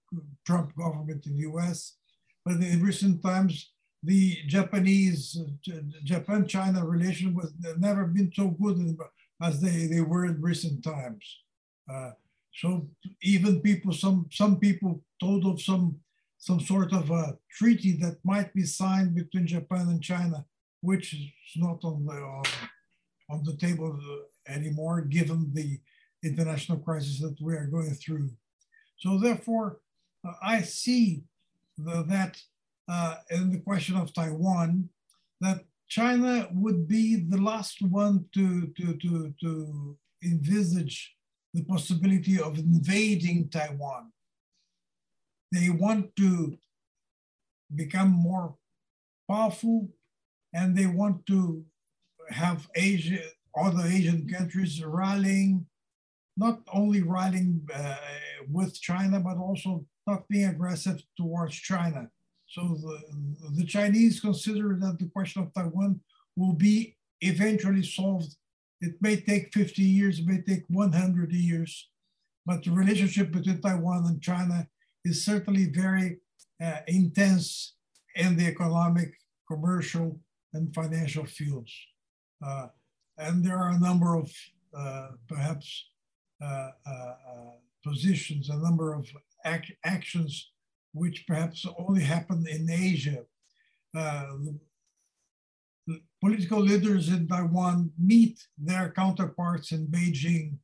Trump 0.47 0.77
government 0.77 1.27
in 1.27 1.35
the 1.35 1.49
US. 1.53 1.97
But 2.45 2.57
in 2.57 2.83
recent 2.83 3.23
times, 3.23 3.73
the 4.03 4.37
Japanese, 4.47 5.39
Japan-China 6.05 6.85
relation 6.85 7.35
was 7.35 7.53
never 7.79 8.05
been 8.05 8.31
so 8.35 8.49
good 8.49 8.97
as 9.41 9.61
they, 9.61 9.87
they 9.87 10.01
were 10.01 10.27
in 10.27 10.41
recent 10.41 10.83
times. 10.85 11.25
Uh, 11.93 12.11
so 12.55 12.89
even 13.23 13.61
people, 13.61 13.93
some, 13.93 14.27
some 14.31 14.59
people 14.59 15.03
told 15.21 15.47
of 15.47 15.61
some, 15.61 16.01
some 16.39 16.61
sort 16.61 16.93
of 16.93 17.11
a 17.11 17.39
treaty 17.51 17.93
that 17.99 18.19
might 18.25 18.53
be 18.53 18.65
signed 18.65 19.15
between 19.15 19.47
Japan 19.47 19.89
and 19.89 20.03
China, 20.03 20.45
which 20.81 21.15
is 21.15 21.31
not 21.57 21.79
on 21.85 22.05
the, 22.05 22.13
uh, 22.13 23.33
on 23.33 23.45
the 23.45 23.57
table 23.57 23.99
anymore, 24.49 25.01
given 25.03 25.51
the 25.55 25.79
international 26.23 26.79
crisis 26.79 27.21
that 27.21 27.37
we 27.41 27.55
are 27.55 27.67
going 27.67 27.95
through. 27.95 28.31
So 28.99 29.19
therefore, 29.19 29.81
uh, 30.27 30.33
I 30.43 30.63
see 30.63 31.25
the, 31.77 32.05
that 32.09 32.41
uh, 32.89 33.17
in 33.31 33.53
the 33.53 33.59
question 33.59 33.97
of 33.97 34.13
Taiwan, 34.13 34.89
that 35.41 35.65
China 35.89 36.49
would 36.53 36.89
be 36.89 37.17
the 37.17 37.41
last 37.41 37.83
one 37.83 38.25
to, 38.35 38.69
to, 38.79 38.97
to, 38.97 39.35
to 39.41 39.99
envisage 40.25 41.15
the 41.53 41.65
possibility 41.65 42.41
of 42.41 42.59
invading 42.59 43.49
Taiwan. 43.51 44.13
They 45.51 45.69
want 45.69 46.17
to 46.17 46.57
become 47.75 48.11
more 48.11 48.55
powerful 49.29 49.89
and 50.55 50.77
they 50.77 50.87
want 50.87 51.27
to 51.27 51.65
have 52.31 52.69
Asia, 52.75 53.19
other 53.57 53.85
Asian 53.87 54.29
countries 54.29 54.83
rallying 54.83 55.67
not 56.37 56.61
only 56.73 57.03
riding 57.03 57.67
uh, 57.75 57.97
with 58.51 58.81
China, 58.81 59.21
but 59.21 59.37
also 59.37 59.85
not 60.07 60.29
being 60.29 60.47
aggressive 60.47 61.03
towards 61.17 61.55
China. 61.55 62.09
So 62.49 62.77
the, 62.81 62.99
the 63.57 63.65
Chinese 63.65 64.21
consider 64.21 64.77
that 64.81 64.99
the 64.99 65.09
question 65.09 65.43
of 65.43 65.55
Taiwan 65.55 66.01
will 66.37 66.53
be 66.53 66.97
eventually 67.21 67.83
solved. 67.83 68.35
It 68.81 68.95
may 69.01 69.17
take 69.17 69.55
50 69.55 69.83
years, 69.83 70.19
it 70.19 70.27
may 70.27 70.43
take 70.43 70.65
100 70.69 71.33
years, 71.33 71.89
but 72.45 72.65
the 72.65 72.73
relationship 72.73 73.31
between 73.31 73.61
Taiwan 73.61 74.07
and 74.07 74.21
China 74.21 74.67
is 75.05 75.25
certainly 75.25 75.67
very 75.67 76.19
uh, 76.63 76.79
intense 76.89 77.75
in 78.17 78.37
the 78.37 78.47
economic, 78.47 79.15
commercial, 79.49 80.21
and 80.53 80.75
financial 80.75 81.25
fields. 81.25 81.73
Uh, 82.45 82.69
and 83.19 83.45
there 83.45 83.59
are 83.59 83.71
a 83.71 83.79
number 83.79 84.17
of 84.17 84.31
uh, 84.77 85.09
perhaps 85.29 85.87
positions, 87.85 88.49
a 88.49 88.57
number 88.57 88.95
of 88.95 89.07
ac 89.45 89.77
actions 89.85 90.51
which 90.93 91.27
perhaps 91.27 91.67
only 91.79 92.03
happen 92.03 92.45
in 92.49 92.71
Asia. 92.71 93.25
Political 96.21 96.61
leaders 96.61 97.09
in 97.09 97.27
Taiwan 97.27 97.91
meet 97.99 98.39
their 98.57 98.93
counterparts 98.93 99.73
in 99.73 99.89
Beijing, 99.89 100.59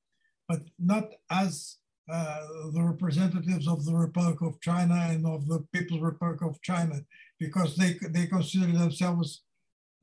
but 0.49 0.63
not 0.79 1.07
as 1.31 1.79
uh, 2.11 2.41
the 2.73 2.83
representatives 2.83 3.67
of 3.67 3.85
the 3.85 3.95
Republic 3.95 4.41
of 4.41 4.61
China 4.61 5.09
and 5.11 5.27
of 5.27 5.47
the 5.49 5.61
People's 5.75 6.01
Republic 6.01 6.41
of 6.43 6.63
China, 6.63 6.95
because 7.41 7.77
they, 7.77 7.99
they 8.11 8.27
consider 8.27 8.67
themselves 8.67 9.43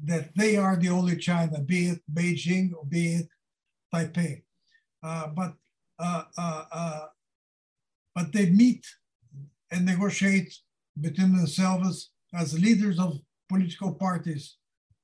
that 0.03 0.35
they 0.35 0.57
are 0.57 0.75
the 0.75 0.89
only 0.89 1.15
China, 1.15 1.61
be 1.61 1.87
it 1.87 2.01
Beijing 2.13 2.73
or 2.75 2.85
be 2.85 3.15
it 3.15 3.29
Taipei. 3.93 4.43
Uh, 5.01 5.27
but 5.27 5.53
uh, 5.97 6.23
uh, 6.37 6.65
uh, 6.71 7.05
but 8.13 8.31
they 8.33 8.49
meet 8.49 8.85
and 9.71 9.85
negotiate 9.85 10.53
between 10.99 11.35
themselves 11.35 12.11
as 12.33 12.59
leaders 12.59 12.99
of 12.99 13.19
political 13.49 13.93
parties 13.93 14.57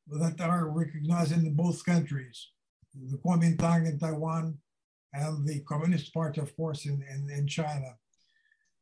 that 0.07 0.41
are 0.41 0.69
recognized 0.69 1.31
in 1.31 1.53
both 1.53 1.85
countries, 1.85 2.49
the 2.93 3.17
Kuomintang 3.17 3.87
in 3.87 3.99
Taiwan 3.99 4.57
and 5.13 5.47
the 5.47 5.61
Communist 5.61 6.13
Party, 6.13 6.41
of 6.41 6.55
course, 6.55 6.85
in, 6.85 7.03
in, 7.09 7.29
in 7.29 7.47
China. 7.47 7.95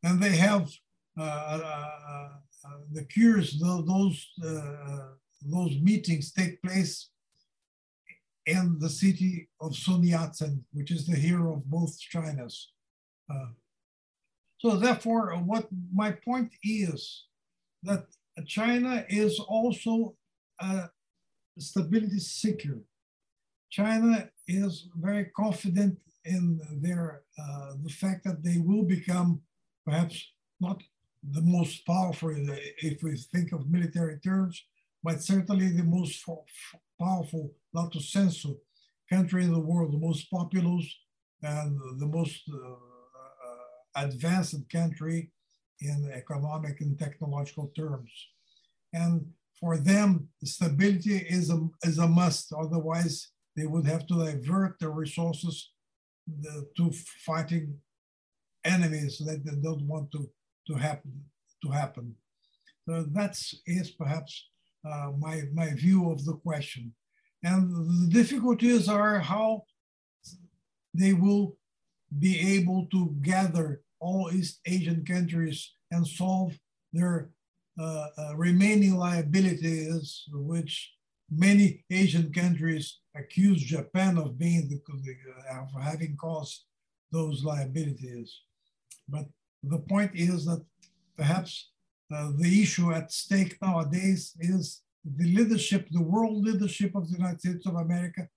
And 0.03 0.22
they 0.22 0.36
have 0.36 0.70
the 1.16 3.05
cures, 3.12 3.60
those, 3.60 4.28
those 4.38 5.76
meetings 5.82 6.32
take 6.32 6.62
place 6.62 7.10
in 8.45 8.77
the 8.79 8.89
city 8.89 9.49
of 9.61 9.75
Sun 9.75 10.03
Yat-sen, 10.03 10.63
which 10.73 10.91
is 10.91 11.05
the 11.05 11.15
hero 11.15 11.53
of 11.53 11.65
both 11.69 11.99
Chinas. 11.99 12.65
Uh, 13.31 13.51
so 14.57 14.75
therefore, 14.75 15.31
what 15.45 15.67
my 15.93 16.11
point 16.11 16.51
is 16.63 17.25
that 17.83 18.05
China 18.45 19.05
is 19.09 19.39
also 19.39 20.15
a 20.59 20.89
stability 21.57 22.19
seeker. 22.19 22.79
China 23.69 24.29
is 24.47 24.89
very 24.95 25.25
confident 25.25 25.97
in 26.25 26.59
their 26.81 27.21
uh, 27.37 27.73
the 27.83 27.89
fact 27.89 28.23
that 28.25 28.43
they 28.43 28.57
will 28.57 28.83
become 28.83 29.41
perhaps 29.85 30.31
not 30.59 30.81
the 31.31 31.41
most 31.41 31.85
powerful 31.85 32.33
if 32.81 33.03
we 33.03 33.15
think 33.15 33.51
of 33.51 33.69
military 33.69 34.19
terms, 34.19 34.65
but 35.04 35.22
certainly 35.22 35.70
the 35.70 35.84
most 35.84 36.26
powerful, 37.00 37.54
not 37.74 37.91
to 37.93 38.02
censor, 38.02 38.56
country 39.10 39.43
in 39.43 39.54
the 39.54 39.60
world, 39.60 39.93
the 39.93 39.97
most 39.97 40.30
populous 40.30 40.86
and 41.41 41.80
the 42.00 42.06
most 42.06 42.41
uh, 42.54 42.58
uh, 42.58 44.06
advanced 44.06 44.70
country 44.72 45.32
in 45.82 46.12
economic 46.14 46.82
and 46.82 47.00
technological 47.00 47.72
terms. 47.76 48.12
And 48.93 49.32
for 49.60 49.78
them, 49.78 50.30
stability 50.43 51.18
is 51.18 51.50
a, 51.50 51.68
is 51.84 51.97
a 51.97 52.08
must. 52.08 52.54
Otherwise, 52.54 53.30
they 53.56 53.66
would 53.66 53.86
have 53.88 54.06
to 54.08 54.26
divert 54.26 54.80
their 54.80 54.91
resources 54.91 55.72
the, 56.28 56.68
to 56.78 56.91
fighting 57.26 57.78
enemies 58.64 59.22
that 59.26 59.43
they 59.43 59.56
don't 59.62 59.88
want 59.88 60.12
to, 60.12 60.30
to 60.68 60.74
happen. 60.76 61.24
To 61.64 61.72
happen. 61.72 62.16
So 62.88 63.06
that's 63.12 63.54
is 63.66 63.91
perhaps 63.91 64.50
uh, 64.86 65.11
my, 65.17 65.43
my 65.53 65.73
view 65.73 66.11
of 66.11 66.25
the 66.25 66.34
question. 66.34 66.93
And 67.43 67.71
the 67.71 68.13
difficulties 68.13 68.88
are 68.89 69.19
how 69.19 69.63
they 70.93 71.13
will 71.13 71.55
be 72.17 72.57
able 72.57 72.88
to 72.88 73.15
gather 73.21 73.82
all 73.99 74.32
East 74.32 74.59
Asian 74.65 75.05
countries 75.05 75.75
and 75.91 76.05
solve 76.05 76.57
their 76.93 77.30
uh, 77.80 78.07
uh, 78.17 78.36
remaining 78.36 78.97
liabilities, 78.97 80.25
which 80.32 80.91
many 81.32 81.86
Asian 81.89 82.32
countries 82.34 82.99
accuse 83.15 83.61
Japan 83.61 84.17
of 84.17 84.38
being 84.38 84.67
the, 84.69 84.82
of 85.51 85.69
having 85.82 86.17
caused 86.17 86.65
those 87.11 87.43
liabilities. 87.43 88.41
But 89.07 89.25
the 89.63 89.80
point 89.80 90.11
is 90.13 90.45
that 90.45 90.63
perhaps 91.17 91.71
uh, 92.14 92.32
the 92.38 92.62
issue 92.62 92.91
at 92.91 93.12
stake 93.12 93.57
nowadays 93.62 94.36
is 94.39 94.82
the 95.03 95.26
leadership, 95.26 95.88
the 95.91 96.01
world 96.01 96.43
leadership 96.43 96.95
of 96.95 97.07
the 97.07 97.18
United 97.18 97.39
States 97.39 97.66
of 97.68 97.76
America. 97.76 98.28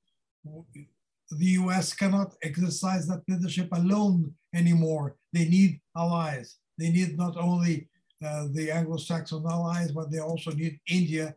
The 0.45 1.47
US 1.63 1.95
cannot 1.95 2.35
exercise 2.43 3.07
that 3.09 3.23
leadership 3.29 3.69
alone 3.73 4.35
anymore. 4.55 5.17
They 5.33 5.49
need 5.49 5.81
allies. 5.97 6.57
They 6.79 6.91
need 6.91 7.17
not 7.17 7.37
only 7.37 7.89
uh, 8.25 8.49
the 8.53 8.71
Anglo-Saxon 8.71 9.45
allies, 9.49 9.91
but 9.93 10.11
they 10.11 10.21
also 10.21 10.51
need 10.53 10.79
India, 10.89 11.35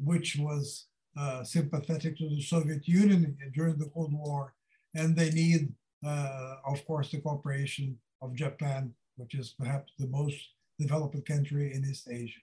which 0.00 0.36
was 0.36 0.86
uh, 1.18 1.44
sympathetic 1.44 2.16
to 2.18 2.28
the 2.28 2.40
Soviet 2.40 2.88
Union 2.88 3.36
during 3.54 3.76
the 3.78 3.90
Cold 3.94 4.12
War. 4.12 4.54
And 4.94 5.14
they 5.14 5.30
need, 5.30 5.72
uh, 6.04 6.56
of 6.66 6.84
course, 6.86 7.10
the 7.10 7.20
cooperation 7.20 7.98
of 8.22 8.34
Japan, 8.34 8.94
which 9.16 9.34
is 9.34 9.54
perhaps 9.58 9.92
the 9.98 10.08
most 10.08 10.38
developed 10.78 11.26
country 11.26 11.74
in 11.74 11.84
East 11.84 12.08
Asia. 12.10 12.40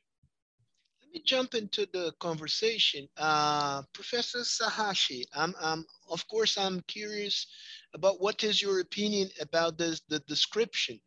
Let 1.01 1.11
me 1.11 1.21
jump 1.25 1.55
into 1.55 1.87
the 1.93 2.13
conversation. 2.19 3.07
Uh, 3.17 3.83
Professor 3.93 4.39
Sahashi, 4.39 5.23
I'm, 5.33 5.55
I'm, 5.61 5.85
of 6.09 6.27
course, 6.27 6.57
I'm 6.57 6.81
curious 6.87 7.47
about 7.93 8.21
what 8.21 8.43
is 8.43 8.61
your 8.61 8.81
opinion 8.81 9.29
about 9.39 9.77
this, 9.77 10.01
the 10.09 10.19
description 10.19 10.99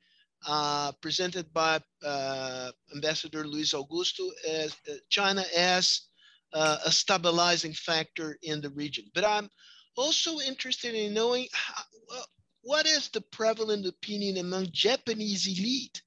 uh, 0.47 0.93
presented 1.03 1.53
by 1.53 1.81
uh, 2.05 2.71
Ambassador 2.95 3.47
Luis 3.47 3.75
Augusto 3.75 4.31
as 4.49 4.75
uh, 4.89 4.95
China 5.11 5.45
as 5.57 6.09
uh, 6.55 6.79
a 6.87 6.91
stabilizing 6.91 7.75
factor 7.75 8.39
in 8.43 8.61
the 8.61 8.71
region. 8.71 9.05
But 9.15 9.25
I'm 9.25 9.51
also 9.97 10.39
interested 10.39 10.95
in 10.95 11.13
knowing 11.13 11.49
how, 11.53 11.83
what 12.63 12.87
is 12.87 13.09
the 13.09 13.21
prevalent 13.21 13.87
opinion 13.87 14.39
among 14.39 14.69
Japanese 14.73 15.47
elite, 15.47 16.03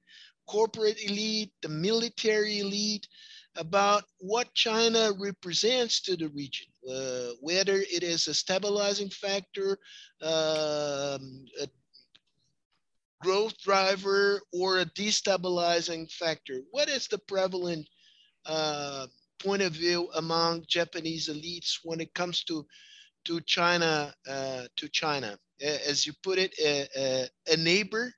corporate 0.52 1.02
elite, 1.02 1.50
the 1.62 1.68
military 1.68 2.58
elite, 2.58 3.08
about 3.56 4.04
what 4.18 4.52
China 4.52 5.12
represents 5.18 6.02
to 6.02 6.14
the 6.14 6.28
region, 6.28 6.68
uh, 6.90 7.30
whether 7.40 7.76
it 7.76 8.02
is 8.02 8.28
a 8.28 8.34
stabilizing 8.34 9.08
factor, 9.08 9.78
um, 10.20 11.46
a 11.64 11.66
growth 13.22 13.56
driver, 13.62 14.42
or 14.52 14.80
a 14.80 14.86
destabilizing 14.86 16.10
factor. 16.12 16.60
What 16.70 16.88
is 16.90 17.08
the 17.08 17.18
prevalent 17.18 17.88
uh, 18.44 19.06
point 19.38 19.62
of 19.62 19.72
view 19.72 20.10
among 20.16 20.64
Japanese 20.68 21.28
elites 21.28 21.78
when 21.82 22.00
it 22.00 22.12
comes 22.12 22.44
to 22.44 22.66
to 23.24 23.40
China 23.56 24.12
uh, 24.28 24.64
to 24.76 24.88
China, 24.88 25.38
as 25.60 26.04
you 26.06 26.12
put 26.22 26.38
it, 26.38 26.52
a, 26.58 26.88
a, 26.96 27.28
a 27.54 27.56
neighbor 27.56 28.12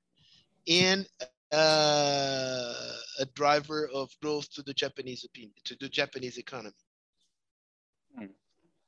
and 0.67 1.07
uh, 1.53 2.73
a 3.21 3.27
driver 3.35 3.89
of 3.93 4.11
growth 4.23 4.51
to 4.55 4.63
the 4.63 4.75
Japanese 4.75 5.25
opinion, 5.25 5.53
to 5.65 5.77
the 5.81 5.89
Japanese 5.89 6.39
economy. 6.39 6.75
Hmm. 8.19 8.27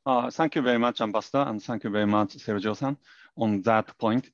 Uh, 0.05 0.31
thank 0.31 0.55
you 0.55 0.63
very 0.63 0.79
much, 0.79 1.01
Ambassador, 1.01 1.45
and 1.49 1.63
thank 1.63 1.85
you 1.85 1.91
very 1.91 2.07
much, 2.07 2.37
Sergio-san, 2.37 2.97
on 3.37 3.63
that 3.63 3.97
point. 3.99 4.31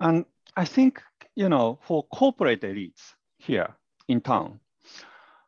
And 0.00 0.24
I 0.56 0.64
think, 0.64 1.02
you 1.34 1.48
know, 1.48 1.78
for 1.82 2.04
corporate 2.04 2.62
elites 2.62 3.14
here 3.38 3.74
in 4.08 4.20
town, 4.20 4.60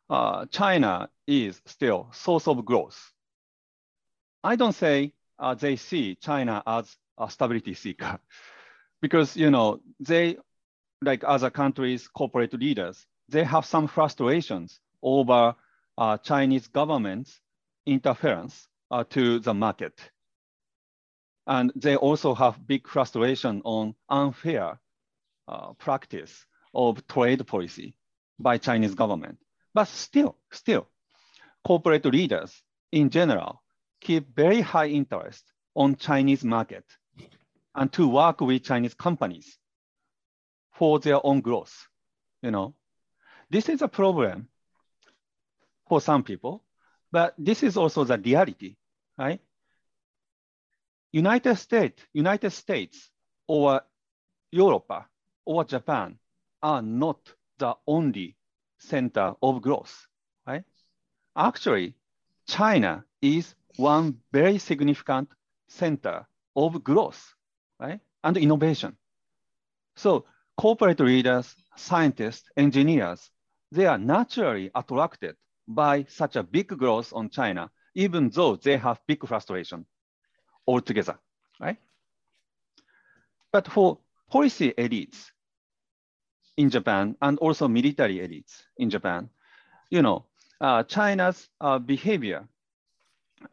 uh, 0.09 0.45
China 0.47 1.09
is 1.27 1.61
still 1.65 2.09
source 2.11 2.47
of 2.47 2.65
growth. 2.65 3.13
I 4.43 4.55
don't 4.55 4.73
say 4.73 5.13
uh, 5.37 5.53
they 5.53 5.75
see 5.75 6.15
China 6.15 6.63
as 6.65 6.95
a 7.17 7.29
stability 7.29 7.73
seeker 7.73 8.19
because, 9.01 9.35
you 9.35 9.51
know, 9.51 9.79
they, 9.99 10.37
like 11.01 11.23
other 11.25 11.49
countries, 11.49 12.07
corporate 12.07 12.53
leaders, 12.53 13.05
they 13.29 13.43
have 13.43 13.65
some 13.65 13.87
frustrations 13.87 14.79
over 15.01 15.55
uh, 15.97 16.17
Chinese 16.17 16.67
government's 16.67 17.39
interference 17.85 18.67
uh, 18.91 19.03
to 19.09 19.39
the 19.39 19.53
market. 19.53 19.99
And 21.47 21.71
they 21.75 21.95
also 21.95 22.35
have 22.35 22.67
big 22.67 22.87
frustration 22.87 23.61
on 23.63 23.95
unfair 24.09 24.79
uh, 25.47 25.73
practice 25.73 26.45
of 26.73 27.05
trade 27.07 27.45
policy 27.47 27.95
by 28.37 28.57
Chinese 28.57 28.93
government. 28.93 29.37
But 29.73 29.87
still, 29.87 30.37
still, 30.51 30.87
corporate 31.65 32.05
leaders 32.05 32.61
in 32.91 33.09
general 33.09 33.61
keep 34.01 34.35
very 34.35 34.61
high 34.61 34.87
interest 34.87 35.43
on 35.75 35.95
Chinese 35.95 36.43
market 36.43 36.85
and 37.75 37.91
to 37.93 38.07
work 38.07 38.41
with 38.41 38.63
Chinese 38.63 38.93
companies 38.93 39.57
for 40.79 40.97
their 40.97 41.19
own 41.25 41.41
growth. 41.41 41.89
You 42.41 42.51
know, 42.51 42.73
this 43.49 43.67
is 43.67 43.81
a 43.81 43.89
problem 43.89 44.47
for 45.89 45.99
some 45.99 46.23
people, 46.23 46.63
but 47.11 47.35
this 47.37 47.63
is 47.63 47.75
also 47.75 48.05
the 48.05 48.17
reality, 48.17 48.77
right? 49.17 49.41
United 51.11 51.57
States, 51.57 52.01
United 52.13 52.51
States 52.51 53.11
or 53.45 53.81
Europe 54.51 55.05
or 55.43 55.65
Japan 55.65 56.17
are 56.63 56.81
not 56.81 57.19
the 57.57 57.75
only 57.85 58.37
center 58.77 59.33
of 59.41 59.61
growth, 59.61 60.07
right? 60.47 60.63
Actually, 61.35 61.93
China 62.47 63.03
is 63.21 63.53
one 63.75 64.15
very 64.31 64.57
significant 64.57 65.27
center 65.67 66.25
of 66.55 66.81
growth, 66.85 67.35
right? 67.81 67.99
And 68.23 68.37
innovation. 68.37 68.95
So 69.97 70.25
corporate 70.59 70.99
leaders, 70.99 71.55
scientists, 71.77 72.49
engineers, 72.57 73.31
they 73.71 73.85
are 73.85 73.97
naturally 73.97 74.69
attracted 74.75 75.37
by 75.65 76.03
such 76.09 76.35
a 76.35 76.43
big 76.43 76.67
growth 76.67 77.13
on 77.13 77.29
China, 77.29 77.71
even 77.95 78.29
though 78.29 78.57
they 78.57 78.75
have 78.75 78.99
big 79.07 79.25
frustration 79.25 79.85
altogether, 80.67 81.17
right? 81.61 81.77
But 83.53 83.69
for 83.69 83.99
policy 84.29 84.73
elites, 84.77 85.31
in 86.57 86.69
Japan 86.69 87.15
and 87.21 87.39
also 87.39 87.69
military 87.69 88.17
elites 88.17 88.63
in 88.77 88.89
Japan, 88.89 89.29
you 89.89 90.01
know, 90.01 90.25
uh, 90.59 90.83
China's 90.83 91.47
uh, 91.61 91.79
behavior 91.79 92.45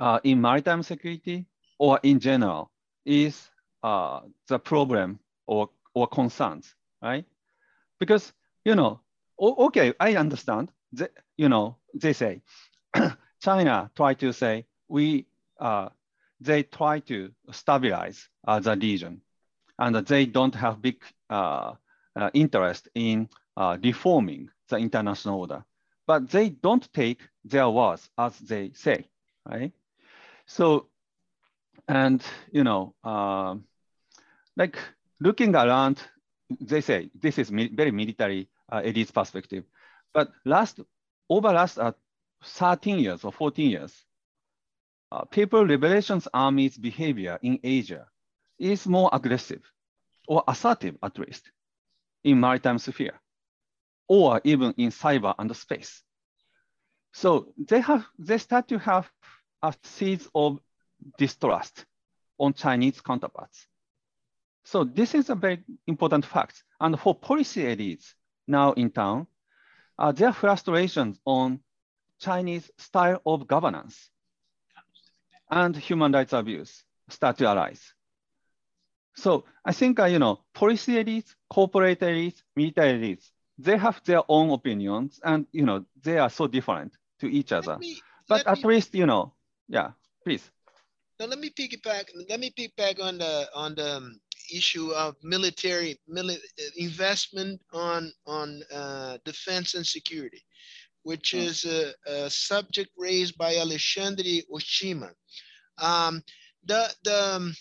uh, 0.00 0.18
in 0.24 0.40
maritime 0.40 0.82
security 0.82 1.46
or 1.78 2.00
in 2.02 2.18
general 2.18 2.72
is 3.04 3.48
uh, 3.84 4.22
the 4.48 4.58
problem 4.58 5.20
or, 5.46 5.70
or 5.94 6.08
concerns, 6.08 6.74
right? 7.02 7.24
Because, 7.98 8.32
you 8.64 8.74
know, 8.74 9.00
okay, 9.40 9.92
I 10.00 10.16
understand, 10.16 10.70
that, 10.92 11.12
you 11.36 11.48
know, 11.48 11.76
they 11.94 12.12
say, 12.12 12.42
China 13.42 13.90
try 13.96 14.14
to 14.14 14.32
say, 14.32 14.66
we, 14.88 15.26
uh, 15.60 15.88
they 16.40 16.62
try 16.62 17.00
to 17.00 17.30
stabilize 17.50 18.28
uh, 18.46 18.60
the 18.60 18.76
region 18.76 19.20
and 19.78 19.96
they 20.06 20.26
don't 20.26 20.54
have 20.54 20.82
big 20.82 21.02
uh, 21.30 21.72
uh, 22.16 22.30
interest 22.34 22.88
in 22.94 23.28
uh, 23.56 23.76
reforming 23.82 24.48
the 24.68 24.76
international 24.76 25.40
order, 25.40 25.64
but 26.06 26.28
they 26.30 26.50
don't 26.50 26.92
take 26.92 27.20
their 27.44 27.68
words 27.68 28.08
as 28.18 28.38
they 28.40 28.70
say, 28.74 29.06
right? 29.48 29.72
So, 30.46 30.88
and 31.88 32.22
you 32.52 32.64
know, 32.64 32.94
uh, 33.04 33.56
like 34.56 34.78
looking 35.20 35.54
around, 35.54 36.00
they 36.60 36.80
say 36.80 37.10
this 37.14 37.38
is 37.38 37.50
mi 37.50 37.68
very 37.68 37.90
military 37.90 38.48
uh, 38.70 38.82
elite 38.84 39.12
perspective, 39.12 39.64
but 40.12 40.30
last 40.44 40.80
over 41.28 41.52
last 41.52 41.78
uh, 41.78 41.92
13 42.44 42.98
years 42.98 43.24
or 43.24 43.32
14 43.32 43.70
years, 43.70 44.04
uh, 45.10 45.24
People 45.24 45.62
Liberation 45.62 46.20
Army's 46.32 46.76
behavior 46.76 47.38
in 47.42 47.58
Asia 47.62 48.06
is 48.58 48.86
more 48.86 49.10
aggressive 49.12 49.62
or 50.28 50.42
assertive 50.48 50.96
at 51.02 51.18
least 51.18 51.50
in 52.24 52.40
maritime 52.40 52.78
sphere 52.78 53.20
or 54.08 54.40
even 54.44 54.72
in 54.76 54.90
cyber 54.90 55.34
and 55.38 55.54
space. 55.56 56.02
So 57.12 57.52
they 57.56 57.80
have 57.80 58.06
they 58.18 58.38
start 58.38 58.68
to 58.68 58.78
have 58.78 59.10
a 59.62 59.74
seeds 59.82 60.28
of 60.34 60.60
distrust 61.18 61.84
on 62.38 62.52
Chinese 62.52 63.00
counterparts. 63.00 63.66
So 64.66 64.82
this 64.82 65.14
is 65.14 65.30
a 65.30 65.36
very 65.36 65.62
important 65.86 66.26
fact. 66.26 66.64
And 66.80 66.98
for 66.98 67.14
policy 67.14 67.62
elites 67.62 68.14
now 68.48 68.72
in 68.72 68.90
town, 68.90 69.28
uh, 69.96 70.10
their 70.10 70.32
frustrations 70.32 71.20
on 71.24 71.60
Chinese 72.18 72.68
style 72.76 73.22
of 73.24 73.46
governance 73.46 74.10
and 75.48 75.76
human 75.76 76.10
rights 76.10 76.32
abuse 76.32 76.82
start 77.08 77.38
to 77.38 77.52
arise. 77.52 77.94
So 79.14 79.44
I 79.64 79.72
think, 79.72 80.00
uh, 80.00 80.06
you 80.06 80.18
know, 80.18 80.40
policy 80.52 80.94
elites, 80.94 81.36
corporate 81.48 82.00
elites, 82.00 82.42
military 82.56 82.98
elites, 82.98 83.30
they 83.58 83.76
have 83.76 84.02
their 84.04 84.22
own 84.28 84.50
opinions 84.50 85.20
and, 85.22 85.46
you 85.52 85.64
know, 85.64 85.86
they 86.02 86.18
are 86.18 86.28
so 86.28 86.48
different 86.48 86.92
to 87.20 87.28
each 87.28 87.52
other. 87.52 87.78
Me, 87.78 88.00
but 88.28 88.44
at 88.48 88.64
me, 88.64 88.74
least, 88.74 88.96
you 88.96 89.06
know, 89.06 89.32
yeah, 89.68 89.92
please. 90.24 90.50
Now 91.18 91.26
let 91.26 91.38
me 91.38 91.50
piggyback, 91.50 92.10
let 92.28 92.40
me 92.40 92.50
piggyback 92.50 93.02
on 93.02 93.18
the, 93.18 93.48
on 93.54 93.74
the 93.74 93.96
um, 93.96 94.20
issue 94.54 94.90
of 94.92 95.16
military 95.22 95.98
mili 96.08 96.36
investment 96.76 97.60
on, 97.72 98.12
on 98.26 98.62
uh, 98.72 99.18
defense 99.24 99.74
and 99.74 99.86
security, 99.86 100.42
which 101.02 101.32
hmm. 101.32 101.38
is 101.38 101.64
a, 101.64 101.92
a, 102.06 102.30
subject 102.30 102.90
raised 102.96 103.36
by 103.38 103.56
Alexandre 103.56 104.42
Oshima. 104.52 105.10
Um, 105.78 106.22
the, 106.64 106.92
the, 107.04 107.34
um, 107.34 107.54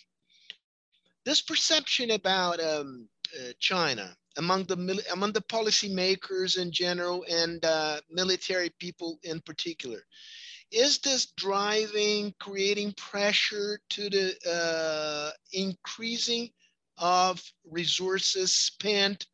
this 1.23 1.41
perception 1.41 2.11
about 2.11 2.59
um, 2.59 3.07
uh, 3.39 3.51
China 3.59 4.15
among 4.37 4.65
the 4.65 5.03
among 5.11 5.31
the 5.31 5.41
policymakers 5.41 6.57
in 6.57 6.71
general 6.71 7.25
and 7.29 7.63
uh, 7.63 7.99
military 8.09 8.69
people 8.79 9.19
in 9.23 9.39
particular, 9.41 10.01
is 10.75 10.99
this 10.99 11.27
driving, 11.37 12.33
creating 12.37 12.91
pressure 12.97 13.79
to 13.89 14.09
the 14.09 14.35
uh, 14.45 15.31
increasing 15.53 16.49
of 16.97 17.41
resources 17.71 18.53
spent 18.53 19.25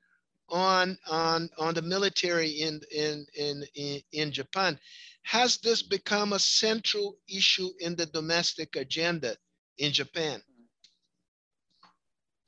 on 0.49 0.97
on 1.09 1.49
on 1.57 1.73
the 1.73 1.81
military 1.81 2.49
in 2.49 2.79
in 2.95 3.25
in 3.35 3.63
in, 4.11 4.31
Japan? 4.31 4.79
Has 5.23 5.57
this 5.57 5.81
become 5.81 6.33
a 6.33 6.39
central 6.39 7.17
issue 7.27 7.69
in 7.79 7.95
the 7.95 8.05
domestic 8.05 8.75
agenda 8.75 9.35
in 9.79 9.91
Japan? 9.91 10.41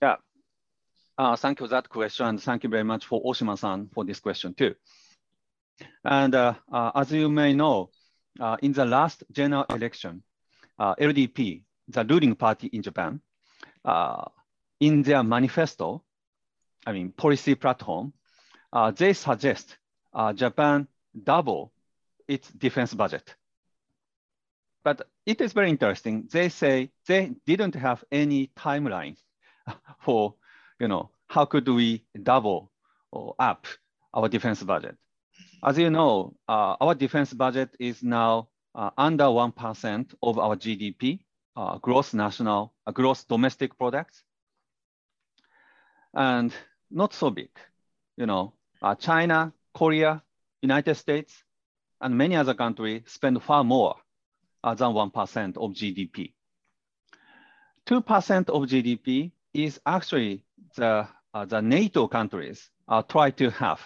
Yeah. 0.04 0.18
Uh, 1.18 1.36
thank 1.36 1.60
you 1.60 1.66
for 1.66 1.70
that 1.70 1.90
question. 1.90 2.28
And 2.28 2.42
thank 2.42 2.64
you 2.64 2.70
very 2.70 2.84
much 2.84 3.06
for 3.06 3.24
Oshima-san 3.24 3.90
for 3.94 4.06
this 4.06 4.20
question 4.20 4.54
too. 4.54 4.76
And 6.04 6.36
uh, 6.36 6.54
uh, 6.72 6.92
as 6.96 7.12
you 7.12 7.30
may 7.30 7.54
know, 7.54 7.90
uh, 8.40 8.58
in 8.62 8.74
the 8.74 8.86
last 8.86 9.24
general 9.32 9.66
election, 9.70 10.24
uh, 10.80 10.96
LDP, 10.96 11.64
the 11.88 12.06
ruling 12.06 12.36
party 12.36 12.68
in 12.68 12.82
Japan, 12.82 13.22
uh, 13.86 14.26
in 14.80 15.04
their 15.04 15.24
manifesto, 15.24 16.04
I 16.86 16.92
mean, 16.92 17.12
policy 17.12 17.56
platform, 17.56 18.14
they 18.96 19.14
suggest 19.14 19.78
Japan 20.36 20.88
double 21.24 21.72
its 22.28 22.50
defense 22.50 22.94
budget. 22.94 23.36
But 24.84 25.08
it 25.26 25.40
is 25.40 25.54
very 25.54 25.70
interesting. 25.70 26.28
They 26.32 26.50
say 26.50 26.90
they 27.08 27.32
didn't 27.46 27.76
have 27.76 28.04
any 28.12 28.52
timeline 28.58 29.16
for, 30.02 30.36
you 30.80 30.88
know, 30.88 31.12
how 31.28 31.46
could 31.46 31.68
we 31.68 32.06
double 32.22 32.72
or 33.12 33.36
up 33.40 33.66
our 34.14 34.28
defense 34.28 34.62
budget? 34.62 34.98
As 35.66 35.78
you 35.78 35.90
know, 35.90 36.36
uh, 36.50 36.76
our 36.82 36.94
defense 36.94 37.34
budget 37.34 37.70
is 37.80 38.04
now 38.04 38.50
uh, 38.76 38.90
under 38.98 39.24
1% 39.24 40.14
of 40.22 40.38
our 40.38 40.58
GDP, 40.58 41.20
uh, 41.56 41.78
gross 41.78 42.14
national, 42.14 42.74
uh, 42.86 42.92
gross 42.92 43.24
domestic 43.24 43.78
products. 43.78 44.24
And 46.14 46.54
not 46.92 47.14
so 47.14 47.30
big, 47.30 47.50
you 48.18 48.26
know, 48.26 48.56
uh, 48.82 48.96
China, 48.96 49.54
Korea, 49.74 50.22
United 50.62 50.96
States, 50.96 51.44
and 52.02 52.18
many 52.18 52.36
other 52.36 52.54
countries 52.54 53.04
spend 53.06 53.42
far 53.42 53.64
more 53.64 53.96
than 54.64 54.76
1% 54.94 55.58
of 55.58 55.72
GDP. 55.72 56.34
2% 57.86 58.50
of 58.50 58.70
GDP 58.70 59.32
is 59.54 59.80
actually 59.86 60.44
the, 60.76 61.08
uh, 61.34 61.46
the 61.46 61.62
NATO 61.62 62.10
countries 62.10 62.70
uh, 62.90 63.02
try 63.02 63.32
to 63.32 63.50
have. 63.52 63.80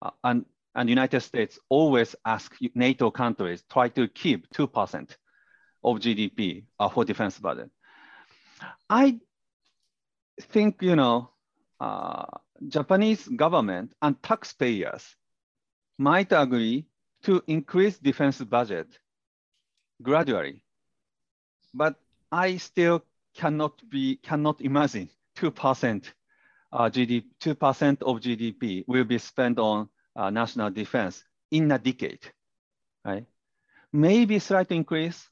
Uh, 0.00 0.10
and, 0.24 0.46
and 0.78 0.88
United 0.88 1.20
States 1.20 1.58
always 1.68 2.14
ask 2.24 2.56
NATO 2.72 3.10
countries 3.10 3.64
try 3.68 3.88
to 3.88 4.06
keep 4.06 4.48
2% 4.50 5.16
of 5.82 5.98
GDP 5.98 6.66
uh, 6.78 6.88
for 6.88 7.04
defense 7.04 7.36
budget. 7.36 7.68
I 8.88 9.18
think, 10.40 10.80
you 10.80 10.94
know, 10.94 11.30
uh, 11.80 12.26
Japanese 12.68 13.26
government 13.26 13.92
and 14.02 14.22
taxpayers 14.22 15.16
might 15.98 16.30
agree 16.30 16.86
to 17.24 17.42
increase 17.48 17.98
defense 17.98 18.38
budget 18.40 18.86
gradually. 20.00 20.62
But 21.74 21.96
I 22.30 22.56
still 22.58 23.04
cannot 23.34 23.82
be 23.90 24.16
cannot 24.22 24.60
imagine 24.60 25.10
2% 25.36 26.12
uh, 26.70 26.90
GDP, 26.90 27.24
2% 27.40 28.02
of 28.02 28.20
GDP 28.20 28.84
will 28.86 29.04
be 29.04 29.18
spent 29.18 29.58
on 29.58 29.88
uh, 30.18 30.30
national 30.30 30.70
defense 30.70 31.24
in 31.50 31.70
a 31.70 31.78
decade, 31.78 32.20
right? 33.04 33.24
Maybe 33.92 34.38
slight 34.40 34.70
increase, 34.72 35.28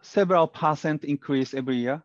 several 0.00 0.46
percent 0.46 1.04
increase 1.04 1.52
every 1.54 1.76
year, 1.76 2.02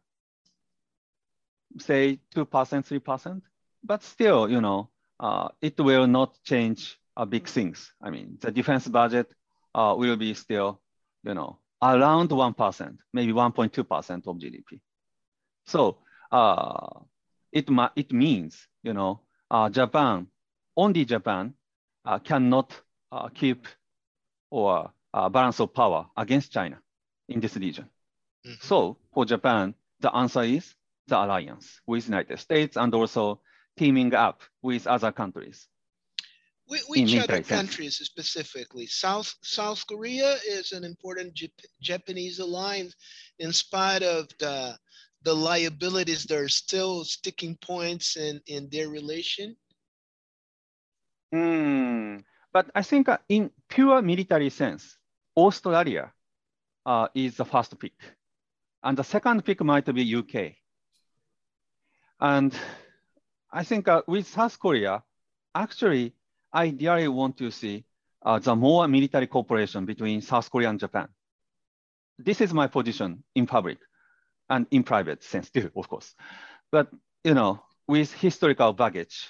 say 1.80 2.20
2%, 2.36 2.46
3%, 2.46 3.42
but 3.84 4.04
still, 4.04 4.50
you 4.50 4.60
know, 4.60 4.90
uh, 5.20 5.48
it 5.62 5.80
will 5.80 6.06
not 6.06 6.38
change 6.44 7.00
uh, 7.16 7.26
big 7.26 7.48
things. 7.48 7.94
I 8.02 8.10
mean, 8.10 8.38
the 8.42 8.52
defense 8.52 8.88
budget 8.88 9.32
uh, 9.74 9.96
will 9.98 10.18
be 10.18 10.34
still, 10.34 10.82
you 11.24 11.34
know, 11.34 11.60
around 11.82 12.30
1%, 12.30 12.98
maybe 13.14 13.32
1.2% 13.32 14.28
of 14.28 14.38
GDP. 14.38 14.82
So 15.66 16.00
uh, 16.32 17.00
it, 17.52 17.70
it 17.96 18.12
means, 18.12 18.68
you 18.84 18.94
know, 18.94 19.22
uh, 19.50 19.70
Japan, 19.70 20.28
only 20.76 21.06
Japan 21.06 21.54
cannot 22.20 22.82
uh, 23.12 23.28
keep 23.30 23.68
or 24.50 24.92
uh, 25.14 25.30
balance 25.30 25.60
of 25.60 25.74
power 25.74 26.08
against 26.16 26.52
China 26.52 26.80
in 27.28 27.40
this 27.40 27.56
region. 27.56 27.90
Mm 28.46 28.52
-hmm. 28.52 28.64
So 28.70 28.98
for 29.14 29.26
Japan, 29.26 29.76
the 30.00 30.10
answer 30.14 30.44
is 30.44 30.76
the 31.08 31.16
alliance 31.16 31.82
with 31.86 32.08
United 32.08 32.40
States 32.40 32.78
and 32.78 32.94
also 32.94 33.42
teaming 33.76 34.14
up 34.14 34.44
with 34.62 34.88
other 34.88 35.12
countries. 35.12 35.68
Which 36.68 37.16
other 37.16 37.44
countries 37.44 37.96
specifically? 37.98 38.88
South 38.88 39.34
South 39.42 39.88
Korea 39.88 40.38
is 40.58 40.74
an 40.74 40.84
important 40.84 41.34
Jap 41.34 41.52
Japanese 41.80 42.40
alliance 42.44 42.94
in 43.40 43.54
spite 43.54 44.04
of 44.04 44.28
the 44.40 44.78
the 45.24 45.34
liabilities 45.34 46.24
There 46.24 46.44
are 46.44 46.50
still 46.50 47.04
sticking 47.04 47.58
points 47.58 48.18
in, 48.18 48.42
in 48.48 48.70
their 48.70 48.90
relation? 48.90 49.56
Mm, 51.34 52.24
but 52.54 52.70
I 52.74 52.82
think 52.82 53.10
uh, 53.10 53.18
in 53.28 53.52
pure 53.68 54.02
military 54.02 54.50
sense, 54.50 54.98
Australia 55.36 56.12
uh, 56.86 57.08
is 57.14 57.38
the 57.38 57.46
first 57.46 57.78
pick. 57.80 57.94
And 58.84 58.98
the 58.98 59.04
second 59.04 59.44
pick 59.44 59.62
might 59.62 59.94
be 59.94 60.16
UK. 60.16 60.56
And 62.20 62.54
I 63.52 63.64
think 63.64 63.88
uh, 63.88 64.02
with 64.08 64.28
South 64.28 64.60
Korea, 64.60 65.04
actually, 65.54 66.14
I 66.54 67.08
want 67.08 67.38
to 67.38 67.52
see 67.52 67.86
uh, 68.24 68.40
the 68.40 68.56
more 68.56 68.88
military 68.88 69.28
cooperation 69.28 69.86
between 69.86 70.22
South 70.22 70.50
Korea 70.50 70.70
and 70.70 70.80
Japan. 70.80 71.08
This 72.18 72.42
is 72.42 72.54
my 72.54 72.68
position 72.68 73.24
in 73.36 73.46
public 73.46 73.78
and 74.50 74.66
in 74.72 74.84
private 74.84 75.24
sense 75.24 75.50
too, 75.50 75.72
of 75.76 75.88
course. 75.88 76.16
But 76.72 76.90
you 77.24 77.34
know, 77.34 77.62
with 77.88 78.12
historical 78.14 78.74
baggage, 78.74 79.28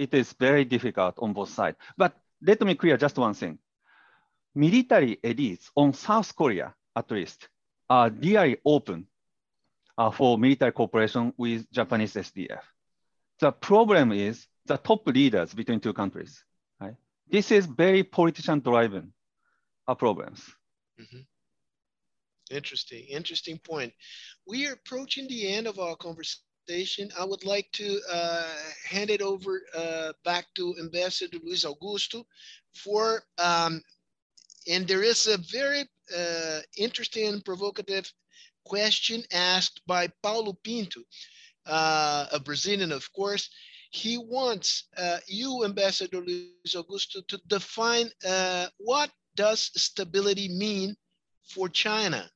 it 0.00 0.14
is 0.14 0.32
very 0.32 0.64
difficult 0.64 1.14
on 1.18 1.34
both 1.34 1.50
sides. 1.50 1.76
But 1.94 2.16
let 2.40 2.62
me 2.62 2.74
clear 2.74 2.96
just 2.96 3.18
one 3.18 3.34
thing. 3.34 3.58
Military 4.54 5.16
elites 5.22 5.68
on 5.76 5.92
South 5.92 6.34
Korea, 6.34 6.74
at 6.96 7.10
least, 7.10 7.48
are 7.88 8.08
really 8.08 8.56
open 8.64 9.06
uh, 9.98 10.10
for 10.10 10.38
military 10.38 10.72
cooperation 10.72 11.34
with 11.36 11.70
Japanese 11.70 12.14
SDF. 12.14 12.62
The 13.40 13.52
problem 13.52 14.12
is 14.12 14.46
the 14.64 14.78
top 14.78 15.06
leaders 15.06 15.52
between 15.52 15.80
two 15.80 15.92
countries. 15.92 16.42
Right? 16.80 16.96
This 17.28 17.50
is 17.50 17.66
very 17.66 18.02
politician-driven 18.02 19.12
uh, 19.86 19.94
problems. 19.94 20.40
Mm 20.98 21.06
-hmm. 21.10 21.26
Interesting, 22.50 23.04
interesting 23.08 23.58
point. 23.58 23.92
We 24.46 24.66
are 24.66 24.74
approaching 24.74 25.28
the 25.28 25.42
end 25.56 25.66
of 25.66 25.78
our 25.78 25.96
conversation. 25.96 26.49
I 26.70 27.24
would 27.24 27.44
like 27.44 27.68
to 27.72 28.00
uh, 28.08 28.54
hand 28.88 29.10
it 29.10 29.22
over 29.22 29.62
uh, 29.76 30.12
back 30.24 30.46
to 30.54 30.76
Ambassador 30.78 31.38
Luis 31.42 31.64
Augusto 31.64 32.24
for, 32.72 33.24
um, 33.38 33.82
and 34.68 34.86
there 34.86 35.02
is 35.02 35.26
a 35.26 35.38
very 35.50 35.84
uh, 36.16 36.60
interesting, 36.76 37.40
provocative 37.40 38.12
question 38.64 39.24
asked 39.32 39.80
by 39.86 40.08
Paulo 40.22 40.52
Pinto, 40.62 41.00
uh, 41.66 42.26
a 42.30 42.38
Brazilian, 42.38 42.92
of 42.92 43.12
course. 43.12 43.50
He 43.90 44.16
wants 44.16 44.84
uh, 44.96 45.18
you, 45.26 45.64
Ambassador 45.64 46.20
Luis 46.20 46.76
Augusto, 46.76 47.26
to 47.26 47.40
define 47.48 48.10
uh, 48.24 48.68
what 48.78 49.10
does 49.34 49.72
stability 49.74 50.48
mean 50.48 50.96
for 51.42 51.68
China? 51.68 52.30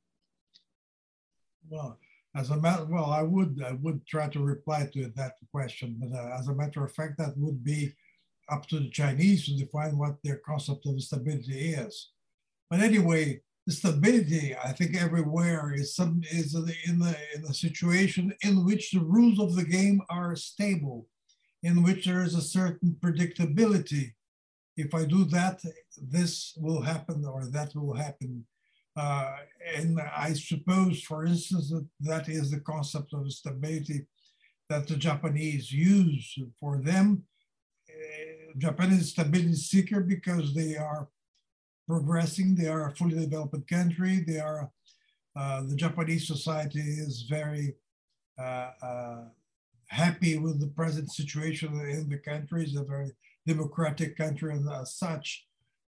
Well, 1.70 1.99
as 2.37 2.51
a 2.51 2.57
matter, 2.57 2.85
well, 2.85 3.07
I 3.07 3.22
would 3.22 3.62
I 3.64 3.72
would 3.72 4.07
try 4.07 4.28
to 4.28 4.41
reply 4.41 4.89
to 4.93 5.12
that 5.16 5.35
question, 5.53 5.97
but 6.01 6.16
uh, 6.16 6.37
as 6.39 6.49
a 6.49 6.55
matter 6.55 6.85
of 6.85 6.93
fact, 6.93 7.18
that 7.18 7.37
would 7.37 7.62
be 7.62 7.93
up 8.49 8.66
to 8.68 8.80
the 8.80 8.91
Chinese 8.91 9.47
to 9.47 9.57
define 9.57 9.97
what 9.97 10.16
their 10.22 10.39
concept 10.39 10.87
of 10.87 11.01
stability 11.01 11.74
is. 11.74 12.11
But 12.68 12.80
anyway, 12.80 13.41
the 13.66 13.72
stability, 13.72 14.55
I 14.57 14.72
think, 14.72 14.97
everywhere 14.97 15.72
is 15.74 15.95
some 15.95 16.22
is 16.30 16.55
in 16.55 16.99
the 16.99 17.16
in 17.35 17.45
a 17.45 17.55
situation 17.55 18.35
in 18.43 18.64
which 18.64 18.91
the 18.91 19.01
rules 19.01 19.39
of 19.39 19.55
the 19.55 19.64
game 19.64 20.01
are 20.11 20.35
stable, 20.35 21.07
in 21.62 21.82
which 21.82 22.05
there 22.05 22.24
is 22.24 22.35
a 22.35 22.43
certain 22.43 22.97
predictability. 23.01 24.14
If 24.76 24.93
I 24.93 25.05
do 25.05 25.24
that, 25.26 25.62
this 25.97 26.53
will 26.57 26.82
happen 26.82 27.24
or 27.24 27.47
that 27.47 27.76
will 27.76 27.95
happen. 27.95 28.45
Uh, 28.97 29.36
and 29.76 30.01
I 30.01 30.34
suppose, 30.34 31.03
for 31.03 31.24
instance, 31.24 31.70
that, 31.70 31.86
that 32.01 32.28
is 32.28 32.51
the 32.51 32.61
concept 32.61 33.12
of 33.12 33.30
stability 33.32 34.07
that 34.68 34.86
the 34.86 34.97
Japanese 34.97 35.72
use 35.72 36.38
for 36.61 36.78
them. 36.78 37.24
Uh, 37.90 38.53
Japan 38.59 38.92
is 38.92 39.11
stability 39.11 39.55
seeker 39.55 40.01
because 40.01 40.55
they 40.55 40.76
are 40.76 41.09
progressing. 41.88 42.55
They 42.55 42.68
are 42.68 42.88
a 42.88 42.95
fully 42.95 43.18
developed 43.18 43.68
country. 43.68 44.24
They 44.26 44.38
are, 44.38 44.70
uh, 45.36 45.62
the 45.62 45.76
Japanese 45.76 46.26
society 46.26 46.80
is 46.80 47.26
very 47.28 47.74
uh, 48.38 48.70
uh, 48.82 49.24
happy 49.88 50.38
with 50.38 50.61
the 50.61 50.68
present 50.68 51.11
situation 51.11 51.68
in 51.90 52.09
the 52.09 52.18
country. 52.18 52.64
It's 52.64 52.76
a 52.76 52.84
very 52.84 53.11
democratic 53.47 54.16
country 54.16 54.53
and 54.53 54.68
as 54.70 54.95
such. 54.95 55.47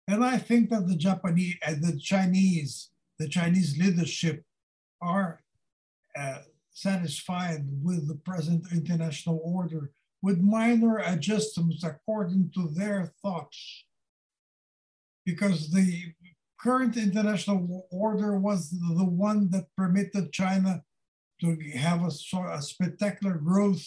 And 0.08 0.24
I 0.24 0.38
think 0.38 0.70
that 0.70 0.88
the 0.88 0.95
Japanese 0.95 1.56
and 1.66 1.84
the 1.84 1.97
Chinese 1.99 2.89
the 3.20 3.28
Chinese 3.28 3.78
leadership 3.78 4.43
are 5.01 5.41
uh, 6.18 6.39
satisfied 6.72 7.66
with 7.82 8.07
the 8.07 8.16
present 8.16 8.66
international 8.72 9.39
order 9.43 9.91
with 10.22 10.39
minor 10.39 10.97
adjustments 10.97 11.84
according 11.84 12.51
to 12.55 12.68
their 12.70 13.13
thoughts. 13.22 13.86
Because 15.26 15.72
the 15.72 16.13
current 16.59 16.97
international 16.97 17.88
order 17.91 18.38
was 18.38 18.70
the 18.72 19.05
one 19.05 19.49
that 19.51 19.68
permitted 19.78 20.32
China 20.32 20.84
to 21.41 21.57
have 21.76 22.01
a, 22.01 22.11
a 22.57 22.61
spectacular 22.61 23.36
growth 23.36 23.86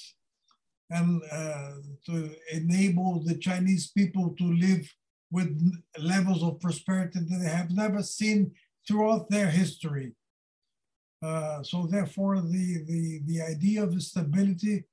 and 0.91 1.23
uh, 1.31 1.73
to 2.07 2.31
enable 2.53 3.23
the 3.25 3.37
Chinese 3.37 3.91
people 3.91 4.35
to 4.39 4.45
live 4.45 4.91
with 5.31 5.51
levels 5.99 6.43
of 6.43 6.61
prosperity 6.61 7.19
that 7.19 7.39
they 7.43 7.51
have 7.51 7.71
never 7.71 8.03
seen 8.03 8.53
throughout 8.89 9.29
their 9.29 9.51
history. 9.51 10.15
Uh, 11.23 11.63
so 11.63 11.87
therefore, 11.87 12.41
the, 12.41 12.85
the, 12.87 13.21
the 13.27 13.43
idea 13.43 13.83
of 13.83 14.03
stability 14.03 14.85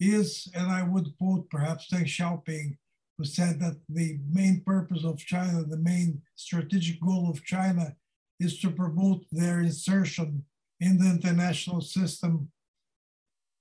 is, 0.00 0.50
and 0.54 0.66
I 0.66 0.82
would 0.82 1.16
quote 1.18 1.48
perhaps 1.50 1.86
Deng 1.92 2.04
Xiaoping, 2.04 2.76
who 3.16 3.24
said 3.24 3.60
that 3.60 3.76
the 3.88 4.18
main 4.28 4.62
purpose 4.66 5.04
of 5.04 5.18
China, 5.18 5.62
the 5.62 5.78
main 5.78 6.20
strategic 6.34 7.00
goal 7.00 7.30
of 7.30 7.44
China 7.44 7.94
is 8.40 8.58
to 8.60 8.70
promote 8.70 9.24
their 9.30 9.60
insertion 9.60 10.44
in 10.80 10.98
the 10.98 11.08
international 11.08 11.80
system 11.80 12.50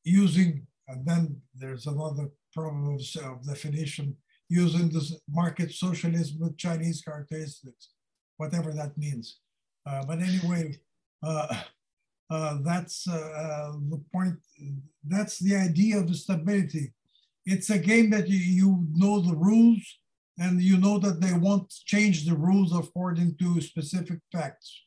using, 0.04 0.66
and 0.88 1.06
then 1.06 1.40
there's 1.54 1.86
another 1.86 2.30
problem 2.52 2.96
of, 2.96 3.02
of 3.24 3.46
definition, 3.46 4.18
using 4.50 4.90
this 4.90 5.16
market 5.30 5.72
socialism 5.72 6.40
with 6.40 6.58
Chinese 6.58 7.02
characteristics, 7.02 7.90
whatever 8.38 8.72
that 8.72 8.98
means. 8.98 9.40
Uh, 9.86 10.04
but 10.06 10.20
anyway, 10.20 10.78
uh, 11.22 11.48
uh, 12.30 12.58
that's 12.64 13.04
the 13.06 14.02
point. 14.14 14.36
That's 15.06 15.40
the 15.40 15.56
idea 15.56 15.98
of 15.98 16.08
the 16.08 16.16
stability. 16.16 16.94
It's 17.46 17.70
a 17.70 17.78
game 17.78 18.10
that 18.12 18.30
you, 18.30 18.38
you 18.38 18.86
know 18.94 19.20
the 19.20 19.36
rules 19.36 20.00
and 20.40 20.62
you 20.62 20.78
know 20.78 20.98
that 21.00 21.22
they 21.22 21.34
won't 21.34 21.74
change 21.86 22.26
the 22.26 22.36
rules 22.36 22.76
according 22.76 23.36
to 23.38 23.62
specific 23.62 24.20
facts. 24.32 24.82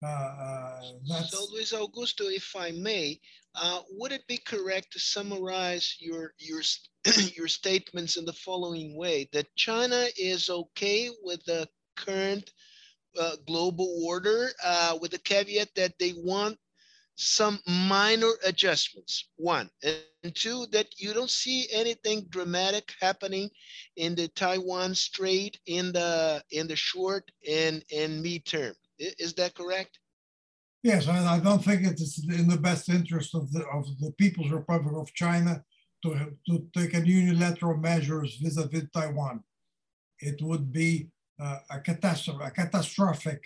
Uh, 0.00 0.80
so, 1.26 1.46
Luis 1.52 1.72
Augusto, 1.72 2.32
if 2.32 2.54
I 2.54 2.70
may, 2.70 3.18
uh, 3.56 3.80
would 3.90 4.12
it 4.12 4.24
be 4.28 4.36
correct 4.36 4.92
to 4.92 5.00
summarize 5.00 5.96
your 5.98 6.34
your 6.38 6.62
your 7.36 7.48
statements 7.48 8.16
in 8.16 8.24
the 8.24 8.32
following 8.32 8.96
way: 8.96 9.28
that 9.32 9.52
China 9.56 10.06
is 10.16 10.50
okay 10.50 11.10
with 11.22 11.44
the 11.46 11.68
current 11.96 12.52
uh, 13.18 13.36
global 13.46 14.02
order 14.04 14.50
uh, 14.64 14.96
with 15.00 15.10
the 15.10 15.18
caveat 15.18 15.68
that 15.74 15.98
they 15.98 16.12
want 16.16 16.58
some 17.18 17.58
minor 17.66 18.30
adjustments, 18.44 19.28
one. 19.36 19.68
And 19.82 20.34
two, 20.34 20.66
that 20.70 20.86
you 20.98 21.12
don't 21.12 21.30
see 21.30 21.66
anything 21.72 22.26
dramatic 22.28 22.92
happening 23.00 23.50
in 23.96 24.14
the 24.14 24.28
Taiwan 24.28 24.94
Strait 24.94 25.58
in 25.66 25.92
the 25.92 26.42
in 26.52 26.68
the 26.68 26.76
short 26.76 27.30
and, 27.48 27.84
and 27.94 28.24
midterm. 28.24 28.74
Is 28.98 29.34
that 29.34 29.54
correct? 29.54 29.98
Yes, 30.84 31.08
and 31.08 31.18
I 31.18 31.40
don't 31.40 31.62
think 31.62 31.84
it 31.84 32.00
is 32.00 32.24
in 32.28 32.48
the 32.48 32.56
best 32.56 32.88
interest 32.88 33.34
of 33.34 33.50
the 33.52 33.64
of 33.66 33.84
the 33.98 34.12
People's 34.12 34.50
Republic 34.50 34.94
of 34.96 35.12
China 35.12 35.64
to, 36.04 36.36
to 36.48 36.68
take 36.72 36.94
a 36.94 37.04
unilateral 37.04 37.76
measures 37.76 38.36
vis-a-vis 38.36 38.82
-vis 38.82 38.92
Taiwan. 38.92 39.42
It 40.20 40.40
would 40.40 40.72
be 40.72 41.10
uh, 41.40 41.58
a 41.70 41.80
catastrophe, 41.80 42.44
a 42.44 42.50
catastrophic 42.50 43.42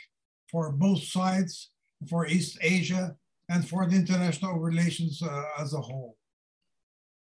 for 0.51 0.73
both 0.73 1.02
sides, 1.02 1.70
for 2.09 2.27
East 2.27 2.59
Asia, 2.60 3.16
and 3.48 3.69
for 3.69 3.86
the 3.86 3.97
international 3.97 4.59
relations 4.59 5.23
uh, 5.23 5.44
as 5.59 5.74
a 5.74 5.81
whole. 5.81 6.16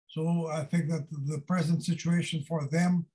So 0.09 0.49
I 0.49 0.65
think 0.65 0.89
that 0.91 1.07
the 1.11 1.41
present 1.47 1.85
situation 1.85 2.45
for 2.47 2.67
them, 2.67 3.07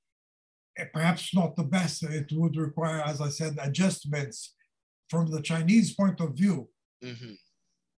eh, 0.77 0.85
perhaps 0.93 1.33
not 1.33 1.55
the 1.55 1.63
best. 1.63 2.03
It 2.03 2.31
would 2.31 2.55
require, 2.55 3.01
as 3.01 3.19
I 3.19 3.29
said, 3.29 3.57
adjustments 3.61 4.53
from 5.09 5.29
the 5.29 5.41
Chinese 5.41 5.93
point 5.93 6.19
of 6.21 6.33
view, 6.33 6.69
mm-hmm. 7.03 7.33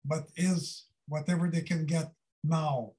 but 0.04 0.28
is 0.36 0.86
whatever 1.08 1.48
they 1.48 1.60
can 1.60 1.84
get 1.84 2.10
now 2.42 2.92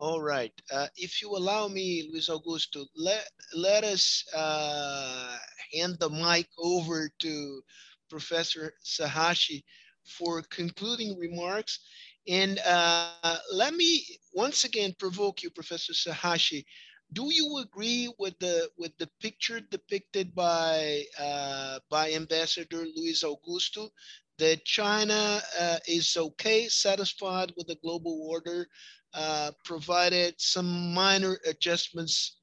all 0.00 0.20
right. 0.20 0.52
Uh, 0.72 0.86
if 0.96 1.20
you 1.22 1.30
allow 1.36 1.68
me, 1.68 2.08
Luis 2.12 2.28
Augusto, 2.28 2.86
let, 2.96 3.28
let 3.54 3.84
us 3.84 4.24
uh, 4.34 5.36
hand 5.72 5.96
the 6.00 6.10
mic 6.10 6.48
over 6.58 7.10
to 7.20 7.60
Professor 8.08 8.72
Sahashi 8.84 9.64
for 10.04 10.42
concluding 10.50 11.18
remarks. 11.18 11.80
And 12.28 12.58
uh, 12.66 13.38
let 13.52 13.74
me 13.74 14.04
once 14.34 14.64
again 14.64 14.94
provoke 14.98 15.42
you, 15.42 15.50
Professor 15.50 15.92
Sahashi. 15.92 16.64
do 17.12 17.28
you 17.32 17.58
agree 17.58 18.12
with 18.18 18.38
the 18.38 18.68
with 18.76 18.92
the 18.98 19.08
picture 19.20 19.60
depicted 19.60 20.34
by 20.34 21.02
uh, 21.18 21.78
by 21.90 22.12
Ambassador 22.12 22.84
Luis 22.96 23.24
Augusto 23.24 23.90
that 24.38 24.64
China 24.64 25.40
uh, 25.60 25.78
is 25.88 26.16
okay, 26.16 26.68
satisfied 26.68 27.52
with 27.56 27.66
the 27.66 27.78
global 27.82 28.28
order, 28.30 28.68
uh, 29.14 29.50
provided 29.64 30.34
some 30.38 30.94
minor 30.94 31.38
adjustments 31.46 32.38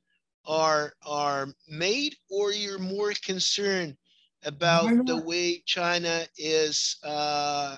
are 0.47 0.93
are 1.05 1.47
made, 1.67 2.15
or 2.29 2.51
you're 2.51 2.79
more 2.79 3.13
concerned 3.23 3.95
about 4.43 4.85
minor. 4.85 5.03
the 5.03 5.17
way 5.17 5.63
China 5.65 6.25
is? 6.37 6.97
Uh, 7.03 7.77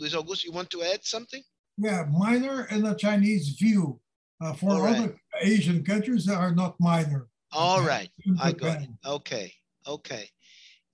Luis 0.00 0.14
Augusto, 0.14 0.44
you 0.44 0.52
want 0.52 0.70
to 0.70 0.82
add 0.82 1.04
something? 1.04 1.42
Yeah, 1.78 2.06
minor 2.10 2.66
in 2.70 2.82
the 2.82 2.94
Chinese 2.94 3.50
view. 3.50 4.00
Uh, 4.40 4.52
for 4.52 4.82
right. 4.82 4.96
other 4.96 5.16
Asian 5.40 5.84
countries 5.84 6.26
that 6.26 6.36
are 6.36 6.54
not 6.54 6.74
minor. 6.80 7.28
All 7.52 7.78
okay? 7.78 7.86
right, 7.86 8.10
I 8.42 8.52
got 8.52 8.82
it. 8.82 8.88
Okay, 9.06 9.54
okay. 9.86 10.28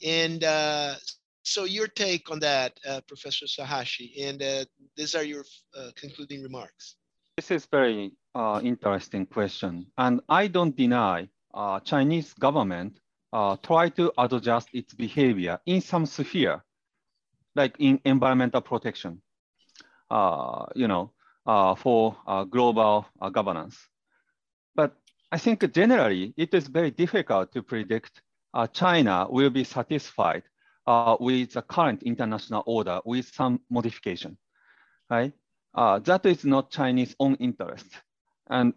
And 0.04 0.44
uh, 0.44 0.94
so 1.42 1.64
your 1.64 1.88
take 1.88 2.30
on 2.30 2.38
that, 2.40 2.78
uh, 2.86 3.00
Professor 3.08 3.46
Sahashi, 3.46 4.12
and 4.22 4.42
uh, 4.42 4.64
these 4.96 5.14
are 5.14 5.24
your 5.24 5.44
uh, 5.76 5.90
concluding 5.96 6.42
remarks. 6.42 6.96
This 7.36 7.50
is 7.50 7.66
very 7.66 8.12
uh, 8.34 8.60
interesting 8.62 9.26
question. 9.26 9.86
And 9.96 10.20
I 10.28 10.46
don't 10.48 10.76
deny 10.76 11.28
uh, 11.54 11.80
Chinese 11.80 12.32
government 12.34 13.00
uh, 13.32 13.56
try 13.62 13.88
to 13.90 14.12
adjust 14.18 14.68
its 14.72 14.94
behavior 14.94 15.58
in 15.66 15.80
some 15.80 16.06
sphere, 16.06 16.62
like 17.54 17.76
in 17.78 18.00
environmental 18.04 18.60
protection. 18.60 19.22
Uh, 20.10 20.66
you 20.74 20.88
know, 20.88 21.12
uh, 21.46 21.72
for 21.76 22.16
uh, 22.26 22.42
global 22.42 23.06
governance. 23.30 23.78
But 24.74 24.96
I 25.30 25.38
think 25.38 25.72
generally 25.72 26.34
it 26.36 26.52
is 26.52 26.66
very 26.66 26.90
difficult 26.90 27.52
to 27.52 27.62
predict 27.62 28.20
China 28.72 29.28
will 29.30 29.50
be 29.50 29.62
satisfied 29.62 30.42
with 31.20 31.52
the 31.52 31.62
current 31.62 32.02
international 32.02 32.64
order 32.66 33.00
with 33.04 33.26
some 33.32 33.60
modification, 33.70 34.36
right? 35.08 35.32
Uh, 35.74 35.98
that 36.00 36.26
is 36.26 36.44
not 36.44 36.70
Chinese 36.70 37.14
own 37.20 37.36
interest. 37.36 37.86
And 38.48 38.74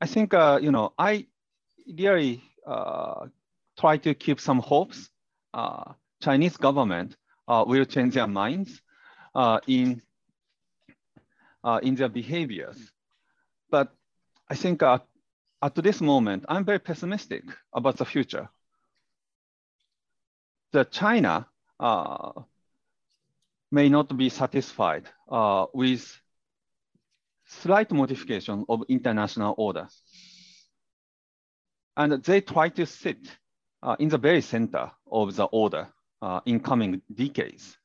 I 0.00 0.06
think, 0.06 0.32
you 0.32 0.70
know, 0.70 0.92
I 0.98 1.26
really 1.86 2.42
try 3.78 3.96
to 3.98 4.14
keep 4.14 4.40
some 4.40 4.60
hopes. 4.60 5.10
Chinese 6.20 6.56
government 6.56 7.16
will 7.48 7.84
change 7.84 8.14
their 8.14 8.28
minds 8.28 8.80
in 9.66 10.00
uh, 11.64 11.80
in 11.82 11.94
their 11.94 12.08
behaviors. 12.08 12.92
But 13.70 13.92
I 14.48 14.54
think 14.54 14.82
uh, 14.82 14.98
at 15.62 15.74
this 15.76 16.00
moment, 16.00 16.44
I'm 16.48 16.64
very 16.64 16.78
pessimistic 16.78 17.44
about 17.72 17.96
the 17.96 18.04
future. 18.04 18.48
The 20.72 20.84
China 20.84 21.46
uh, 21.78 22.32
may 23.72 23.88
not 23.88 24.16
be 24.16 24.28
satisfied 24.28 25.08
uh, 25.30 25.66
with 25.72 26.20
slight 27.46 27.90
modification 27.90 28.64
of 28.68 28.82
international 28.88 29.54
order. 29.56 29.88
And 31.96 32.22
they 32.22 32.40
try 32.40 32.68
to 32.70 32.86
sit 32.86 33.18
uh, 33.82 33.96
in 33.98 34.08
the 34.08 34.18
very 34.18 34.42
center 34.42 34.90
of 35.10 35.34
the 35.34 35.44
order 35.44 35.88
uh, 36.20 36.40
in 36.46 36.60
coming 36.60 37.02
decades. 37.12 37.76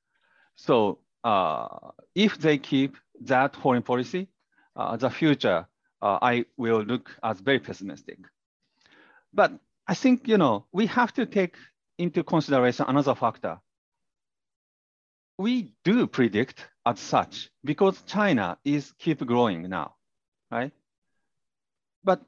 So 0.56 1.00
uh, 1.24 1.68
if 2.14 2.38
they 2.38 2.58
keep 2.58 2.98
that 3.22 3.56
foreign 3.56 3.84
policy, 3.84 4.28
uh, 4.76 4.98
the 4.98 5.10
future, 5.10 5.68
uh, 6.02 6.20
I 6.22 6.46
will 6.58 6.84
look 6.84 7.10
as 7.24 7.40
very 7.40 7.60
pessimistic. 7.60 8.20
But 9.34 9.54
I 9.88 9.94
think, 9.94 10.28
you 10.28 10.38
know, 10.38 10.66
we 10.72 10.86
have 10.88 11.14
to 11.14 11.26
take 11.26 11.56
into 11.98 12.24
consideration 12.24 12.86
another 12.88 13.16
factor. 13.16 13.60
We 15.38 15.74
do 15.84 16.08
predict 16.08 16.68
as 16.86 17.00
such 17.00 17.50
because 17.64 18.02
China 18.04 18.58
is 18.64 18.92
keep 18.98 19.20
growing 19.26 19.70
now, 19.70 19.96
right? 20.50 20.72
But 22.04 22.22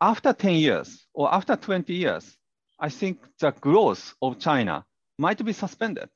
after 0.00 0.32
10 0.32 0.54
years 0.54 1.06
or 1.12 1.32
after 1.32 1.56
20 1.56 1.92
years, 1.92 2.36
I 2.78 2.88
think 2.88 3.18
the 3.38 3.50
growth 3.50 4.14
of 4.22 4.38
China 4.38 4.86
might 5.18 5.44
be 5.44 5.52
suspended. 5.52 6.08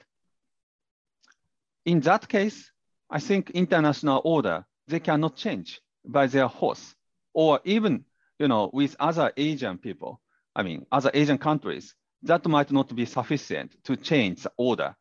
In 1.85 2.01
that 2.01 2.29
case, 2.29 2.71
I 3.11 3.19
think 3.19 3.51
international 3.51 4.23
order, 4.25 4.65
they 4.87 5.01
cannot 5.01 5.37
change 5.37 5.81
by 6.05 6.29
their 6.29 6.47
horse 6.47 6.95
or 7.35 7.61
even, 7.65 8.05
you 8.39 8.49
know, 8.49 8.71
with 8.73 8.97
other 9.01 9.33
Asian 9.37 9.79
people, 9.79 10.21
I 10.55 10.63
mean, 10.63 10.87
other 10.93 11.11
Asian 11.13 11.39
countries, 11.39 11.95
that 12.23 12.47
might 12.47 12.71
not 12.71 12.95
be 12.95 13.05
sufficient 13.07 13.77
to 13.85 13.97
change 13.97 14.45
the 14.45 14.53
order. 14.57 14.97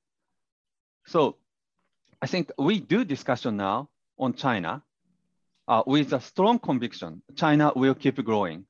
So 1.05 1.37
I 2.21 2.27
think 2.27 2.51
we 2.57 2.79
do 2.79 3.03
discussion 3.03 3.57
now 3.57 3.89
on 4.17 4.33
China 4.33 4.83
uh, 5.67 5.83
with 5.85 6.13
a 6.13 6.19
strong 6.19 6.59
conviction, 6.59 7.21
China 7.35 7.71
will 7.75 7.95
keep 7.95 8.23
growing. 8.23 8.65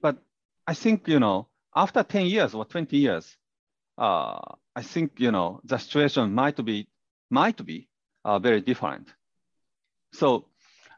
But 0.00 0.18
I 0.66 0.74
think, 0.74 1.06
you 1.08 1.20
know, 1.20 1.48
after 1.74 2.02
10 2.02 2.26
years 2.26 2.54
or 2.54 2.64
20 2.64 2.96
years, 2.96 3.36
uh, 3.98 4.38
I 4.74 4.82
think, 4.82 5.12
you 5.18 5.30
know, 5.30 5.60
the 5.64 5.78
situation 5.78 6.32
might 6.32 6.64
be, 6.64 6.88
might 7.30 7.64
be 7.64 7.88
are 8.24 8.40
very 8.40 8.60
different. 8.60 9.08
So, 10.12 10.46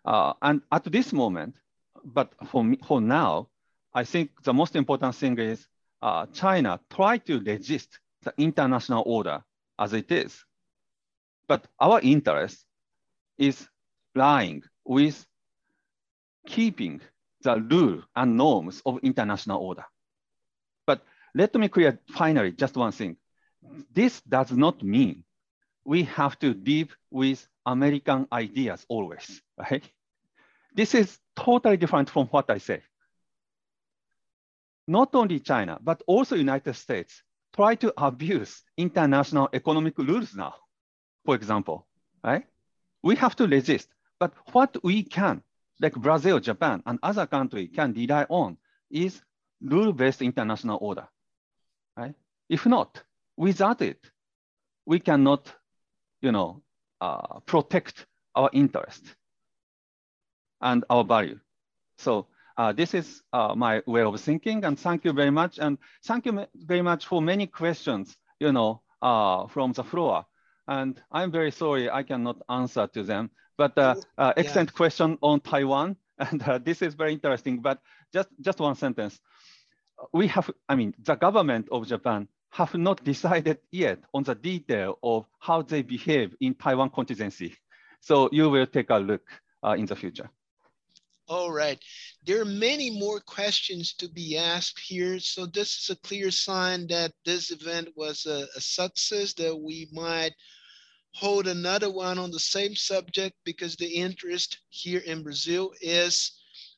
uh, 0.05 0.35
and 0.41 0.63
at 0.71 0.85
this 0.85 1.13
moment, 1.13 1.57
but 2.05 2.33
for, 2.47 2.65
me, 2.65 2.79
for 2.87 3.01
now, 3.01 3.49
I 3.95 4.05
think 4.05 4.31
the 4.43 4.55
most 4.55 4.77
important 4.77 5.15
thing 5.15 5.39
is 5.39 5.67
uh, 6.01 6.27
China 6.27 6.81
try 6.91 7.19
to 7.19 7.41
resist 7.41 7.99
the 8.23 8.33
international 8.39 9.03
order 9.07 9.43
as 9.79 9.93
it 9.93 10.11
is. 10.11 10.45
But 11.49 11.67
our 11.81 12.01
interest 12.01 12.65
is 13.39 13.69
lying 14.15 14.63
with 14.85 15.27
keeping 16.47 17.01
the 17.43 17.61
rule 17.61 18.03
and 18.15 18.37
norms 18.37 18.83
of 18.87 19.01
international 19.03 19.61
order. 19.61 19.85
But 20.87 21.03
let 21.35 21.55
me 21.55 21.69
clear 21.69 21.99
finally 22.11 22.53
just 22.53 22.77
one 22.77 22.93
thing. 22.93 23.17
This 23.93 24.21
does 24.23 24.53
not 24.53 24.83
mean 24.83 25.25
we 25.85 26.05
have 26.05 26.39
to 26.41 26.55
live 26.55 26.97
with 27.11 27.47
American 27.67 28.27
ideas 28.33 28.85
always, 28.89 29.41
right? 29.59 29.85
This 30.75 30.95
is 30.95 31.19
totally 31.37 31.77
different 31.77 32.11
from 32.11 32.27
what 32.29 32.51
I 32.51 32.59
say. 32.59 32.83
Not 34.87 35.15
only 35.15 35.41
China, 35.41 35.79
but 35.81 36.03
also 36.07 36.37
United 36.37 36.75
States 36.75 37.23
try 37.55 37.75
to 37.77 37.93
abuse 37.97 38.63
international 38.77 39.49
economic 39.53 39.99
rules 39.99 40.35
now, 40.35 40.55
for 41.25 41.35
example, 41.35 41.87
right? 42.25 42.45
We 43.03 43.17
have 43.17 43.37
to 43.37 43.47
resist, 43.47 43.89
but 44.19 44.33
what 44.53 44.77
we 44.83 45.03
can, 45.03 45.43
like 45.81 45.95
Brazil, 45.95 46.41
Japan, 46.41 46.83
and 46.87 46.99
other 47.03 47.27
countries 47.27 47.71
can 47.75 47.93
rely 47.93 48.27
on 48.29 48.57
is 48.91 49.21
rule-based 49.61 50.23
international 50.23 50.79
order, 50.81 51.09
right? 51.97 52.15
If 52.49 52.67
not, 52.67 53.03
without 53.37 53.83
it, 53.83 54.11
we 54.87 54.99
cannot 55.01 55.53
you 56.23 56.33
know, 56.33 56.63
uh, 57.01 57.41
protect 57.41 58.07
our 58.35 58.49
interest 58.53 59.05
and 60.61 60.85
our 60.89 61.05
value. 61.05 61.39
So 61.99 62.29
uh, 62.57 62.73
this 62.73 62.95
is 62.95 63.23
uh, 63.33 63.55
my 63.57 63.83
way 63.87 64.03
of 64.03 64.21
thinking 64.21 64.65
and 64.65 64.79
thank 64.79 65.05
you 65.05 65.13
very 65.13 65.31
much. 65.31 65.59
And 65.59 65.79
thank 66.05 66.27
you 66.27 66.47
very 66.55 66.83
much 66.83 67.07
for 67.07 67.23
many 67.23 67.47
questions, 67.47 68.17
you 68.41 68.53
know, 68.53 68.83
uh, 69.01 69.47
from 69.49 69.73
the 69.73 69.85
floor. 69.85 70.25
And 70.69 71.01
I'm 71.11 71.31
very 71.31 71.51
sorry 71.51 71.91
I 71.91 72.03
cannot 72.03 72.43
answer 72.49 72.87
to 72.87 73.03
them, 73.03 73.31
but 73.57 73.77
uh, 73.77 73.97
uh, 74.17 74.33
excellent 74.37 74.71
yeah. 74.71 74.77
question 74.77 75.19
on 75.23 75.41
Taiwan. 75.41 75.97
And 76.19 76.41
this 76.65 76.83
is 76.83 76.95
very 76.95 77.15
interesting, 77.15 77.61
but 77.61 77.81
just, 78.13 78.29
just 78.41 78.61
one 78.61 78.77
sentence. 78.77 79.19
We 80.13 80.29
have, 80.29 80.51
I 80.69 80.77
mean, 80.77 80.95
the 81.03 81.17
government 81.17 81.69
of 81.73 81.89
Japan 81.89 82.29
have 82.51 82.75
not 82.75 83.03
decided 83.03 83.59
yet 83.71 83.99
on 84.13 84.23
the 84.23 84.35
detail 84.35 84.99
of 85.03 85.25
how 85.41 85.63
they 85.63 85.83
behave 85.83 86.37
in 86.41 86.55
Taiwan 86.55 86.91
contingency. 86.91 87.57
So 88.01 88.29
you 88.31 88.51
will 88.51 88.67
take 88.67 88.91
a 88.91 88.99
look 88.99 89.23
uh, 89.65 89.75
in 89.79 89.87
the 89.87 89.97
future. 89.97 90.29
All 91.29 91.53
right. 91.53 91.79
There 92.25 92.41
are 92.41 92.45
many 92.45 92.91
more 92.91 93.21
questions 93.21 93.95
to 93.95 94.09
be 94.09 94.37
asked 94.37 94.79
here. 94.81 95.19
So 95.21 95.47
this 95.47 95.79
is 95.79 95.91
a 95.91 96.01
clear 96.07 96.31
sign 96.31 96.87
that 96.89 97.13
this 97.25 97.51
event 97.51 97.89
was 97.97 98.27
a, 98.27 98.47
a 98.57 98.61
success, 98.61 99.33
that 99.35 99.57
we 99.57 99.89
might 99.93 100.33
hold 101.15 101.47
another 101.47 101.91
one 101.91 102.19
on 102.19 102.31
the 102.31 102.41
same 102.41 102.75
subject 102.75 103.37
because 103.45 103.77
the 103.77 103.89
interest 103.89 104.59
here 104.71 105.01
in 105.01 105.23
Brazil 105.23 105.73
is, 105.81 106.33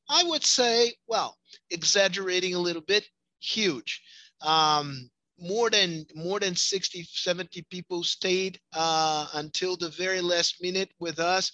I 0.09 0.25
would 0.25 0.45
say, 0.45 0.95
well, 1.07 1.39
exaggerating 1.71 2.55
a 2.55 2.59
little 2.59 2.83
bit, 2.83 3.07
huge. 3.41 4.03
Um, 4.43 5.11
more 5.39 5.69
than 5.69 6.07
more 6.15 6.39
than 6.39 6.55
60 6.55 7.03
70 7.11 7.62
people 7.69 8.05
stayed 8.05 8.61
uh, 8.73 9.27
until 9.35 9.77
the 9.77 9.89
very 9.89 10.21
last 10.21 10.62
minute 10.62 10.91
with 11.01 11.19
us 11.19 11.51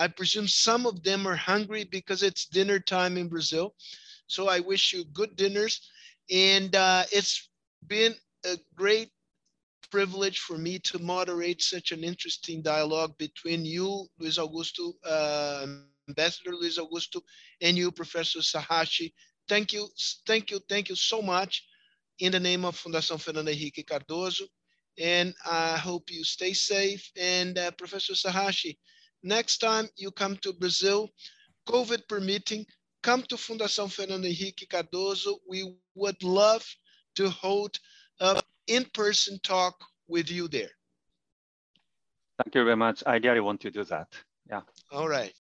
I 0.00 0.08
presume 0.08 0.48
some 0.48 0.86
of 0.86 1.02
them 1.04 1.28
are 1.28 1.36
hungry 1.36 1.84
because 1.84 2.22
it's 2.22 2.46
dinner 2.46 2.80
time 2.80 3.18
in 3.18 3.28
Brazil. 3.28 3.74
So 4.28 4.48
I 4.48 4.60
wish 4.60 4.94
you 4.94 5.04
good 5.12 5.36
dinners. 5.36 5.78
And 6.30 6.74
uh, 6.74 7.04
it's 7.12 7.50
been 7.86 8.14
a 8.46 8.56
great 8.74 9.10
privilege 9.90 10.38
for 10.38 10.56
me 10.56 10.78
to 10.78 10.98
moderate 11.00 11.60
such 11.60 11.92
an 11.92 12.02
interesting 12.02 12.62
dialogue 12.62 13.12
between 13.18 13.66
you, 13.66 14.06
Luis 14.18 14.38
Augusto, 14.38 14.92
uh, 15.04 15.66
Ambassador 16.08 16.52
Luis 16.54 16.78
Augusto, 16.78 17.20
and 17.60 17.76
you, 17.76 17.92
Professor 17.92 18.38
Sahashi. 18.38 19.12
Thank 19.48 19.74
you, 19.74 19.86
thank 20.26 20.50
you, 20.50 20.60
thank 20.68 20.88
you 20.88 20.94
so 20.96 21.20
much 21.20 21.66
in 22.20 22.32
the 22.32 22.40
name 22.40 22.64
of 22.64 22.74
Fundação 22.74 23.20
Fernando 23.20 23.50
Henrique 23.50 23.84
Cardoso. 23.86 24.44
And 24.98 25.34
I 25.44 25.76
hope 25.76 26.10
you 26.10 26.24
stay 26.24 26.54
safe. 26.54 27.10
And 27.20 27.58
uh, 27.58 27.70
Professor 27.72 28.14
Sahashi, 28.14 28.78
next 29.22 29.58
time 29.58 29.88
you 29.96 30.10
come 30.10 30.36
to 30.38 30.52
Brazil, 30.52 31.08
COVID 31.68 32.08
permitting, 32.08 32.64
come 33.02 33.22
to 33.22 33.36
Fundação 33.36 33.90
Fernando 33.90 34.26
Henrique 34.26 34.66
Cardoso. 34.68 35.38
We 35.48 35.74
would 35.94 36.22
love 36.22 36.64
to 37.16 37.28
hold 37.30 37.78
an 38.20 38.40
in-person 38.66 39.38
talk 39.42 39.74
with 40.08 40.30
you 40.30 40.48
there. 40.48 40.70
Thank 42.42 42.54
you 42.54 42.64
very 42.64 42.76
much. 42.76 43.02
I 43.06 43.16
really 43.16 43.40
want 43.40 43.60
to 43.62 43.70
do 43.70 43.84
that. 43.84 44.08
Yeah. 44.48 44.62
All 44.90 45.08
right. 45.08 45.32